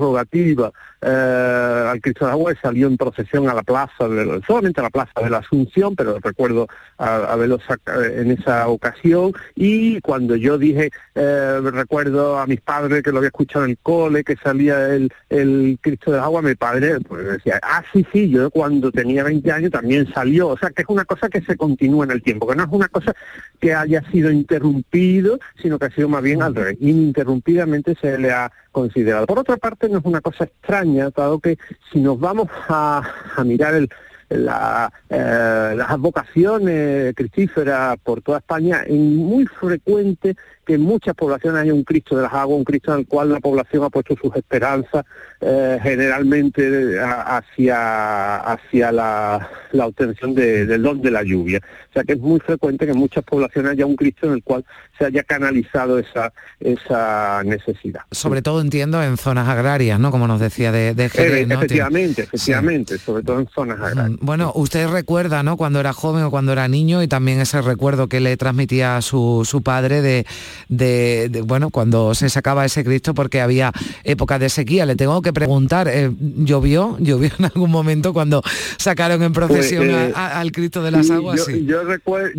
eh, 1.01 1.89
al 1.91 2.01
Cristo 2.01 2.27
de 2.27 2.31
Agua 2.33 2.53
salió 2.62 2.87
en 2.87 2.97
procesión 2.97 3.49
a 3.49 3.55
la 3.55 3.62
plaza, 3.62 4.09
de, 4.09 4.41
solamente 4.47 4.81
a 4.81 4.85
la 4.85 4.91
plaza 4.91 5.20
de 5.23 5.31
la 5.31 5.39
Asunción, 5.39 5.97
pero 5.97 6.18
recuerdo 6.20 6.68
a- 6.99 7.33
haberlo 7.33 7.59
sacado 7.66 8.05
en 8.05 8.31
esa 8.31 8.68
ocasión. 8.68 9.33
Y 9.57 10.01
cuando 10.01 10.37
yo 10.37 10.59
dije, 10.59 10.91
eh, 11.14 11.61
recuerdo 11.62 12.39
a 12.39 12.47
mis 12.47 12.61
padres 12.61 13.03
que 13.03 13.11
lo 13.11 13.18
había 13.18 13.29
escuchado 13.29 13.64
en 13.64 13.73
el 13.73 13.79
cole, 13.79 14.23
que 14.25 14.37
salía 14.37 14.95
el, 14.95 15.12
el 15.29 15.79
Cristo 15.81 16.12
de 16.12 16.18
Agua, 16.20 16.41
mi 16.43 16.55
padre 16.55 17.01
pues, 17.01 17.25
decía, 17.27 17.59
ah, 17.62 17.83
sí, 17.93 18.07
sí, 18.12 18.31
yo 18.31 18.51
cuando 18.51 18.93
tenía 18.93 19.25
20 19.25 19.51
años 19.51 19.70
también 19.73 20.07
salió. 20.12 20.49
O 20.49 20.59
sea, 20.59 20.70
que 20.70 20.83
es 20.83 20.89
una 20.89 21.05
cosa 21.05 21.29
que 21.29 21.41
se 21.43 21.57
continúa 21.57 22.05
en 22.05 22.12
el 22.12 22.23
tiempo, 22.23 22.47
que 22.47 22.55
no 22.57 22.62
es 22.62 22.68
una 22.70 22.89
cosa 22.89 23.12
que 23.61 23.75
haya 23.75 24.03
sido 24.11 24.31
interrumpido, 24.31 25.39
sino 25.61 25.79
que 25.79 25.87
ha 25.87 25.91
sido 25.91 26.09
más 26.09 26.23
bien 26.23 26.43
al 26.43 26.55
revés. 26.55 26.77
Ininterrumpidamente 26.81 27.97
se 28.01 28.18
le 28.18 28.31
ha 28.33 28.51
considerado. 28.73 29.27
Por 29.27 29.39
otra 29.39 29.57
parte, 29.57 29.89
no 29.89 29.99
es 29.99 30.05
una 30.05 30.20
cosa 30.20 30.49
extraña, 30.62 31.10
dado 31.10 31.40
que 31.40 31.58
si 31.92 31.98
nos 32.00 32.18
vamos 32.20 32.48
a, 32.68 33.02
a 33.36 33.44
mirar 33.44 33.74
el, 33.74 33.90
la, 34.28 34.92
eh, 35.10 35.74
las 35.76 35.90
advocaciones 35.90 37.14
cristíferas 37.16 37.96
por 38.02 38.22
toda 38.22 38.38
España, 38.38 38.82
es 38.86 38.94
muy 38.94 39.44
frecuente 39.46 40.36
que 40.64 40.74
en 40.74 40.82
muchas 40.82 41.14
poblaciones 41.14 41.62
haya 41.62 41.74
un 41.74 41.82
Cristo 41.84 42.16
de 42.16 42.22
las 42.22 42.32
aguas, 42.32 42.58
un 42.58 42.64
Cristo 42.64 42.92
en 42.92 43.00
el 43.00 43.06
cual 43.06 43.30
la 43.30 43.40
población 43.40 43.82
ha 43.84 43.90
puesto 43.90 44.14
sus 44.16 44.34
esperanzas 44.36 45.04
eh, 45.40 45.78
generalmente 45.82 47.00
a- 47.00 47.38
hacia, 47.38 48.36
hacia 48.36 48.92
la, 48.92 49.48
la 49.72 49.86
obtención 49.86 50.34
de- 50.34 50.66
del 50.66 50.82
don 50.82 51.02
de 51.02 51.10
la 51.10 51.22
lluvia. 51.24 51.60
O 51.90 51.92
sea 51.92 52.04
que 52.04 52.12
es 52.12 52.20
muy 52.20 52.38
frecuente 52.40 52.86
que 52.86 52.92
en 52.92 52.98
muchas 52.98 53.24
poblaciones 53.24 53.72
haya 53.72 53.86
un 53.86 53.96
Cristo 53.96 54.26
en 54.28 54.34
el 54.34 54.42
cual 54.42 54.64
se 54.98 55.04
haya 55.06 55.22
canalizado 55.24 55.98
esa, 55.98 56.32
esa 56.60 57.42
necesidad. 57.44 58.02
Sobre 58.10 58.40
todo 58.42 58.60
entiendo 58.60 59.02
en 59.02 59.16
zonas 59.16 59.48
agrarias, 59.48 59.98
¿no? 59.98 60.10
Como 60.10 60.26
nos 60.28 60.40
decía 60.40 60.70
de, 60.72 60.94
de 60.94 61.08
Jerez, 61.08 61.42
Eh, 61.42 61.46
¿no? 61.46 61.54
efectivamente, 61.56 62.22
efectivamente, 62.22 62.98
sobre 62.98 63.22
todo 63.24 63.40
en 63.40 63.48
zonas 63.48 63.80
agrarias. 63.80 64.18
Bueno, 64.20 64.52
usted 64.54 64.88
recuerda, 64.88 65.42
¿no? 65.42 65.56
Cuando 65.56 65.80
era 65.80 65.92
joven 65.92 66.24
o 66.24 66.30
cuando 66.30 66.52
era 66.52 66.68
niño 66.68 67.02
y 67.02 67.08
también 67.08 67.40
ese 67.40 67.60
recuerdo 67.62 68.08
que 68.08 68.20
le 68.20 68.36
transmitía 68.36 68.96
a 68.96 69.02
su, 69.02 69.42
su 69.44 69.62
padre 69.62 70.02
de, 70.02 70.24
de- 70.68 71.28
de, 71.30 71.42
bueno, 71.42 71.70
cuando 71.70 72.14
se 72.14 72.28
sacaba 72.28 72.64
ese 72.64 72.84
Cristo 72.84 73.14
porque 73.14 73.40
había 73.40 73.72
época 74.05 74.38
de 74.38 74.48
sequía. 74.48 74.86
Le 74.86 74.96
tengo 74.96 75.22
que 75.22 75.32
preguntar, 75.32 75.88
eh, 75.88 76.11
¿llovió? 76.20 76.96
¿Llovió 77.00 77.30
en 77.38 77.44
algún 77.46 77.70
momento 77.70 78.12
cuando 78.12 78.42
sacaron 78.78 79.22
en 79.22 79.32
procesión 79.32 79.84
Pues, 79.86 79.96
eh, 80.11 80.12
a- 80.14 80.26
a- 80.36 80.40
al 80.40 80.53
Cristo 80.53 80.82
de 80.82 80.90
las 80.90 81.07
Sí, 81.07 81.12
aguas? 81.12 81.38
Yo, 81.38 81.44
Sí. 81.44 81.64
yo 81.66 81.84
recuerdo, 81.84 82.32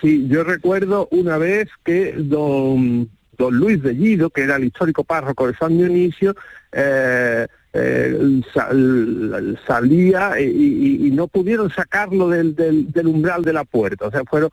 sí, 0.00 0.26
yo 0.28 0.44
recuerdo 0.44 1.08
una 1.10 1.38
vez 1.38 1.68
que 1.84 2.14
don, 2.16 3.08
don 3.38 3.54
Luis 3.56 3.80
Bellido, 3.82 4.30
que 4.30 4.42
era 4.42 4.56
el 4.56 4.64
histórico 4.64 5.04
párroco 5.04 5.46
de 5.46 5.56
San 5.56 5.76
Dionisio, 5.76 6.34
eh, 6.72 7.46
eh, 7.74 8.40
sal- 8.52 9.58
salía 9.66 10.40
y, 10.40 10.44
y- 10.44 11.06
y 11.08 11.10
no 11.10 11.26
pudieron 11.28 11.70
sacarlo 11.70 12.28
del, 12.28 12.54
del- 12.54 12.90
del 12.92 13.06
umbral 13.08 13.42
de 13.42 13.52
la 13.52 13.64
puerta. 13.64 14.06
O 14.06 14.10
sea, 14.10 14.22
fueron, 14.24 14.50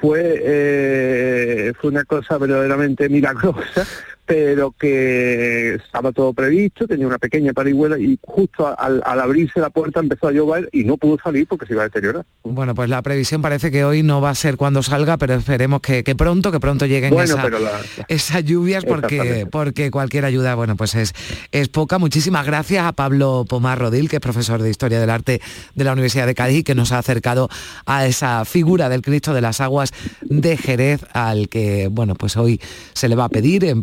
fue, 0.00 0.40
eh, 0.42 1.72
fue 1.80 1.90
una 1.90 2.04
cosa 2.04 2.36
verdaderamente 2.38 3.08
milagrosa, 3.08 3.86
pero 4.26 4.72
que 4.78 5.74
estaba 5.74 6.12
todo 6.12 6.32
previsto, 6.32 6.86
tenía 6.86 7.06
una 7.06 7.18
pequeña 7.18 7.52
parihuela 7.52 7.98
y 7.98 8.18
justo 8.22 8.74
al, 8.78 9.02
al 9.04 9.20
abrirse 9.20 9.60
la 9.60 9.70
puerta 9.70 10.00
empezó 10.00 10.28
a 10.28 10.32
llover 10.32 10.68
y 10.72 10.84
no 10.84 10.96
pudo 10.96 11.18
salir 11.22 11.46
porque 11.46 11.66
se 11.66 11.74
iba 11.74 11.82
a 11.82 11.86
deteriorar. 11.86 12.24
Bueno, 12.42 12.74
pues 12.74 12.88
la 12.88 13.02
previsión 13.02 13.42
parece 13.42 13.70
que 13.70 13.84
hoy 13.84 14.02
no 14.02 14.20
va 14.20 14.30
a 14.30 14.34
ser 14.34 14.56
cuando 14.56 14.82
salga, 14.82 15.18
pero 15.18 15.34
esperemos 15.34 15.80
que, 15.80 16.02
que 16.04 16.14
pronto, 16.14 16.50
que 16.52 16.60
pronto 16.60 16.86
lleguen 16.86 17.12
Bueno, 17.12 17.34
esa- 17.34 17.48
la- 17.50 17.80
esas 18.08 18.44
lluvias 18.44 18.84
porque, 18.84 19.46
porque 19.50 19.90
cualquier 19.90 20.24
ayuda, 20.24 20.54
bueno, 20.54 20.76
pues 20.76 20.94
es, 20.94 21.12
es 21.52 21.68
poca. 21.68 21.98
Muchísimas 21.98 22.46
gracias 22.46 22.84
a 22.86 22.92
Pablo 22.92 23.44
Pomar 23.48 23.78
Rodil, 23.78 24.08
que 24.08 24.16
es 24.16 24.22
profesor 24.22 24.62
de 24.62 24.70
Historia 24.70 25.00
del 25.00 25.10
Arte 25.10 25.40
de 25.74 25.84
la 25.84 25.92
Universidad 25.92 26.26
de 26.26 26.34
Cádiz 26.34 26.58
y 26.60 26.62
que 26.64 26.74
nos 26.74 26.92
ha 26.92 26.98
acercado 26.98 27.48
a 27.86 28.06
esa 28.06 28.44
figura 28.44 28.88
del 28.88 29.02
Cristo 29.02 29.34
de 29.34 29.40
las 29.40 29.60
Aguas 29.60 29.92
de 30.22 30.56
Jerez, 30.56 31.00
al 31.12 31.48
que, 31.48 31.88
bueno, 31.90 32.14
pues 32.14 32.36
hoy 32.36 32.60
se 32.94 33.08
le 33.08 33.16
va 33.16 33.24
a 33.24 33.28
pedir 33.28 33.64
en 33.64 33.82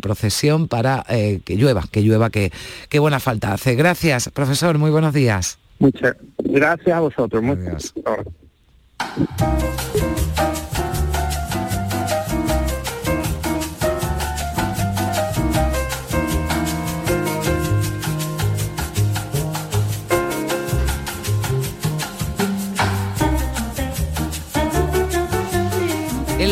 para 0.68 1.04
eh, 1.08 1.40
que 1.44 1.56
llueva, 1.56 1.84
que 1.90 2.02
llueva, 2.02 2.30
que, 2.30 2.50
que 2.88 2.98
buena 2.98 3.20
falta 3.20 3.52
hace. 3.52 3.74
Gracias, 3.74 4.28
profesor, 4.30 4.78
muy 4.78 4.90
buenos 4.90 5.12
días. 5.14 5.58
Muchas 5.78 6.16
gracias 6.38 6.96
a 6.96 7.00
vosotros. 7.00 7.42
Muy- 7.42 7.56
ahora. 8.04 8.24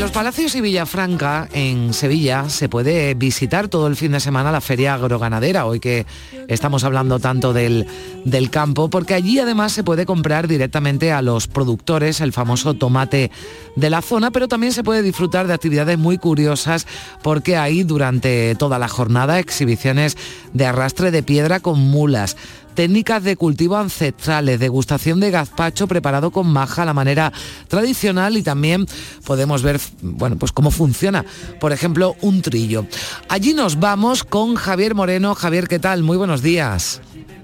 En 0.00 0.04
los 0.04 0.12
Palacios 0.12 0.54
y 0.54 0.62
Villafranca, 0.62 1.46
en 1.52 1.92
Sevilla, 1.92 2.48
se 2.48 2.70
puede 2.70 3.12
visitar 3.12 3.68
todo 3.68 3.86
el 3.86 3.96
fin 3.96 4.12
de 4.12 4.20
semana 4.20 4.50
la 4.50 4.62
feria 4.62 4.94
agroganadera, 4.94 5.66
hoy 5.66 5.78
que 5.78 6.06
estamos 6.48 6.84
hablando 6.84 7.18
tanto 7.18 7.52
del, 7.52 7.86
del 8.24 8.48
campo, 8.48 8.88
porque 8.88 9.12
allí 9.12 9.38
además 9.38 9.72
se 9.72 9.84
puede 9.84 10.06
comprar 10.06 10.48
directamente 10.48 11.12
a 11.12 11.20
los 11.20 11.48
productores 11.48 12.22
el 12.22 12.32
famoso 12.32 12.72
tomate 12.72 13.30
de 13.76 13.90
la 13.90 14.00
zona, 14.00 14.30
pero 14.30 14.48
también 14.48 14.72
se 14.72 14.82
puede 14.82 15.02
disfrutar 15.02 15.46
de 15.46 15.52
actividades 15.52 15.98
muy 15.98 16.16
curiosas, 16.16 16.86
porque 17.22 17.58
hay 17.58 17.82
durante 17.82 18.54
toda 18.54 18.78
la 18.78 18.88
jornada 18.88 19.38
exhibiciones 19.38 20.16
de 20.54 20.64
arrastre 20.64 21.10
de 21.10 21.22
piedra 21.22 21.60
con 21.60 21.78
mulas, 21.78 22.38
técnicas 22.74 23.22
de 23.22 23.36
cultivo 23.36 23.76
ancestrales, 23.76 24.58
degustación 24.60 25.20
de 25.20 25.30
gazpacho 25.30 25.86
preparado 25.86 26.30
con 26.30 26.46
maja 26.46 26.82
a 26.82 26.86
la 26.86 26.94
manera 26.94 27.32
tradicional 27.68 28.36
y 28.36 28.42
también 28.42 28.86
podemos 29.24 29.62
ver, 29.62 29.80
bueno, 30.02 30.36
pues 30.36 30.52
cómo 30.52 30.70
funciona, 30.70 31.24
por 31.60 31.72
ejemplo, 31.72 32.16
un 32.20 32.42
trillo. 32.42 32.86
Allí 33.28 33.54
nos 33.54 33.78
vamos 33.78 34.24
con 34.24 34.54
Javier 34.54 34.94
Moreno. 34.94 35.34
Javier, 35.34 35.68
¿qué 35.68 35.78
tal? 35.78 36.02
Muy 36.02 36.16
buenos 36.16 36.42
días. 36.42 37.00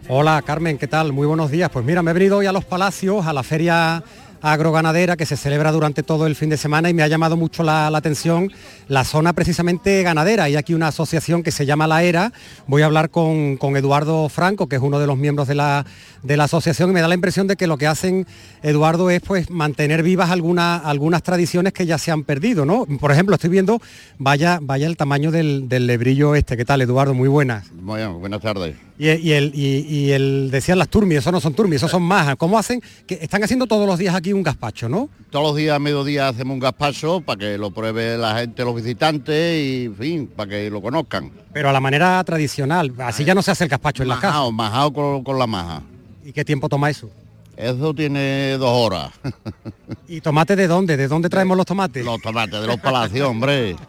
Hola 0.08 0.40
Carmen, 0.42 0.78
¿qué 0.78 0.86
tal? 0.86 1.12
Muy 1.12 1.26
buenos 1.26 1.50
días. 1.50 1.68
Pues 1.70 1.84
mira, 1.84 2.02
me 2.02 2.12
he 2.12 2.14
venido 2.14 2.36
hoy 2.38 2.46
a 2.46 2.52
los 2.52 2.64
Palacios, 2.64 3.26
a 3.26 3.32
la 3.32 3.42
feria 3.42 4.04
agroganadera 4.42 5.16
que 5.16 5.26
se 5.26 5.36
celebra 5.36 5.72
durante 5.72 6.02
todo 6.02 6.26
el 6.26 6.36
fin 6.36 6.50
de 6.50 6.56
semana 6.56 6.90
y 6.90 6.94
me 6.94 7.02
ha 7.02 7.08
llamado 7.08 7.36
mucho 7.36 7.62
la, 7.62 7.86
atención 7.88 8.50
la 8.88 9.04
zona 9.04 9.32
precisamente 9.32 10.02
ganadera. 10.02 10.44
Hay 10.44 10.56
aquí 10.56 10.74
una 10.74 10.88
asociación 10.88 11.42
que 11.42 11.50
se 11.50 11.66
llama 11.66 11.86
La 11.86 12.02
Era. 12.02 12.32
Voy 12.66 12.82
a 12.82 12.86
hablar 12.86 13.10
con, 13.10 13.56
con 13.56 13.76
Eduardo 13.76 14.28
Franco, 14.28 14.68
que 14.68 14.76
es 14.76 14.82
uno 14.82 14.98
de 14.98 15.06
los 15.06 15.16
miembros 15.16 15.48
de 15.48 15.54
la, 15.54 15.86
de 16.22 16.36
la 16.36 16.44
asociación 16.44 16.90
y 16.90 16.92
me 16.92 17.00
da 17.00 17.08
la 17.08 17.14
impresión 17.14 17.46
de 17.46 17.56
que 17.56 17.66
lo 17.66 17.78
que 17.78 17.86
hacen, 17.86 18.26
Eduardo, 18.62 19.10
es 19.10 19.20
pues 19.22 19.50
mantener 19.50 20.02
vivas 20.02 20.30
algunas, 20.30 20.84
algunas 20.84 21.22
tradiciones 21.22 21.72
que 21.72 21.86
ya 21.86 21.98
se 21.98 22.10
han 22.10 22.24
perdido, 22.24 22.64
¿no? 22.64 22.86
Por 23.00 23.12
ejemplo, 23.12 23.34
estoy 23.34 23.50
viendo, 23.50 23.80
vaya, 24.18 24.58
vaya 24.60 24.86
el 24.86 24.96
tamaño 24.96 25.30
del, 25.30 25.68
lebrillo 25.68 26.34
este. 26.34 26.56
¿Qué 26.56 26.64
tal, 26.64 26.82
Eduardo? 26.82 27.14
Muy 27.14 27.28
buenas. 27.28 27.70
Bueno, 27.72 28.18
buenas 28.18 28.40
tardes. 28.40 28.85
Y, 28.98 29.10
y 29.10 29.32
el, 29.32 29.52
y, 29.54 29.86
y 29.88 30.12
el 30.12 30.50
decían 30.50 30.78
las 30.78 30.88
turmis, 30.88 31.18
eso 31.18 31.30
no 31.30 31.40
son 31.40 31.54
turmis, 31.54 31.76
eso 31.76 31.88
son 31.88 32.02
majas. 32.02 32.36
¿Cómo 32.36 32.58
hacen? 32.58 32.80
Que 33.06 33.18
están 33.20 33.42
haciendo 33.44 33.66
todos 33.66 33.86
los 33.86 33.98
días 33.98 34.14
aquí 34.14 34.32
un 34.32 34.42
gazpacho, 34.42 34.88
¿no? 34.88 35.10
Todos 35.30 35.48
los 35.48 35.56
días 35.56 35.76
a 35.76 35.78
mediodía 35.78 36.28
hacemos 36.28 36.54
un 36.54 36.60
gazpacho 36.60 37.20
para 37.20 37.38
que 37.38 37.58
lo 37.58 37.70
pruebe 37.70 38.16
la 38.16 38.38
gente, 38.38 38.64
los 38.64 38.74
visitantes 38.74 39.62
y, 39.62 39.84
en 39.86 39.96
fin, 39.96 40.26
para 40.34 40.50
que 40.50 40.70
lo 40.70 40.80
conozcan. 40.80 41.30
Pero 41.52 41.68
a 41.68 41.72
la 41.72 41.80
manera 41.80 42.22
tradicional, 42.24 42.92
así 42.98 43.24
ya 43.24 43.34
no 43.34 43.42
se 43.42 43.50
hace 43.50 43.64
el 43.64 43.70
gazpacho 43.70 44.02
en 44.02 44.08
las 44.08 44.18
casas. 44.18 44.36
Majao, 44.36 44.52
majao 44.52 44.92
con, 44.92 45.24
con 45.24 45.38
la 45.38 45.46
maja. 45.46 45.82
¿Y 46.24 46.32
qué 46.32 46.44
tiempo 46.44 46.68
toma 46.68 46.88
eso? 46.88 47.10
Eso 47.56 47.94
tiene 47.94 48.56
dos 48.58 48.70
horas. 48.70 49.10
¿Y 50.08 50.20
tomate 50.20 50.56
de 50.56 50.66
dónde? 50.66 50.96
¿De 50.96 51.08
dónde 51.08 51.28
traemos 51.28 51.56
los 51.56 51.66
tomates? 51.66 52.04
Los 52.04 52.20
tomates 52.20 52.60
de 52.60 52.66
los 52.66 52.78
palacios, 52.78 53.28
hombre. 53.28 53.76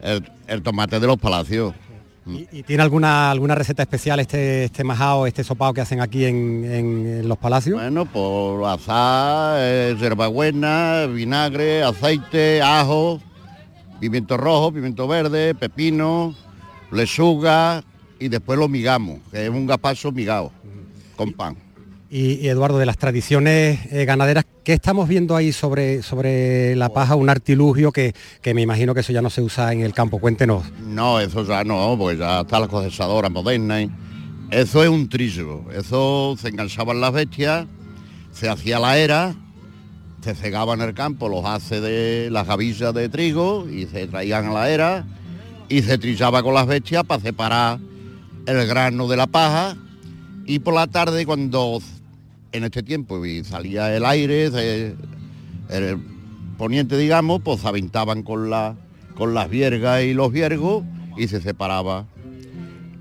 El, 0.00 0.30
el 0.46 0.62
tomate 0.62 1.00
de 1.00 1.06
los 1.08 1.16
palacios. 1.18 1.74
¿Y, 2.28 2.48
y 2.58 2.62
tiene 2.62 2.82
alguna 2.82 3.30
alguna 3.30 3.54
receta 3.54 3.82
especial 3.82 4.20
este 4.20 4.64
este 4.64 4.84
majao, 4.84 5.26
este 5.26 5.42
sopao 5.44 5.72
que 5.72 5.80
hacen 5.80 6.00
aquí 6.00 6.24
en, 6.24 6.64
en- 6.64 7.06
en 7.20 7.28
los 7.28 7.38
palacios? 7.38 7.80
Bueno, 7.80 8.04
por 8.06 8.64
azar, 8.68 9.56
eh, 9.60 9.96
hierbabuena, 9.98 11.06
vinagre, 11.06 11.82
aceite, 11.82 12.60
ajo, 12.62 13.20
pimiento 14.00 14.36
rojo, 14.36 14.72
pimiento 14.72 15.06
verde, 15.08 15.54
pepino, 15.54 16.34
lechuga 16.92 17.82
y 18.18 18.28
después 18.28 18.58
lo 18.58 18.68
migamos, 18.68 19.18
que 19.30 19.44
es 19.44 19.50
un 19.50 19.66
gazpacho 19.66 20.10
migado. 20.12 20.52
con 21.16 21.32
pan. 21.32 21.56
Y, 22.10 22.34
y, 22.34 22.48
Eduardo, 22.48 22.78
de 22.78 22.86
las 22.86 22.96
tradiciones 22.96 23.80
eh, 23.92 24.06
ganaderas, 24.06 24.46
¿qué 24.64 24.72
estamos 24.72 25.08
viendo 25.08 25.36
ahí 25.36 25.52
sobre, 25.52 26.02
sobre 26.02 26.74
la 26.74 26.88
paja? 26.88 27.16
Un 27.16 27.28
artilugio 27.28 27.92
que, 27.92 28.14
que, 28.40 28.54
me 28.54 28.62
imagino 28.62 28.94
que 28.94 29.00
eso 29.00 29.12
ya 29.12 29.20
no 29.20 29.28
se 29.28 29.42
usa 29.42 29.72
en 29.74 29.82
el 29.82 29.92
campo. 29.92 30.18
Cuéntenos. 30.18 30.64
No, 30.86 31.20
eso 31.20 31.44
ya 31.44 31.64
no, 31.64 31.96
porque 31.98 32.18
ya 32.18 32.40
está 32.40 32.60
la 32.60 32.68
cosesadora 32.68 33.28
moderna. 33.28 33.80
Eso 34.50 34.82
es 34.82 34.88
un 34.88 35.10
trillo. 35.10 35.70
Eso 35.70 36.34
se 36.40 36.48
enganchaban 36.48 36.98
las 37.00 37.12
bestias, 37.12 37.66
se 38.32 38.48
hacía 38.48 38.78
la 38.78 38.96
era, 38.96 39.34
se 40.22 40.34
cegaban 40.34 40.80
en 40.80 40.88
el 40.88 40.94
campo 40.94 41.28
los 41.28 41.44
haces 41.44 41.82
de 41.82 42.28
las 42.30 42.46
gavillas 42.46 42.94
de 42.94 43.10
trigo 43.10 43.68
y 43.68 43.86
se 43.86 44.06
traían 44.06 44.46
a 44.46 44.52
la 44.52 44.70
era 44.70 45.06
y 45.68 45.82
se 45.82 45.98
trillaba 45.98 46.42
con 46.42 46.54
las 46.54 46.66
bestias 46.66 47.04
para 47.04 47.22
separar 47.22 47.78
el 48.46 48.66
grano 48.66 49.06
de 49.08 49.16
la 49.16 49.26
paja 49.26 49.76
y 50.46 50.60
por 50.60 50.72
la 50.72 50.86
tarde 50.86 51.26
cuando 51.26 51.80
en 52.52 52.64
este 52.64 52.82
tiempo 52.82 53.24
y 53.24 53.44
salía 53.44 53.94
el 53.94 54.04
aire, 54.04 54.46
el 55.68 55.98
poniente 56.56 56.96
digamos, 56.96 57.40
pues 57.42 57.64
aventaban 57.64 58.22
con, 58.22 58.50
la, 58.50 58.76
con 59.14 59.34
las 59.34 59.48
viergas 59.48 60.02
y 60.02 60.14
los 60.14 60.32
viergos 60.32 60.84
y 61.16 61.28
se 61.28 61.40
separaba 61.40 62.06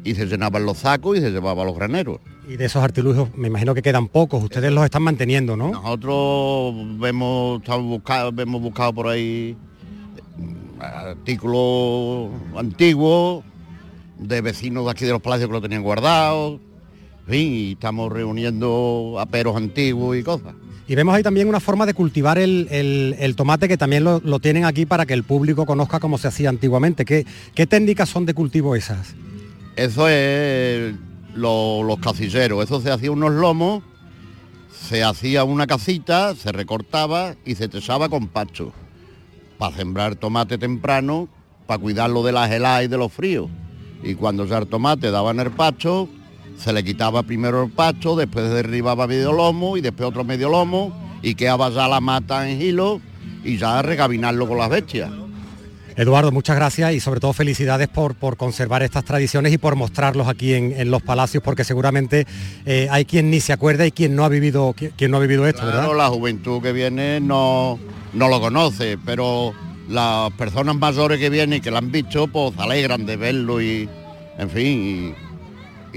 y 0.04 0.16
se 0.16 0.26
llenaban 0.26 0.66
los 0.66 0.80
sacos 0.80 1.18
y 1.18 1.22
se 1.22 1.32
llevaban 1.32 1.68
los 1.68 1.76
graneros. 1.76 2.20
Y 2.48 2.56
de 2.56 2.66
esos 2.66 2.82
artilugios 2.82 3.36
me 3.36 3.48
imagino 3.48 3.74
que 3.74 3.82
quedan 3.82 4.08
pocos, 4.08 4.42
ustedes 4.42 4.72
los 4.72 4.86
están 4.86 5.04
manteniendo, 5.04 5.58
¿no? 5.58 5.72
Nosotros 5.72 6.76
estamos 7.04 7.84
buscado, 7.84 8.42
hemos 8.42 8.62
buscado 8.62 8.94
por 8.94 9.08
ahí 9.08 9.58
artículos 10.80 12.30
antiguos 12.56 13.44
de 14.18 14.42
vecinos 14.42 14.86
de 14.86 14.92
aquí 14.92 15.06
de 15.06 15.12
los 15.12 15.22
palacios 15.22 15.50
que 15.50 15.54
lo 15.54 15.62
tenían 15.62 15.84
guardados, 15.84 16.62
en 17.28 17.34
fin, 17.34 17.54
y 17.54 17.72
estamos 17.74 18.12
reuniendo 18.12 19.18
aperos 19.20 19.58
antiguos 19.58 20.16
y 20.18 20.24
cosas. 20.24 20.54
Y 20.88 20.96
vemos 20.96 21.14
ahí 21.14 21.24
también 21.24 21.50
una 21.50 21.60
forma 21.60 21.86
de 21.86 21.94
cultivar 21.94 22.38
el, 22.38 22.70
el, 22.72 23.16
el 23.20 23.36
tomate 23.36 23.68
que 23.68 23.76
también 23.76 24.06
lo, 24.06 24.22
lo, 24.24 24.40
tienen 24.40 24.64
aquí 24.64 24.86
para 24.86 25.06
que 25.06 25.14
el 25.14 25.24
público 25.24 25.66
conozca 25.66 26.00
cómo 26.00 26.18
se 26.18 26.30
hacía 26.30 26.48
antiguamente. 26.48 27.04
¿Qué, 27.04 27.26
qué 27.54 27.68
técnicas 27.68 28.08
son 28.08 28.26
de 28.26 28.34
cultivo 28.34 28.76
esas? 28.76 29.14
Eso 29.76 30.08
es 30.08 30.96
lo, 31.36 31.84
los 31.84 32.00
casilleros, 32.00 32.64
eso 32.64 32.80
se 32.80 32.90
hacía 32.90 33.12
unos 33.12 33.32
lomos, 33.32 33.84
se 34.72 35.04
hacía 35.04 35.44
una 35.44 35.68
casita, 35.68 36.34
se 36.34 36.54
recortaba 36.54 37.36
y 37.46 37.56
se 37.56 37.68
tesaba 37.68 38.08
con 38.08 38.28
pacho 38.28 38.72
para 39.58 39.76
sembrar 39.76 40.16
tomate 40.16 40.58
temprano, 40.58 41.28
para 41.66 41.82
cuidarlo 41.82 42.24
de 42.24 42.32
las 42.32 42.50
heladas 42.50 42.86
y 42.86 42.88
de 42.88 42.98
los 42.98 43.12
fríos. 43.12 43.50
Y 44.02 44.16
cuando 44.16 44.46
ya 44.46 44.60
el 44.60 44.68
tomate 44.68 45.12
daba 45.12 45.32
en 45.32 45.42
el 45.42 45.52
pacho, 45.52 46.08
se 46.58 46.74
le 46.74 46.84
quitaba 46.84 47.24
primero 47.24 47.64
el 47.64 47.72
pacho, 47.72 48.16
después 48.16 48.50
derribaba 48.50 49.08
medio 49.08 49.32
lomo 49.32 49.78
y 49.78 49.82
después 49.82 50.10
otro 50.10 50.24
medio 50.24 50.50
lomo 50.50 51.20
y 51.22 51.36
quedaba 51.36 51.70
ya 51.70 51.88
la 51.88 52.00
mata 52.00 52.50
en 52.50 52.62
hilo 52.62 53.02
y 53.44 53.58
ya 53.58 53.82
regabinarlo 53.82 54.48
con 54.48 54.58
las 54.58 54.70
bestias. 54.70 55.10
Eduardo, 55.96 56.32
muchas 56.32 56.56
gracias 56.56 56.94
y 56.94 57.00
sobre 57.00 57.20
todo 57.20 57.34
felicidades 57.34 57.88
por, 57.88 58.14
por 58.14 58.38
conservar 58.38 58.84
estas 58.84 59.04
tradiciones 59.04 59.52
y 59.52 59.58
por 59.58 59.76
mostrarlos 59.76 60.28
aquí 60.28 60.54
en, 60.54 60.72
en 60.80 60.92
los 60.92 61.02
palacios, 61.02 61.42
porque 61.42 61.64
seguramente 61.64 62.28
eh, 62.68 62.88
hay 62.92 63.06
quien 63.06 63.32
ni 63.32 63.40
se 63.40 63.52
acuerda 63.52 63.84
y 63.88 63.92
quien 63.92 64.16
no 64.16 64.24
ha 64.24 64.30
vivido, 64.30 64.76
quien 64.96 65.10
no 65.10 65.18
ha 65.18 65.20
vivido 65.20 65.48
esto, 65.48 65.62
claro, 65.62 65.90
¿verdad? 65.90 65.98
la 65.98 66.10
juventud 66.10 66.62
que 66.62 66.72
viene 66.72 67.20
no, 67.20 67.80
no 68.14 68.30
lo 68.30 68.40
conoce, 68.40 69.00
pero 69.04 69.54
las 69.90 70.32
personas 70.34 70.76
mayores 70.76 71.20
que 71.20 71.32
vienen 71.32 71.58
y 71.58 71.62
que 71.62 71.72
lo 71.72 71.78
han 71.78 71.92
visto, 71.92 72.28
pues 72.28 72.54
se 72.54 72.62
alegran 72.62 73.08
de 73.08 73.18
verlo 73.18 73.60
y, 73.60 73.90
en 74.38 74.50
fin, 74.52 75.16
y, 75.16 75.27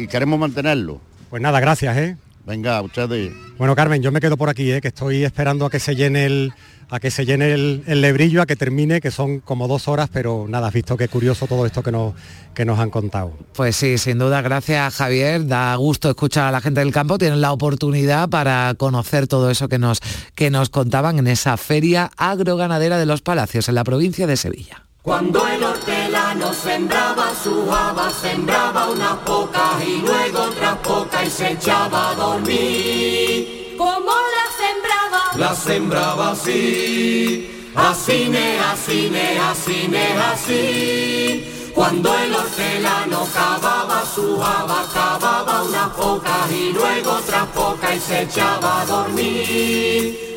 y 0.00 0.06
queremos 0.06 0.38
mantenerlo. 0.38 1.00
Pues 1.28 1.42
nada, 1.42 1.60
gracias, 1.60 1.96
¿eh? 1.96 2.16
Venga, 2.46 2.80
ustedes. 2.80 3.32
Bueno, 3.58 3.76
Carmen, 3.76 4.02
yo 4.02 4.10
me 4.10 4.20
quedo 4.20 4.36
por 4.36 4.48
aquí, 4.48 4.72
¿eh? 4.72 4.80
que 4.80 4.88
estoy 4.88 5.24
esperando 5.24 5.66
a 5.66 5.70
que 5.70 5.78
se 5.78 5.94
llene 5.94 6.24
el, 6.24 6.52
a 6.88 6.98
que 6.98 7.10
se 7.10 7.26
llene 7.26 7.52
el, 7.52 7.84
el, 7.86 8.00
lebrillo, 8.00 8.40
a 8.40 8.46
que 8.46 8.56
termine, 8.56 9.00
que 9.00 9.10
son 9.10 9.40
como 9.40 9.68
dos 9.68 9.88
horas, 9.88 10.08
pero 10.12 10.46
nada, 10.48 10.68
has 10.68 10.72
visto 10.72 10.96
qué 10.96 11.06
curioso 11.06 11.46
todo 11.46 11.66
esto 11.66 11.82
que 11.82 11.92
nos, 11.92 12.14
que 12.54 12.64
nos 12.64 12.80
han 12.80 12.90
contado. 12.90 13.34
Pues 13.54 13.76
sí, 13.76 13.98
sin 13.98 14.18
duda, 14.18 14.40
gracias 14.40 14.94
Javier, 14.96 15.46
da 15.46 15.76
gusto 15.76 16.08
escuchar 16.08 16.48
a 16.48 16.50
la 16.50 16.60
gente 16.60 16.80
del 16.80 16.92
campo, 16.92 17.18
tienen 17.18 17.42
la 17.42 17.52
oportunidad 17.52 18.28
para 18.30 18.74
conocer 18.76 19.28
todo 19.28 19.50
eso 19.50 19.68
que 19.68 19.78
nos, 19.78 20.00
que 20.34 20.50
nos 20.50 20.70
contaban 20.70 21.18
en 21.18 21.26
esa 21.26 21.56
feria 21.58 22.10
agroganadera 22.16 22.98
de 22.98 23.06
los 23.06 23.20
Palacios, 23.20 23.68
en 23.68 23.74
la 23.74 23.84
provincia 23.84 24.26
de 24.26 24.36
Sevilla. 24.36 24.89
Cuando 25.02 25.46
el 25.48 25.64
hortelano 25.64 26.52
sembraba 26.52 27.32
su 27.42 27.72
haba, 27.72 28.10
sembraba 28.10 28.90
unas 28.90 29.16
pocas 29.20 29.82
y 29.82 30.02
luego 30.02 30.42
otras 30.42 30.76
pocas 30.80 31.26
y 31.26 31.30
se 31.30 31.52
echaba 31.52 32.10
a 32.10 32.14
dormir. 32.14 33.76
¿Cómo 33.78 34.12
la 34.12 34.46
sembraba? 34.60 35.38
La 35.38 35.54
sembraba 35.54 36.32
así, 36.32 37.70
así, 37.74 38.30
así, 38.70 39.10
así, 39.40 39.90
así. 40.32 41.72
Cuando 41.74 42.14
el 42.18 42.34
hortelano 42.34 43.26
cavaba 43.32 44.02
su 44.04 44.42
haba, 44.42 44.84
cavaba 44.92 45.62
unas 45.62 45.88
pocas 45.96 46.52
y 46.52 46.74
luego 46.74 47.12
otras 47.12 47.46
pocas 47.46 47.96
y 47.96 48.00
se 48.00 48.22
echaba 48.24 48.82
a 48.82 48.84
dormir. 48.84 50.29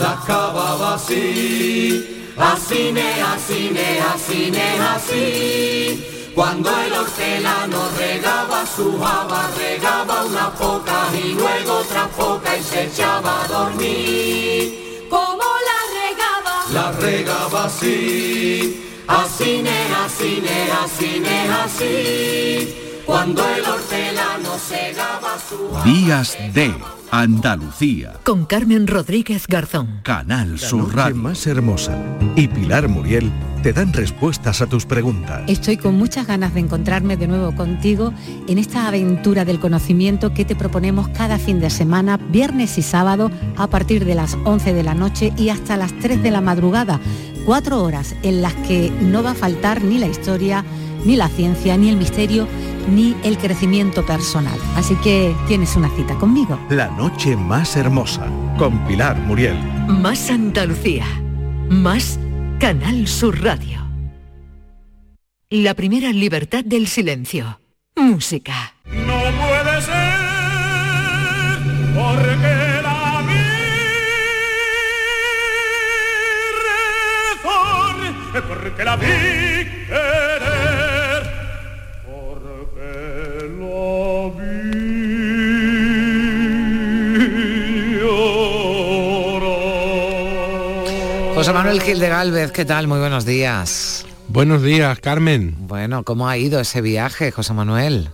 ¿Cómo 0.00 0.08
la 0.08 0.18
cavaba 0.26 0.94
así. 0.94 2.32
Así, 2.38 2.90
ne, 2.90 3.20
así, 3.22 3.70
ne, 3.70 4.00
así, 4.00 4.50
ne, 4.50 4.80
así. 4.80 6.32
Cuando 6.34 6.70
el 6.70 6.92
hortelano 6.92 7.80
regaba 7.98 8.64
su 8.64 8.98
regaba 9.58 10.24
una 10.24 10.50
poca 10.52 11.08
y 11.12 11.34
luego 11.34 11.80
otra 11.80 12.06
poca 12.08 12.56
y 12.56 12.62
se 12.62 12.84
echaba 12.84 13.44
a 13.44 13.48
dormir. 13.48 15.06
¿Cómo 15.10 15.44
la 15.68 15.80
regaba? 16.00 16.54
La 16.72 16.92
regaba 16.92 17.64
así. 17.64 19.04
Así, 19.06 19.60
ne, 19.62 19.94
así, 20.04 20.42
ne, 20.42 20.72
así, 20.82 21.20
ne, 21.20 21.48
así. 21.62 22.89
Cuando 23.10 23.42
el 23.42 23.64
hortelano 23.64 24.56
segaba 24.56 25.36
su 25.36 25.68
Días 25.82 26.38
de 26.54 26.72
Andalucía. 27.10 28.12
Con 28.22 28.46
Carmen 28.46 28.86
Rodríguez 28.86 29.48
Garzón. 29.48 29.98
Canal 30.04 30.60
Sur 30.60 30.94
Radio. 30.94 31.16
más 31.16 31.44
hermosa 31.48 31.98
y 32.36 32.46
Pilar 32.46 32.86
Muriel 32.86 33.32
te 33.64 33.72
dan 33.72 33.92
respuestas 33.92 34.62
a 34.62 34.68
tus 34.68 34.86
preguntas. 34.86 35.42
Estoy 35.48 35.76
con 35.76 35.96
muchas 35.96 36.28
ganas 36.28 36.54
de 36.54 36.60
encontrarme 36.60 37.16
de 37.16 37.26
nuevo 37.26 37.52
contigo 37.56 38.12
en 38.46 38.58
esta 38.58 38.86
aventura 38.86 39.44
del 39.44 39.58
conocimiento 39.58 40.32
que 40.32 40.44
te 40.44 40.54
proponemos 40.54 41.08
cada 41.08 41.40
fin 41.40 41.58
de 41.58 41.70
semana, 41.70 42.16
viernes 42.16 42.78
y 42.78 42.82
sábado, 42.82 43.32
a 43.56 43.66
partir 43.66 44.04
de 44.04 44.14
las 44.14 44.38
11 44.44 44.72
de 44.72 44.82
la 44.84 44.94
noche 44.94 45.32
y 45.36 45.48
hasta 45.48 45.76
las 45.76 45.92
3 45.98 46.22
de 46.22 46.30
la 46.30 46.40
madrugada. 46.42 47.00
Cuatro 47.44 47.82
horas 47.82 48.14
en 48.22 48.40
las 48.40 48.54
que 48.54 48.92
no 49.02 49.24
va 49.24 49.32
a 49.32 49.34
faltar 49.34 49.82
ni 49.82 49.98
la 49.98 50.06
historia, 50.06 50.64
ni 51.04 51.16
la 51.16 51.28
ciencia, 51.28 51.76
ni 51.76 51.88
el 51.88 51.96
misterio, 51.96 52.46
ni 52.88 53.16
el 53.24 53.38
crecimiento 53.38 54.04
personal. 54.04 54.58
Así 54.76 54.94
que 54.96 55.34
tienes 55.46 55.76
una 55.76 55.88
cita 55.90 56.14
conmigo. 56.16 56.58
La 56.70 56.88
noche 56.88 57.36
más 57.36 57.76
hermosa 57.76 58.26
con 58.58 58.86
Pilar 58.86 59.18
Muriel. 59.18 59.56
Más 59.88 60.30
Andalucía. 60.30 61.06
Más 61.68 62.18
Canal 62.58 63.06
Sur 63.06 63.42
Radio. 63.42 63.86
La 65.50 65.74
primera 65.74 66.12
libertad 66.12 66.64
del 66.64 66.86
silencio. 66.86 67.60
Música. 67.96 68.74
No 68.84 69.18
puede 69.40 69.82
ser 69.82 70.20
porque 78.32 78.48
porque 78.48 78.84
la 78.84 78.96
vi 78.96 79.06
José 91.40 91.54
Manuel 91.54 91.80
Gil 91.80 91.98
de 91.98 92.10
Galvez, 92.10 92.52
¿qué 92.52 92.66
tal? 92.66 92.86
Muy 92.86 92.98
buenos 92.98 93.24
días. 93.24 94.04
Buenos 94.28 94.62
días, 94.62 95.00
Carmen. 95.00 95.54
Bueno, 95.60 96.04
¿cómo 96.04 96.28
ha 96.28 96.36
ido 96.36 96.60
ese 96.60 96.82
viaje, 96.82 97.32
José 97.32 97.54
Manuel? 97.54 98.10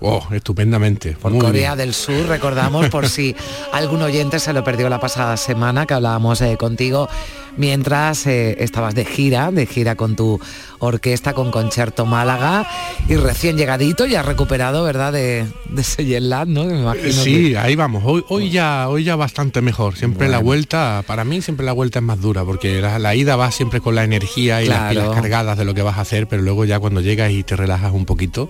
Oh, 0.00 0.26
estupendamente. 0.32 1.12
Por 1.12 1.30
Muy 1.30 1.40
Corea 1.40 1.76
bien. 1.76 1.86
del 1.86 1.94
Sur, 1.94 2.26
recordamos, 2.26 2.88
por 2.88 3.08
si 3.08 3.36
algún 3.72 4.02
oyente 4.02 4.40
se 4.40 4.52
lo 4.52 4.64
perdió 4.64 4.88
la 4.88 4.98
pasada 4.98 5.36
semana 5.36 5.86
que 5.86 5.94
hablábamos 5.94 6.40
eh, 6.40 6.56
contigo 6.56 7.08
mientras 7.56 8.26
eh, 8.26 8.56
estabas 8.58 8.96
de 8.96 9.04
gira, 9.04 9.52
de 9.52 9.66
gira 9.66 9.94
con 9.94 10.16
tu 10.16 10.40
orquesta 10.86 11.32
con 11.34 11.50
concierto 11.50 12.06
Málaga 12.06 12.66
y 13.08 13.16
recién 13.16 13.56
llegadito 13.56 14.06
ya 14.06 14.22
recuperado, 14.22 14.84
¿verdad? 14.84 15.12
De, 15.12 15.46
de 15.68 16.20
lag, 16.20 16.48
¿no? 16.48 16.64
Me 16.64 16.80
imagino 16.80 17.12
Sí, 17.12 17.50
que- 17.50 17.58
ahí 17.58 17.76
vamos. 17.76 18.02
Hoy, 18.06 18.24
hoy 18.28 18.50
ya, 18.50 18.88
hoy 18.88 19.04
ya 19.04 19.16
bastante 19.16 19.60
mejor. 19.60 19.96
Siempre 19.96 20.28
la 20.28 20.38
vuelta, 20.38 21.02
para 21.06 21.24
mí 21.24 21.42
siempre 21.42 21.64
la 21.66 21.72
vuelta 21.72 21.98
es 21.98 22.04
más 22.04 22.20
dura, 22.20 22.44
porque 22.44 22.80
la, 22.80 22.98
la 22.98 23.14
ida 23.14 23.36
va 23.36 23.50
siempre 23.50 23.80
con 23.80 23.94
la 23.94 24.04
energía 24.04 24.62
y 24.62 24.66
las 24.66 24.90
pilas 24.90 25.08
cargadas 25.10 25.58
de 25.58 25.64
lo 25.64 25.74
que 25.74 25.82
vas 25.82 25.98
a 25.98 26.02
hacer, 26.02 26.26
pero 26.26 26.42
luego 26.42 26.64
ya 26.64 26.78
cuando 26.80 27.00
llegas 27.00 27.30
y 27.30 27.42
te 27.42 27.56
relajas 27.56 27.92
un 27.92 28.04
poquito, 28.06 28.48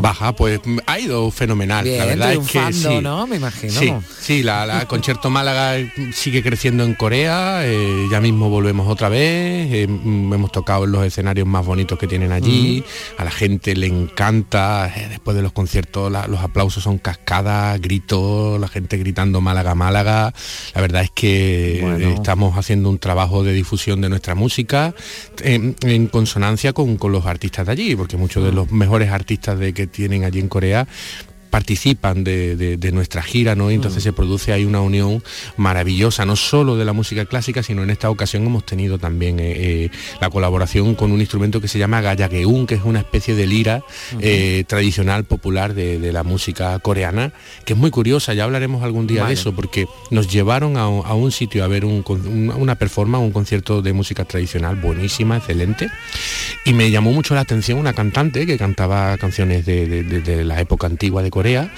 baja, 0.00 0.34
pues 0.34 0.60
mm, 0.64 0.78
ha 0.86 0.98
ido 0.98 1.30
fenomenal. 1.30 1.84
Bien, 1.84 1.98
la 1.98 2.04
verdad 2.06 2.32
es 2.32 2.38
que 2.48 2.72
sí. 2.72 3.00
¿no? 3.02 3.26
Me 3.26 3.36
imagino. 3.36 3.72
Sí, 3.72 3.92
sí, 4.20 4.42
la, 4.42 4.66
la 4.66 4.84
concierto 4.88 5.30
Málaga 5.30 5.74
sigue 6.12 6.42
creciendo 6.42 6.84
en 6.84 6.94
Corea, 6.94 7.60
eh, 7.64 8.06
ya 8.10 8.20
mismo 8.20 8.48
volvemos 8.48 8.88
otra 8.88 9.08
vez, 9.08 9.68
eh, 9.72 9.86
mm, 9.88 10.32
hemos 10.32 10.52
tocado 10.52 10.84
en 10.84 10.92
los 10.92 11.04
escenarios 11.04 11.46
más 11.46 11.64
bonitos 11.64 11.73
que 11.74 12.06
tienen 12.06 12.32
allí, 12.32 12.84
a 13.18 13.24
la 13.24 13.30
gente 13.30 13.74
le 13.76 13.86
encanta, 13.86 14.90
eh, 14.96 15.06
después 15.08 15.36
de 15.36 15.42
los 15.42 15.52
conciertos 15.52 16.10
la- 16.10 16.26
los 16.26 16.40
aplausos 16.40 16.82
son 16.82 16.98
cascadas, 16.98 17.80
gritos, 17.80 18.60
la 18.60 18.68
gente 18.68 18.96
gritando 18.96 19.40
Málaga, 19.40 19.74
Málaga, 19.74 20.32
la 20.74 20.80
verdad 20.80 21.02
es 21.02 21.10
que 21.10 21.80
eh, 21.80 22.14
estamos 22.14 22.56
haciendo 22.56 22.88
un 22.88 22.98
trabajo 22.98 23.42
de 23.42 23.52
difusión 23.52 24.00
de 24.00 24.08
nuestra 24.08 24.34
música 24.34 24.94
en, 25.42 25.76
en 25.82 26.06
consonancia 26.06 26.72
con, 26.72 26.96
con 26.96 27.12
los 27.12 27.26
artistas 27.26 27.66
de 27.66 27.72
allí, 27.72 27.96
porque 27.96 28.16
muchos 28.16 28.44
de 28.44 28.52
los 28.52 28.70
mejores 28.70 29.10
artistas 29.10 29.58
de, 29.58 29.72
que 29.74 29.86
tienen 29.86 30.24
allí 30.24 30.38
en 30.40 30.48
Corea 30.48 30.86
participan 31.58 32.24
de, 32.24 32.56
de- 32.56 32.76
de 32.78 32.90
nuestra 32.90 33.22
gira, 33.22 33.54
¿no? 33.54 33.70
Y 33.70 33.74
entonces 33.74 34.02
se 34.02 34.12
produce 34.12 34.52
ahí 34.52 34.64
una 34.64 34.80
unión 34.80 35.22
maravillosa, 35.56 36.24
no 36.24 36.34
solo 36.34 36.76
de 36.76 36.84
la 36.84 36.92
música 36.92 37.26
clásica, 37.26 37.62
sino 37.62 37.84
en 37.84 37.90
esta 37.90 38.10
ocasión 38.10 38.44
hemos 38.44 38.66
tenido 38.66 38.98
también 38.98 39.38
eh, 39.38 39.52
eh, 39.56 39.90
la 40.20 40.30
colaboración 40.30 40.96
con 40.96 41.12
un 41.12 41.20
instrumento 41.20 41.60
que 41.60 41.68
se 41.68 41.78
llama 41.78 42.00
gayageun, 42.00 42.66
que 42.66 42.74
es 42.74 42.82
una 42.84 42.98
especie 42.98 43.36
de 43.36 43.46
lira 43.46 43.84
eh, 44.20 44.64
tradicional 44.66 45.22
popular 45.22 45.74
de, 45.74 46.00
de 46.00 46.12
la 46.12 46.24
música 46.24 46.76
coreana, 46.80 47.32
que 47.64 47.74
es 47.74 47.78
muy 47.78 47.90
curiosa, 47.92 48.34
ya 48.34 48.42
hablaremos 48.42 48.82
algún 48.82 49.06
día 49.06 49.22
Vale. 49.22 49.36
de 49.36 49.40
eso, 49.40 49.54
porque 49.54 49.86
nos 50.10 50.26
llevaron 50.26 50.76
a, 50.76 50.88
un- 50.88 51.06
a 51.06 51.14
un 51.14 51.30
sitio 51.30 51.62
a 51.62 51.68
ver 51.68 51.84
un 51.84 52.02
con- 52.02 52.26
una, 52.26 52.56
una 52.56 52.74
performance, 52.74 53.22
un 53.24 53.30
concierto 53.32 53.80
de 53.80 53.92
música 53.92 54.24
tradicional 54.24 54.74
buenísima, 54.74 55.36
excelente, 55.36 55.88
y 56.64 56.72
me 56.72 56.90
llamó 56.90 57.12
mucho 57.12 57.32
la 57.36 57.42
atención 57.42 57.78
una 57.78 57.92
cantante 57.92 58.44
que 58.44 58.58
cantaba 58.58 59.16
canciones 59.18 59.64
de, 59.64 59.86
de- 59.86 60.02
de- 60.02 60.20
de 60.20 60.44
la 60.44 60.60
época 60.60 60.88
antigua 60.88 61.22
de 61.22 61.30
Corea 61.30 61.43
Corea 61.44 61.68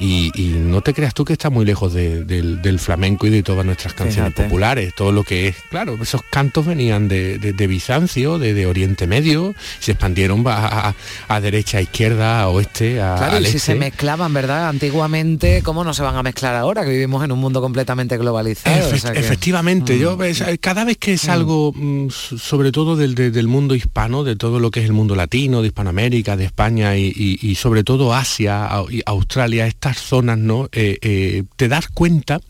y, 0.00 0.30
y 0.34 0.48
no 0.58 0.80
te 0.80 0.94
creas 0.94 1.14
tú 1.14 1.24
que 1.24 1.32
está 1.32 1.50
muy 1.50 1.64
lejos 1.64 1.92
de- 1.92 2.24
del, 2.24 2.62
del 2.62 2.78
flamenco 2.78 3.26
y 3.26 3.30
de 3.30 3.42
todas 3.42 3.64
nuestras 3.66 3.94
canciones 3.94 4.32
Fíjate. 4.32 4.44
populares, 4.48 4.94
todo 4.94 5.12
lo 5.12 5.24
que 5.24 5.48
es, 5.48 5.56
claro, 5.70 5.98
esos 6.00 6.22
cantos 6.30 6.66
venían 6.66 7.08
de, 7.08 7.38
de- 7.38 7.66
Bizancio, 7.68 8.38
de, 8.38 8.54
de 8.54 8.66
Oriente 8.66 9.06
Medio, 9.06 9.54
se 9.80 9.92
expandieron 9.92 10.42
a, 10.46 10.88
a- 10.88 10.94
a 11.28 11.40
derecha, 11.40 11.78
a 11.78 11.82
izquierda, 11.82 12.40
a 12.40 12.48
oeste, 12.48 13.00
a, 13.00 13.16
Claro, 13.16 13.36
y 13.40 13.42
si 13.42 13.46
este. 13.56 13.58
se 13.58 13.74
mezclaban, 13.74 14.32
¿verdad? 14.32 14.68
Antiguamente, 14.68 15.62
¿cómo 15.62 15.84
no 15.84 15.92
se 15.94 16.02
van 16.02 16.16
a 16.16 16.22
mezclar 16.22 16.54
ahora? 16.54 16.84
Que 16.84 16.90
vivimos 16.90 17.22
en 17.24 17.32
un 17.32 17.38
mundo 17.38 17.60
completamente 17.60 18.16
globalizado. 18.16 18.90
Efe- 18.90 18.94
o 18.94 18.98
sea 18.98 19.12
que- 19.12 19.18
Efectivamente, 19.20 19.98
yo 19.98 20.16
eh, 20.24 20.58
cada 20.58 20.84
vez 20.84 20.96
que 20.96 21.18
salgo, 21.18 21.72
mm, 21.74 22.06
s- 22.08 22.38
sobre 22.38 22.72
todo 22.72 22.96
del, 22.96 23.14
de- 23.14 23.30
del 23.30 23.48
mundo 23.48 23.74
hispano, 23.74 24.24
de 24.24 24.36
todo 24.36 24.60
lo 24.60 24.70
que 24.70 24.80
es 24.80 24.86
el 24.86 24.92
mundo 24.92 25.14
latino, 25.14 25.60
de 25.60 25.68
Hispanoamérica, 25.68 26.36
de 26.36 26.44
España 26.44 26.96
y, 26.96 27.12
y- 27.14 27.38
y 27.42 27.54
sobre 27.56 27.84
todo 27.84 28.14
Asia, 28.14 28.68
Australia, 29.06 29.66
zonas, 29.96 30.38
¿no? 30.38 30.68
Eh, 30.72 30.98
eh, 31.00 31.44
te 31.56 31.68
das 31.68 31.88
cuenta 31.88 32.40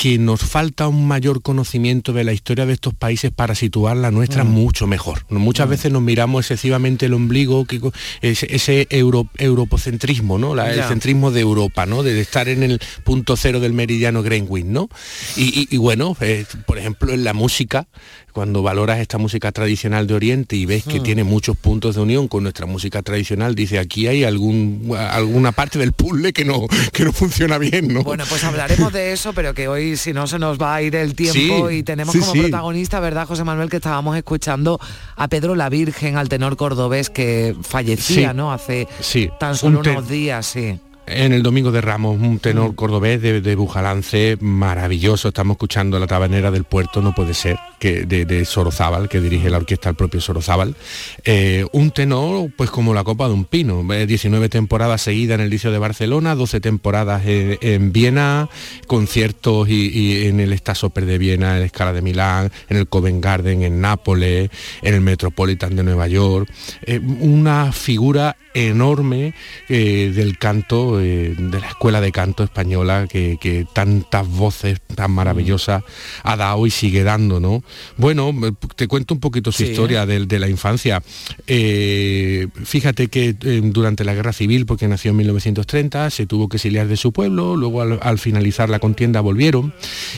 que 0.00 0.16
nos 0.18 0.40
falta 0.40 0.88
un 0.88 1.06
mayor 1.06 1.42
conocimiento 1.42 2.14
de 2.14 2.24
la 2.24 2.32
historia 2.32 2.64
de 2.64 2.72
estos 2.72 2.94
países 2.94 3.32
para 3.32 3.54
situar 3.54 3.98
la 3.98 4.10
nuestra 4.10 4.44
mucho 4.44 4.86
mejor. 4.86 5.26
Muchas 5.28 5.68
veces 5.68 5.92
nos 5.92 6.00
miramos 6.00 6.40
excesivamente 6.46 7.04
el 7.04 7.12
ombligo, 7.12 7.66
que, 7.66 7.82
ese, 8.22 8.46
ese 8.56 8.86
euro, 8.88 9.26
europocentrismo, 9.36 10.38
¿no? 10.38 10.54
La- 10.54 10.72
el 10.72 10.82
centrismo 10.84 11.30
de 11.30 11.40
Europa, 11.42 11.84
¿no? 11.84 12.02
De 12.02 12.18
estar 12.18 12.48
en 12.48 12.62
el 12.62 12.80
punto 13.04 13.36
cero 13.36 13.60
del 13.60 13.74
meridiano 13.74 14.22
Greenwich, 14.22 14.64
¿no? 14.64 14.88
Y, 15.36 15.42
y- 15.60 15.68
y 15.70 15.76
bueno, 15.76 16.16
eh, 16.22 16.46
por 16.66 16.78
ejemplo, 16.78 17.12
en 17.12 17.22
la 17.22 17.34
música, 17.34 17.86
cuando 18.32 18.62
valoras 18.62 19.00
esta 19.00 19.18
música 19.18 19.52
tradicional 19.52 20.06
de 20.06 20.14
Oriente 20.14 20.56
y 20.56 20.64
ves 20.64 20.84
que 20.84 21.00
Mm. 21.00 21.02
tiene 21.02 21.24
muchos 21.24 21.56
puntos 21.58 21.96
de 21.96 22.00
unión 22.00 22.26
con 22.28 22.44
nuestra 22.44 22.64
música 22.64 23.02
tradicional, 23.02 23.54
dice 23.54 23.78
aquí 23.78 24.06
hay 24.06 24.22
algún 24.24 24.94
alguna 24.96 25.50
parte 25.52 25.78
del 25.80 25.92
puzzle 25.92 26.32
que 26.32 26.44
no 26.44 26.66
que 26.92 27.04
no 27.04 27.12
funciona 27.12 27.58
bien, 27.58 27.88
¿no? 27.92 28.02
Bueno, 28.04 28.24
pues 28.28 28.44
hablaremos 28.44 28.92
de 28.94 29.12
eso, 29.12 29.32
pero 29.34 29.52
que 29.52 29.66
hoy 29.68 29.89
si 29.96 30.12
no 30.12 30.26
se 30.26 30.38
nos 30.38 30.58
va 30.60 30.74
a 30.76 30.82
ir 30.82 30.94
el 30.96 31.14
tiempo 31.14 31.68
Sí, 31.68 31.76
y 31.76 31.82
tenemos 31.82 32.12
sí, 32.12 32.20
como 32.20 32.32
sí. 32.32 32.40
protagonista, 32.40 33.00
¿verdad, 33.00 33.26
José 33.26 33.44
Manuel? 33.44 33.68
Que 33.70 33.76
estábamos 33.76 34.16
escuchando 34.16 34.78
a 35.16 35.28
Pedro 35.28 35.54
la 35.54 35.68
Virgen, 35.68 36.16
al 36.16 36.28
tenor 36.28 36.56
cordobés 36.56 37.10
que 37.10 37.56
fallecía. 37.62 38.32
¿no? 38.32 38.52
Hace 38.52 38.88
Sí, 39.00 39.30
tan 39.38 39.56
solo 39.56 39.80
un 39.80 39.88
unos 39.88 40.08
días, 40.08 40.46
sí. 40.46 40.78
En 41.12 41.32
el 41.32 41.42
Domingo 41.42 41.72
de 41.72 41.80
Ramos, 41.80 42.20
un 42.20 42.38
tenor 42.38 42.76
cordobés 42.76 43.20
de, 43.20 43.40
de 43.40 43.56
Bujalance 43.56 44.38
maravilloso. 44.40 45.28
Estamos 45.28 45.56
escuchando 45.56 45.98
la 45.98 46.06
tabanera 46.06 46.52
del 46.52 46.62
puerto, 46.62 47.02
no 47.02 47.12
puede 47.12 47.34
ser, 47.34 47.56
que 47.80 48.04
de, 48.04 48.24
de 48.24 48.44
Sorozábal, 48.44 49.08
que 49.08 49.20
dirige 49.20 49.50
la 49.50 49.56
orquesta 49.56 49.88
el 49.88 49.96
propio 49.96 50.20
Sorozábal. 50.20 50.76
Eh, 51.24 51.66
un 51.72 51.90
tenor, 51.90 52.50
pues 52.56 52.70
como 52.70 52.94
la 52.94 53.02
copa 53.02 53.26
de 53.26 53.34
un 53.34 53.44
pino. 53.44 53.92
Eh, 53.92 54.06
19 54.06 54.48
temporadas 54.48 55.02
seguidas 55.02 55.34
en 55.34 55.40
el 55.40 55.50
Liceo 55.50 55.72
de 55.72 55.78
Barcelona, 55.78 56.36
12 56.36 56.60
temporadas 56.60 57.26
en, 57.26 57.58
en 57.60 57.92
Viena, 57.92 58.48
conciertos 58.86 59.68
y, 59.68 59.88
y 59.88 60.26
en 60.28 60.38
el 60.38 60.56
Stasoper 60.56 61.06
de 61.06 61.18
Viena, 61.18 61.54
en 61.54 61.60
la 61.60 61.66
Escala 61.66 61.92
de 61.92 62.02
Milán, 62.02 62.52
en 62.68 62.76
el 62.76 62.86
Covent 62.86 63.22
Garden, 63.22 63.62
en 63.62 63.80
Nápoles, 63.80 64.48
en 64.82 64.94
el 64.94 65.00
Metropolitan 65.00 65.74
de 65.74 65.82
Nueva 65.82 66.06
York. 66.06 66.48
Eh, 66.86 67.00
una 67.00 67.72
figura 67.72 68.36
enorme 68.54 69.34
eh, 69.68 70.12
del 70.14 70.38
canto, 70.38 71.00
eh, 71.00 71.34
de 71.38 71.60
la 71.60 71.68
escuela 71.68 72.00
de 72.00 72.12
canto 72.12 72.42
española 72.44 73.06
que, 73.08 73.38
que 73.40 73.66
tantas 73.72 74.26
voces 74.28 74.80
tan 74.94 75.12
maravillosas 75.12 75.82
ha 76.22 76.36
dado 76.36 76.66
y 76.66 76.70
sigue 76.70 77.02
dando, 77.04 77.40
¿no? 77.40 77.62
Bueno, 77.96 78.30
eh, 78.46 78.52
te 78.76 78.88
cuento 78.88 79.14
un 79.14 79.20
poquito 79.20 79.52
su 79.52 79.58
Sí. 79.64 79.70
historia 79.70 80.06
de, 80.06 80.26
de 80.26 80.38
la 80.38 80.48
infancia. 80.48 81.02
Eh, 81.46 82.48
fíjate 82.64 83.08
que 83.08 83.36
eh, 83.42 83.60
durante 83.62 84.04
la 84.04 84.14
guerra 84.14 84.32
civil, 84.32 84.66
porque 84.66 84.88
nació 84.88 85.10
en 85.10 85.18
1930, 85.18 86.10
se 86.10 86.26
tuvo 86.26 86.48
que 86.48 86.56
exiliar 86.56 86.86
de 86.88 86.96
su 86.96 87.12
pueblo, 87.12 87.56
luego 87.56 87.82
al, 87.82 87.98
al 88.02 88.18
finalizar 88.18 88.70
la 88.70 88.78
contienda 88.78 89.20
volvieron 89.20 89.72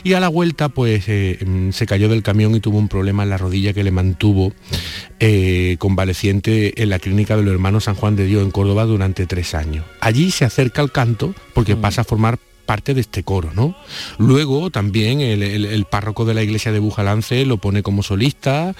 y 0.04 0.12
a 0.12 0.20
la 0.20 0.28
vuelta 0.28 0.68
pues 0.68 1.04
eh, 1.08 1.38
mm, 1.44 1.70
se 1.70 1.86
cayó 1.86 2.08
del 2.08 2.22
camión 2.22 2.54
y 2.54 2.60
tuvo 2.60 2.78
un 2.78 2.88
problema 2.88 3.22
en 3.24 3.30
la 3.30 3.38
rodilla 3.38 3.72
que 3.72 3.82
le 3.84 3.90
mantuvo 3.90 4.52
eh, 5.20 5.76
convaleciente 5.78 6.82
en 6.82 6.90
la 6.90 6.98
clínica 6.98 7.36
de 7.36 7.42
los 7.42 7.52
hermanos 7.52 7.84
San 7.84 7.94
Juan 7.94 8.16
de 8.16 8.21
Dios 8.24 8.42
en 8.42 8.50
Córdoba 8.50 8.84
durante 8.84 9.26
tres 9.26 9.54
años. 9.54 9.84
Allí 10.00 10.30
se 10.30 10.44
acerca 10.44 10.82
al 10.82 10.92
canto 10.92 11.34
porque 11.54 11.76
pasa 11.76 12.02
a 12.02 12.04
formar 12.04 12.38
parte 12.64 12.94
de 12.94 13.00
este 13.00 13.22
coro, 13.22 13.50
¿no? 13.54 13.74
Luego 14.18 14.70
también 14.70 15.20
el, 15.20 15.84
párroco 15.90 16.24
de 16.24 16.34
la 16.34 16.42
iglesia 16.42 16.72
de 16.72 16.78
Bujalance 16.78 17.44
lo 17.44 17.58
pone 17.58 17.82
como 17.82 18.02
solista 18.02 18.74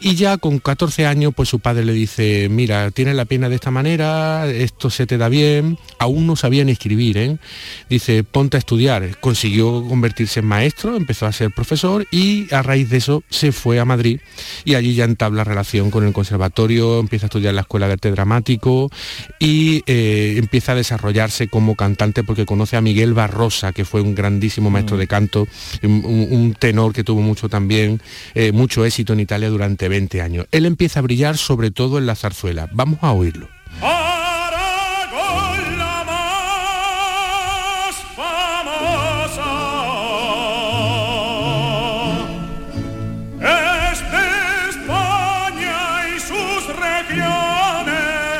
y 0.00 0.14
ya 0.14 0.38
con 0.38 0.58
14 0.58 1.06
años 1.06 1.32
pues 1.36 1.48
su 1.48 1.60
padre 1.60 1.84
le 1.84 1.92
dice, 1.92 2.48
mira, 2.50 2.90
tienes 2.90 3.14
la 3.14 3.24
pena 3.24 3.48
de 3.48 3.54
esta 3.54 3.70
manera, 3.70 4.48
esto 4.48 4.90
se 4.90 5.06
te 5.06 5.18
da 5.18 5.28
bien, 5.28 5.78
aún 5.98 6.26
no 6.26 6.36
sabía 6.36 6.64
ni 6.64 6.72
escribir, 6.72 7.18
¿eh? 7.18 7.38
Dice, 7.88 8.24
ponte 8.24 8.56
a 8.56 8.58
estudiar, 8.58 9.18
consiguió 9.20 9.86
convertirse 9.86 10.40
en 10.40 10.46
maestro, 10.46 10.96
empezó 10.96 11.26
a 11.26 11.32
ser 11.32 11.50
profesor 11.52 12.06
y 12.10 12.52
a 12.52 12.62
raíz 12.62 12.90
de 12.90 12.96
eso 12.96 13.22
se 13.30 13.52
fue 13.52 13.78
a 13.78 13.84
Madrid 13.84 14.20
y 14.64 14.74
allí 14.74 14.94
ya 14.94 15.04
entabla 15.04 15.44
relación 15.44 15.90
con 15.90 16.04
el 16.06 16.12
conservatorio, 16.12 17.00
empieza 17.00 17.26
a 17.26 17.28
estudiar 17.28 17.50
en 17.50 17.56
la 17.56 17.62
escuela 17.62 17.86
de 17.86 17.94
arte 17.94 18.10
dramático 18.10 18.90
y 19.38 19.82
eh, 19.86 20.34
empieza 20.36 20.72
a 20.72 20.74
desarrollarse 20.74 21.48
como 21.48 21.74
cantante 21.74 22.24
porque 22.24 22.46
conoce 22.46 22.76
a 22.76 22.80
Miguel 22.80 23.14
Barrosa, 23.26 23.72
que 23.72 23.84
fue 23.84 24.00
un 24.00 24.14
grandísimo 24.14 24.70
maestro 24.70 24.96
de 24.96 25.08
canto, 25.08 25.48
un, 25.82 26.54
tenor 26.58 26.92
que 26.92 27.02
tuvo 27.02 27.20
mucho 27.20 27.48
también, 27.48 28.00
eh, 28.34 28.52
mucho 28.52 28.84
éxito 28.84 29.14
en 29.14 29.20
Italia 29.20 29.48
durante 29.48 29.88
20 29.88 30.22
años. 30.22 30.46
Él 30.52 30.64
empieza 30.64 31.00
a 31.00 31.02
brillar 31.02 31.36
sobre 31.36 31.70
todo 31.72 31.98
en 31.98 32.06
la 32.06 32.14
zarzuela. 32.14 32.68
Vamos 32.72 33.00
a 33.02 33.12
oírlo. 33.12 33.48
Es 33.82 34.25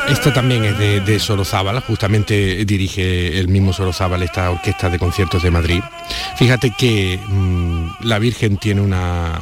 Esto 0.09 0.33
también 0.33 0.65
es 0.65 0.79
de, 0.79 1.01
de 1.01 1.19
Sorozábal, 1.19 1.81
justamente 1.81 2.65
dirige 2.65 3.39
el 3.39 3.49
mismo 3.49 3.73
Sorozábal 3.73 4.23
esta 4.23 4.51
orquesta 4.51 4.89
de 4.89 4.99
conciertos 4.99 5.43
de 5.43 5.51
Madrid. 5.51 5.81
Fíjate 6.37 6.71
que 6.77 7.19
mm, 7.29 8.05
la 8.07 8.19
Virgen 8.21 8.57
tiene 8.57 8.81
una, 8.83 9.41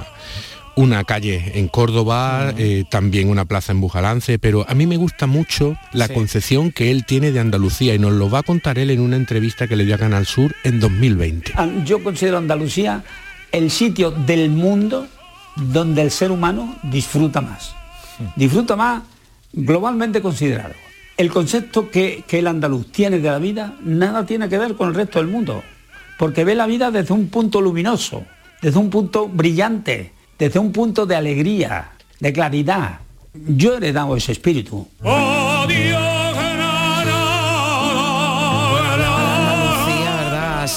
una 0.74 1.04
calle 1.04 1.52
en 1.54 1.68
Córdoba, 1.68 2.54
eh, 2.56 2.84
también 2.88 3.28
una 3.28 3.44
plaza 3.44 3.72
en 3.72 3.80
Bujalance, 3.80 4.38
pero 4.38 4.64
a 4.68 4.74
mí 4.74 4.86
me 4.86 4.96
gusta 4.96 5.26
mucho 5.26 5.76
la 5.92 6.06
Sí. 6.08 6.14
concepción 6.14 6.72
que 6.72 6.90
él 6.90 7.04
tiene 7.04 7.30
de 7.30 7.40
Andalucía 7.40 7.94
y 7.94 7.98
nos 7.98 8.12
lo 8.12 8.30
va 8.30 8.38
a 8.40 8.42
contar 8.42 8.78
él 8.78 8.90
en 8.90 9.00
una 9.00 9.16
entrevista 9.16 9.68
que 9.68 9.76
le 9.76 9.84
dio 9.84 9.94
a 9.94 9.98
Canal 9.98 10.24
Sur 10.26 10.54
en 10.64 10.80
2020. 10.80 11.52
Ah, 11.56 11.68
Yo 11.84 12.02
considero 12.02 12.38
Andalucía 12.38 13.04
el 13.52 13.70
sitio 13.70 14.10
del 14.10 14.48
mundo 14.50 15.06
donde 15.56 16.02
el 16.02 16.10
ser 16.10 16.30
humano 16.30 16.74
disfruta 16.82 17.40
más. 17.42 17.74
Disfruta 18.34 18.76
más 18.76 19.02
globalmente 19.54 20.20
considerado, 20.20 20.74
el 21.16 21.30
concepto 21.30 21.90
que, 21.90 22.24
el 22.28 22.46
andaluz 22.46 22.90
tiene 22.90 23.18
de 23.18 23.30
la 23.30 23.38
vida 23.38 23.76
nada 23.82 24.26
tiene 24.26 24.48
que 24.48 24.58
ver 24.58 24.74
con 24.74 24.88
el 24.88 24.94
resto 24.94 25.20
del 25.20 25.28
mundo, 25.28 25.62
porque 26.18 26.44
ve 26.44 26.54
la 26.54 26.66
vida 26.66 26.90
desde 26.90 27.14
un 27.14 27.28
punto 27.28 27.60
luminoso, 27.60 28.24
desde 28.60 28.78
un 28.78 28.90
punto 28.90 29.28
brillante, 29.28 30.12
desde 30.38 30.58
un 30.58 30.72
punto 30.72 31.06
de 31.06 31.16
alegría, 31.16 31.92
de 32.18 32.32
claridad. 32.32 33.00
Yo 33.34 33.74
he 33.74 33.76
heredado 33.76 34.16
ese 34.16 34.32
espíritu. 34.32 34.88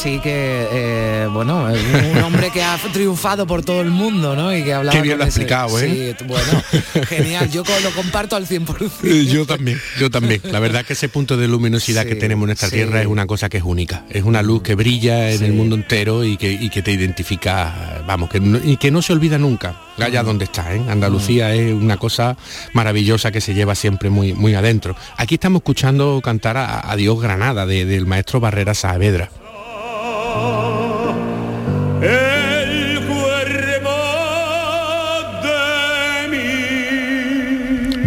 Así 0.08 0.20
que, 0.20 0.68
eh, 0.72 1.28
bueno, 1.34 1.70
es 1.70 1.82
un 2.16 2.24
hombre 2.24 2.49
que 2.49 2.64
ha 2.64 2.78
triunfado 2.93 3.45
por 3.45 3.66
todo 3.66 3.82
el 3.82 3.89
mundo, 3.89 4.38
¿no? 4.38 4.55
Y 4.55 4.64
que 4.64 4.74
hablaba 4.74 4.95
Qué 4.95 5.01
bien 5.01 5.18
lo 5.18 5.26
ha 5.26 5.28
ese- 5.28 5.41
explicado, 5.41 5.78
¿eh? 5.82 6.16
Sí, 6.18 6.26
bueno, 6.26 6.64
genial. 7.10 7.51
Yo 7.51 7.64
lo 7.84 7.91
comparto 7.91 8.38
al 8.38 8.47
100%. 8.47 8.89
Eh, 9.03 9.26
Yo 9.30 9.45
también, 9.45 9.78
yo 9.99 10.10
también. 10.10 10.39
La 10.45 10.62
verdad 10.62 10.86
que 10.86 10.93
ese 10.93 11.10
punto 11.10 11.36
de 11.36 11.49
luminosidad 11.49 12.05
que 12.05 12.16
tenemos 12.16 12.49
en 12.49 12.55
sí. 12.55 12.70
tierra 12.70 13.01
es 13.01 13.08
una 13.08 13.28
cosa 13.28 13.49
que 13.49 13.58
es 13.58 13.64
única. 13.64 14.05
Es 14.10 14.24
una 14.24 14.41
luz 14.41 14.62
que 14.64 14.76
brilla 14.76 15.30
en 15.30 15.43
el 15.43 15.51
mundo 15.51 15.76
entero 15.76 16.24
y 16.24 16.38
que, 16.38 16.53
y 16.53 16.70
que 16.70 16.82
te 16.82 16.93
identifica, 16.93 18.01
vamos, 18.08 18.30
que 18.30 18.39
no- 18.39 18.60
y 18.64 18.78
que 18.78 18.89
no 18.91 19.01
se 19.01 19.12
olvida 19.12 19.38
nunca, 19.38 19.76
allá 19.99 20.24
donde 20.24 20.45
está. 20.45 20.74
¿eh? 20.74 20.82
Andalucía 20.88 21.53
es 21.53 21.74
una 21.74 21.97
cosa 21.97 22.38
maravillosa 22.72 23.30
que 23.34 23.41
se 23.41 23.53
lleva 23.53 23.76
siempre 23.76 24.10
muy, 24.10 24.32
muy 24.32 24.55
adentro. 24.55 24.95
Aquí 25.18 25.36
estamos 25.36 25.60
escuchando 25.60 26.22
cantar 26.24 26.55
a, 26.55 26.89
a 26.89 26.95
Dios 26.95 27.20
Granada 27.22 27.66
de- 27.66 27.84
del 27.84 28.05
maestro 28.05 28.39
Barrera 28.39 28.74
Saavedra. 28.74 29.30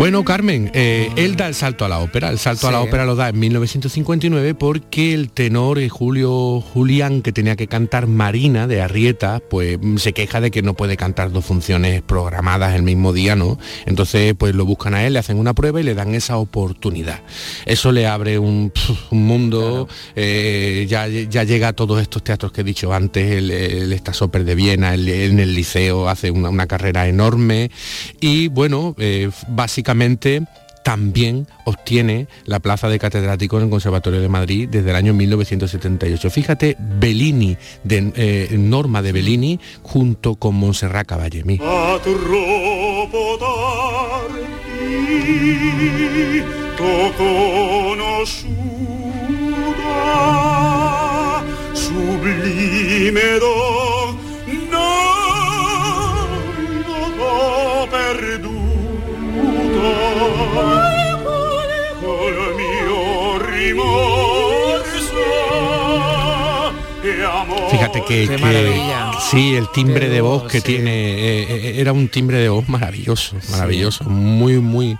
Bueno, 0.00 0.24
Carmen, 0.24 0.70
eh, 0.72 1.10
él 1.16 1.36
da 1.36 1.46
el 1.46 1.54
salto 1.54 1.84
a 1.84 1.88
la 1.90 1.98
ópera. 1.98 2.30
El 2.30 2.38
salto 2.38 2.66
a 2.66 2.72
la 2.72 2.80
ópera 2.80 3.04
lo 3.04 3.16
da 3.16 3.28
en 3.28 3.38
1959 3.38 4.54
porque 4.54 5.12
el 5.12 5.30
tenor 5.30 5.78
eh, 5.78 5.90
Julio 5.90 6.62
Julián, 6.62 7.20
que 7.20 7.32
tenía 7.32 7.54
que 7.54 7.66
cantar 7.66 8.06
Marina 8.06 8.66
de 8.66 8.80
Arrieta, 8.80 9.42
pues 9.50 9.78
mm, 9.78 9.98
se 9.98 10.14
queja 10.14 10.40
de 10.40 10.50
que 10.50 10.62
no 10.62 10.72
puede 10.72 10.96
cantar 10.96 11.30
dos 11.30 11.44
funciones 11.44 12.00
programadas 12.00 12.74
el 12.74 12.82
mismo 12.82 13.12
día, 13.12 13.36
¿no? 13.36 13.58
Entonces, 13.84 14.32
pues 14.38 14.54
lo 14.54 14.64
buscan 14.64 14.94
a 14.94 15.04
él, 15.06 15.12
le 15.12 15.18
hacen 15.18 15.38
una 15.38 15.52
prueba 15.52 15.82
y 15.82 15.84
le 15.84 15.94
dan 15.94 16.14
esa 16.14 16.38
oportunidad. 16.38 17.20
Eso 17.66 17.92
le 17.92 18.06
abre 18.06 18.38
un, 18.38 18.72
mundo, 19.10 19.86
eh, 20.16 20.86
ya, 20.88 21.08
ya 21.08 21.44
llega 21.44 21.68
a 21.68 21.72
todos 21.74 22.00
estos 22.00 22.24
teatros 22.24 22.52
que 22.52 22.62
he 22.62 22.64
dicho 22.64 22.94
antes, 22.94 23.32
el, 23.32 23.50
el 23.50 24.00
de 24.46 24.54
Viena, 24.54 24.94
el- 24.94 25.10
en 25.10 25.40
el 25.40 25.54
liceo 25.54 26.08
hace 26.08 26.30
una, 26.30 26.48
una 26.48 26.66
carrera 26.66 27.06
enorme 27.06 27.70
y 28.18 28.48
bueno, 28.48 28.94
eh, 28.96 29.28
básicamente 29.48 29.89
también 30.82 31.46
obtiene 31.64 32.26
la 32.44 32.60
plaza 32.60 32.88
de 32.88 32.98
catedrático 32.98 33.58
en 33.58 33.64
el 33.64 33.70
Conservatorio 33.70 34.20
de 34.20 34.28
Madrid 34.28 34.68
desde 34.70 34.90
el 34.90 34.96
año 34.96 35.12
1978. 35.14 36.30
Fíjate, 36.30 36.76
Bellini, 36.78 37.56
de, 37.84 38.12
eh, 38.16 38.56
Norma 38.58 39.02
de 39.02 39.12
Bellini, 39.12 39.60
junto 39.82 40.36
con 40.36 40.54
Montserrat 40.54 41.06
Caballé. 41.06 41.44
Col 62.00 62.54
mio 62.56 63.38
rimorso 63.38 64.16
e 64.16 64.19
Fíjate 67.70 68.02
que, 68.06 68.26
Qué 68.26 68.36
que- 68.36 68.38
maravilla. 68.38 69.12
sí, 69.30 69.54
el 69.54 69.68
timbre 69.72 70.06
Qué 70.06 70.08
de 70.14 70.20
voz 70.20 70.44
que 70.50 70.58
sí. 70.60 70.66
tiene 70.66 70.90
eh, 70.92 71.46
eh, 71.48 71.74
era 71.78 71.92
un 71.92 72.08
timbre 72.08 72.38
de 72.38 72.48
voz 72.48 72.68
maravilloso, 72.68 73.36
maravilloso, 73.50 74.04
muy 74.04 74.58
muy 74.60 74.96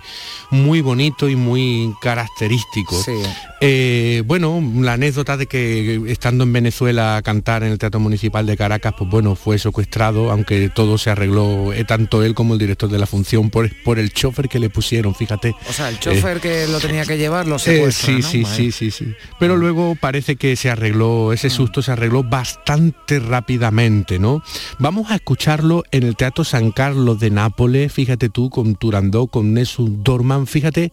muy 0.51 0.81
bonito 0.81 1.29
y 1.29 1.35
muy 1.37 1.93
característico. 2.01 3.01
Sí. 3.01 3.13
Eh, 3.61 4.21
bueno, 4.25 4.61
la 4.81 4.93
anécdota 4.93 5.37
de 5.37 5.45
que 5.45 6.01
estando 6.07 6.43
en 6.43 6.51
Venezuela 6.51 7.15
a 7.15 7.21
cantar 7.21 7.63
en 7.63 7.71
el 7.71 7.77
Teatro 7.77 8.01
Municipal 8.01 8.45
de 8.45 8.57
Caracas, 8.57 8.93
pues 8.97 9.09
bueno, 9.09 9.35
fue 9.35 9.57
secuestrado, 9.59 10.29
aunque 10.29 10.67
todo 10.69 10.97
se 10.97 11.09
arregló, 11.09 11.71
eh, 11.71 11.85
tanto 11.85 12.21
él 12.23 12.33
como 12.33 12.53
el 12.53 12.59
director 12.59 12.89
de 12.89 12.97
la 12.99 13.05
función, 13.05 13.49
por, 13.49 13.69
por 13.83 13.97
el 13.97 14.11
chofer 14.11 14.49
que 14.49 14.59
le 14.59 14.69
pusieron, 14.69 15.15
fíjate. 15.15 15.55
O 15.69 15.73
sea, 15.73 15.87
el 15.87 15.99
chofer 15.99 16.41
que 16.41 16.67
lo 16.67 16.79
tenía 16.81 17.05
que 17.05 17.17
llevar 17.17 17.47
lo 17.47 17.57
secuestra, 17.57 18.07
sí, 18.07 18.21
¿no? 18.21 18.27
sí, 18.27 18.43
sí, 18.45 18.71
sí, 18.73 18.91
sí. 18.91 19.13
Pero 19.39 19.55
luego 19.55 19.95
parece 19.95 20.35
que 20.35 20.55
se 20.57 20.69
arregló, 20.69 21.31
ese 21.31 21.49
susto 21.49 21.81
se 21.81 21.91
arregló 21.93 22.00
bastante 22.09 23.19
rápidamente, 23.19 24.19
¿no? 24.19 24.41
Vamos 24.79 25.11
a 25.11 25.15
escucharlo 25.15 25.83
en 25.91 26.03
el 26.03 26.15
Teatro 26.15 26.43
San 26.43 26.71
Carlos 26.71 27.19
de 27.19 27.29
Nápoles, 27.29 27.93
fíjate 27.93 28.29
tú, 28.29 28.49
con 28.49 28.75
Turandot, 28.75 29.29
con 29.29 29.53
Nessun 29.53 30.03
Dorman, 30.03 30.47
fíjate 30.47 30.91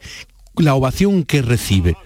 la 0.57 0.75
ovación 0.75 1.25
que 1.25 1.43
recibe. 1.43 1.97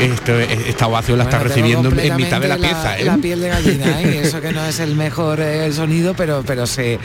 eh, 0.00 0.19
Es- 0.26 0.50
esto- 0.50 0.66
esta 0.68 0.86
ovación 0.86 1.18
la 1.18 1.24
está 1.24 1.38
Bueno, 1.38 1.48
recibiendo 1.54 1.88
en- 2.00 2.16
mitad 2.16 2.40
de 2.40 2.48
la 2.48 2.56
pieza, 2.56 2.98
¿eh? 2.98 3.04
La 3.04 3.16
piel 3.16 3.40
de 3.40 3.48
gallina, 3.48 4.02
¿eh? 4.02 4.20
Eso 4.24 4.40
que 4.40 4.52
no 4.52 4.64
es 4.64 4.78
el 4.80 4.94
mejor 4.94 5.40
eh, 5.40 5.72
sonido, 5.72 6.14
pero 6.14 6.42
pero 6.46 6.66
se, 6.66 6.98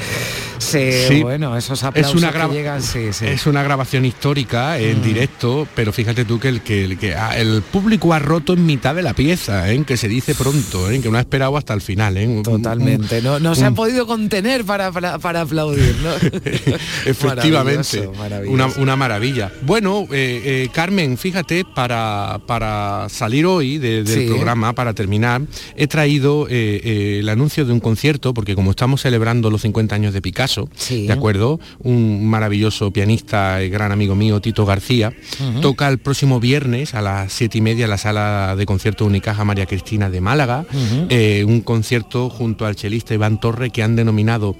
se 0.58 1.08
Sí. 1.08 1.22
bueno, 1.24 1.56
esos 1.58 1.84
aplausos 1.84 2.16
es 2.16 2.18
una 2.34 2.48
que 2.48 2.54
llegan, 2.54 2.82
sí, 2.82 3.14
sí. 3.14 3.26
es 3.28 3.46
una 3.46 3.62
grabación 3.64 4.06
histórica 4.06 4.78
en 4.80 5.00
Mm. 5.00 5.04
directo 5.04 5.68
pero 5.76 5.92
fíjate 5.94 6.26
tú 6.26 6.40
que 6.40 6.50
el 6.50 6.62
que 6.62 6.84
el, 6.86 6.98
que 6.98 7.14
ah, 7.16 7.38
el 7.38 7.62
público 7.62 8.14
ha 8.14 8.20
roto 8.20 8.54
en 8.54 8.66
mitad 8.66 8.96
de 8.96 9.02
la 9.04 9.14
pieza 9.14 9.72
¿eh? 9.72 9.84
que 9.86 9.98
se 9.98 10.08
dice 10.08 10.34
pronto 10.36 10.90
¿eh? 10.90 11.02
que 11.02 11.10
no 11.10 11.18
ha 11.18 11.20
esperado 11.20 11.56
hasta 11.58 11.74
el 11.74 11.82
final 11.82 12.18
¿eh? 12.18 12.28
Un- 12.28 12.44
Totalmente, 12.44 13.22
no, 13.22 13.40
no 13.40 13.50
un- 13.50 13.56
se 13.56 13.66
han 13.66 13.76
podido 13.76 14.08
contener 14.08 14.64
para, 14.66 14.92
para, 14.92 15.20
para 15.20 15.42
aplaudir, 15.42 15.96
¿no? 16.02 16.12
efectivamente 17.06 18.00
Maravilloso, 18.08 18.14
maravilloso. 18.20 18.54
Una, 18.54 18.68
una 18.82 18.96
maravilla 18.96 19.52
bueno 19.62 20.08
eh, 20.12 20.42
eh, 20.66 20.70
Carmen 20.74 21.18
fíjate 21.18 21.66
para 21.66 22.40
para 22.46 23.08
salir 23.16 23.46
hoy 23.46 23.78
de- 23.78 24.04
del 24.04 24.22
Sí. 24.24 24.28
programa 24.28 24.74
para 24.74 24.94
terminar 24.94 25.42
he 25.76 25.88
traído 25.88 26.48
eh, 26.50 26.82
eh, 26.84 27.18
el 27.20 27.30
anuncio 27.30 27.66
de 27.66 27.74
un 27.74 27.80
concierto 27.80 28.34
porque 28.34 28.54
como 28.56 28.72
estamos 28.72 29.02
celebrando 29.02 29.50
los 29.50 29.62
50 29.62 29.96
años 29.96 30.14
de 30.14 30.22
Picasso 30.22 30.70
Sí. 30.76 31.08
de 31.08 31.14
acuerdo 31.14 31.60
un 31.80 32.28
maravilloso 32.28 32.92
pianista 32.92 33.64
y 33.64 33.70
gran 33.70 33.92
amigo 33.92 34.16
mío 34.16 34.40
Tito 34.42 34.66
García 34.66 35.14
toca 35.62 35.88
el 35.88 35.98
próximo 35.98 36.40
viernes 36.40 36.94
a 36.94 37.02
las 37.02 37.32
siete 37.34 37.58
y 37.58 37.62
media 37.62 37.86
en 37.86 37.90
la 37.92 37.98
sala 37.98 38.56
de 38.58 38.66
concierto 38.66 39.06
Unicaja 39.06 39.44
María 39.46 39.66
Cristina 39.66 40.10
de 40.10 40.22
Málaga 40.22 40.66
eh, 41.10 41.44
un 41.48 41.62
concierto 41.62 42.30
junto 42.30 42.66
al 42.66 42.76
chelista 42.76 43.14
Iván 43.14 43.40
Torre 43.40 43.70
que 43.70 43.82
han 43.84 43.96
denominado 43.96 44.56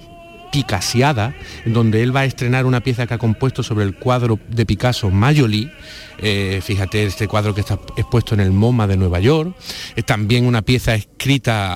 Picasiada, 0.56 1.36
donde 1.66 2.02
él 2.02 2.16
va 2.16 2.22
a 2.22 2.26
estrenar 2.26 2.66
una 2.66 2.80
pieza 2.80 3.06
que 3.06 3.14
ha 3.14 3.18
compuesto 3.18 3.62
sobre 3.62 3.84
el 3.84 3.96
cuadro 3.96 4.40
de 4.50 4.66
Picasso 4.66 5.10
Mayoli. 5.12 5.70
Eh, 6.18 6.62
fíjate 6.64 7.04
este 7.06 7.28
cuadro 7.28 7.54
que 7.54 7.60
está 7.60 7.78
expuesto 7.98 8.36
en 8.36 8.40
el 8.40 8.52
MoMA 8.54 8.88
de 8.88 8.96
Nueva 8.96 9.20
York. 9.20 9.54
Es 9.98 10.06
también 10.06 10.46
una 10.46 10.62
pieza 10.62 10.96
escrita 10.96 11.76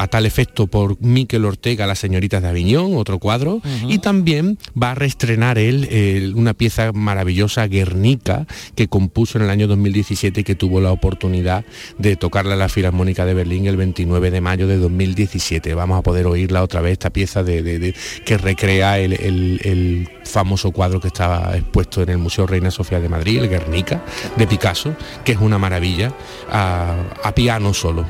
a- 0.00 0.02
a 0.02 0.06
tal 0.08 0.26
efecto 0.26 0.66
por 0.66 1.00
Miquel 1.00 1.44
Ortega, 1.44 1.86
Las 1.86 2.00
señoritas 2.00 2.42
de 2.42 2.48
Aviñón, 2.48 2.96
otro 2.96 3.20
cuadro. 3.20 3.62
Y 3.86 3.98
también 3.98 4.58
va 4.80 4.90
a 4.90 4.94
reestrenar 4.96 5.56
él 5.58 5.86
eh, 5.88 6.32
una 6.34 6.52
pieza 6.54 6.90
maravillosa, 6.92 7.68
Guernica, 7.68 8.44
que 8.74 8.88
compuso 8.88 9.38
en 9.38 9.44
el 9.44 9.50
año 9.50 9.68
2017 9.68 10.40
y 10.40 10.44
que 10.44 10.56
tuvo 10.56 10.80
la 10.80 10.90
oportunidad 10.90 11.64
de 11.96 12.16
tocarla 12.16 12.54
en 12.54 12.58
la 12.58 12.68
Filarmónica 12.68 13.24
de 13.24 13.34
Berlín 13.34 13.66
el 13.66 13.76
29 13.76 14.32
de 14.32 14.40
mayo 14.40 14.66
de 14.66 14.78
2017. 14.78 15.74
Vamos 15.74 15.96
a 15.96 16.02
poder 16.02 16.26
oírla 16.26 16.64
otra 16.64 16.80
vez, 16.80 16.92
esta 16.94 17.10
pieza 17.10 17.44
de, 17.44 17.62
de- 17.62 17.78
de- 17.78 17.94
que 18.24 18.36
recrea 18.38 18.98
el, 18.98 19.12
el- 19.14 19.60
el 19.64 20.08
famoso 20.24 20.70
cuadro 20.70 21.00
que 21.00 21.08
estaba 21.08 21.56
expuesto 21.56 22.02
en 22.02 22.10
el 22.10 22.18
Museo 22.18 22.46
Reina 22.46 22.70
Sofía 22.70 23.00
de 23.00 23.08
Madrid, 23.08 23.38
el 23.38 23.48
Guernica, 23.48 24.02
de 24.36 24.46
Picasso, 24.46 24.94
que 25.24 25.32
es 25.32 25.38
una 25.38 25.58
maravilla, 25.58 26.12
a, 26.50 26.94
a 27.24 27.34
piano 27.34 27.74
solo. 27.74 28.06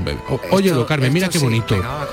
Óyelo, 0.51 0.87
Carmen, 0.87 1.13
mira 1.13 1.27
Esto 1.27 1.33
qué 1.35 1.39
sí, 1.39 1.45
bonito. 1.45 1.75
venga, 1.75 2.07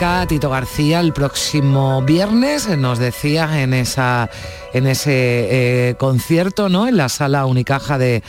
Tito 0.00 0.48
García, 0.48 1.00
el 1.00 1.12
próximo 1.12 2.00
viernes 2.00 2.66
eh, 2.66 2.78
nos 2.78 2.98
decía 2.98 3.60
en 3.60 3.74
esa 3.74 4.30
en 4.72 4.86
ese 4.86 5.10
eh, 5.90 5.94
concierto, 5.98 6.70
¿no? 6.70 6.88
En 6.88 6.96
la 6.96 7.10
sala 7.10 7.44
Unicaja 7.44 7.98
de 7.98 8.22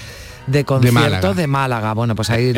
de 0.48 0.66
conciertos 0.66 1.34
de 1.38 1.48
Málaga. 1.48 1.94
Bueno, 1.94 2.14
pues 2.14 2.30
ahí 2.30 2.54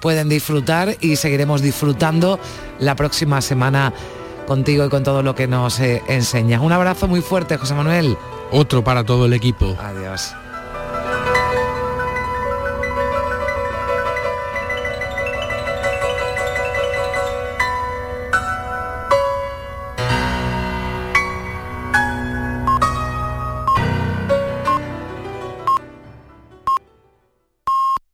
pueden 0.00 0.30
disfrutar 0.30 0.96
y 1.00 1.16
seguiremos 1.16 1.60
disfrutando 1.60 2.40
la 2.78 2.96
próxima 2.96 3.42
semana 3.42 3.92
contigo 4.46 4.86
y 4.86 4.88
con 4.88 5.02
todo 5.02 5.22
lo 5.22 5.34
que 5.34 5.46
nos 5.46 5.78
eh, 5.80 6.02
enseñas. 6.08 6.62
Un 6.62 6.72
abrazo 6.72 7.06
muy 7.06 7.20
fuerte, 7.20 7.58
José 7.58 7.74
Manuel. 7.74 8.16
Otro 8.50 8.82
para 8.82 9.04
todo 9.04 9.26
el 9.26 9.34
equipo. 9.34 9.76
Adiós. 9.78 10.34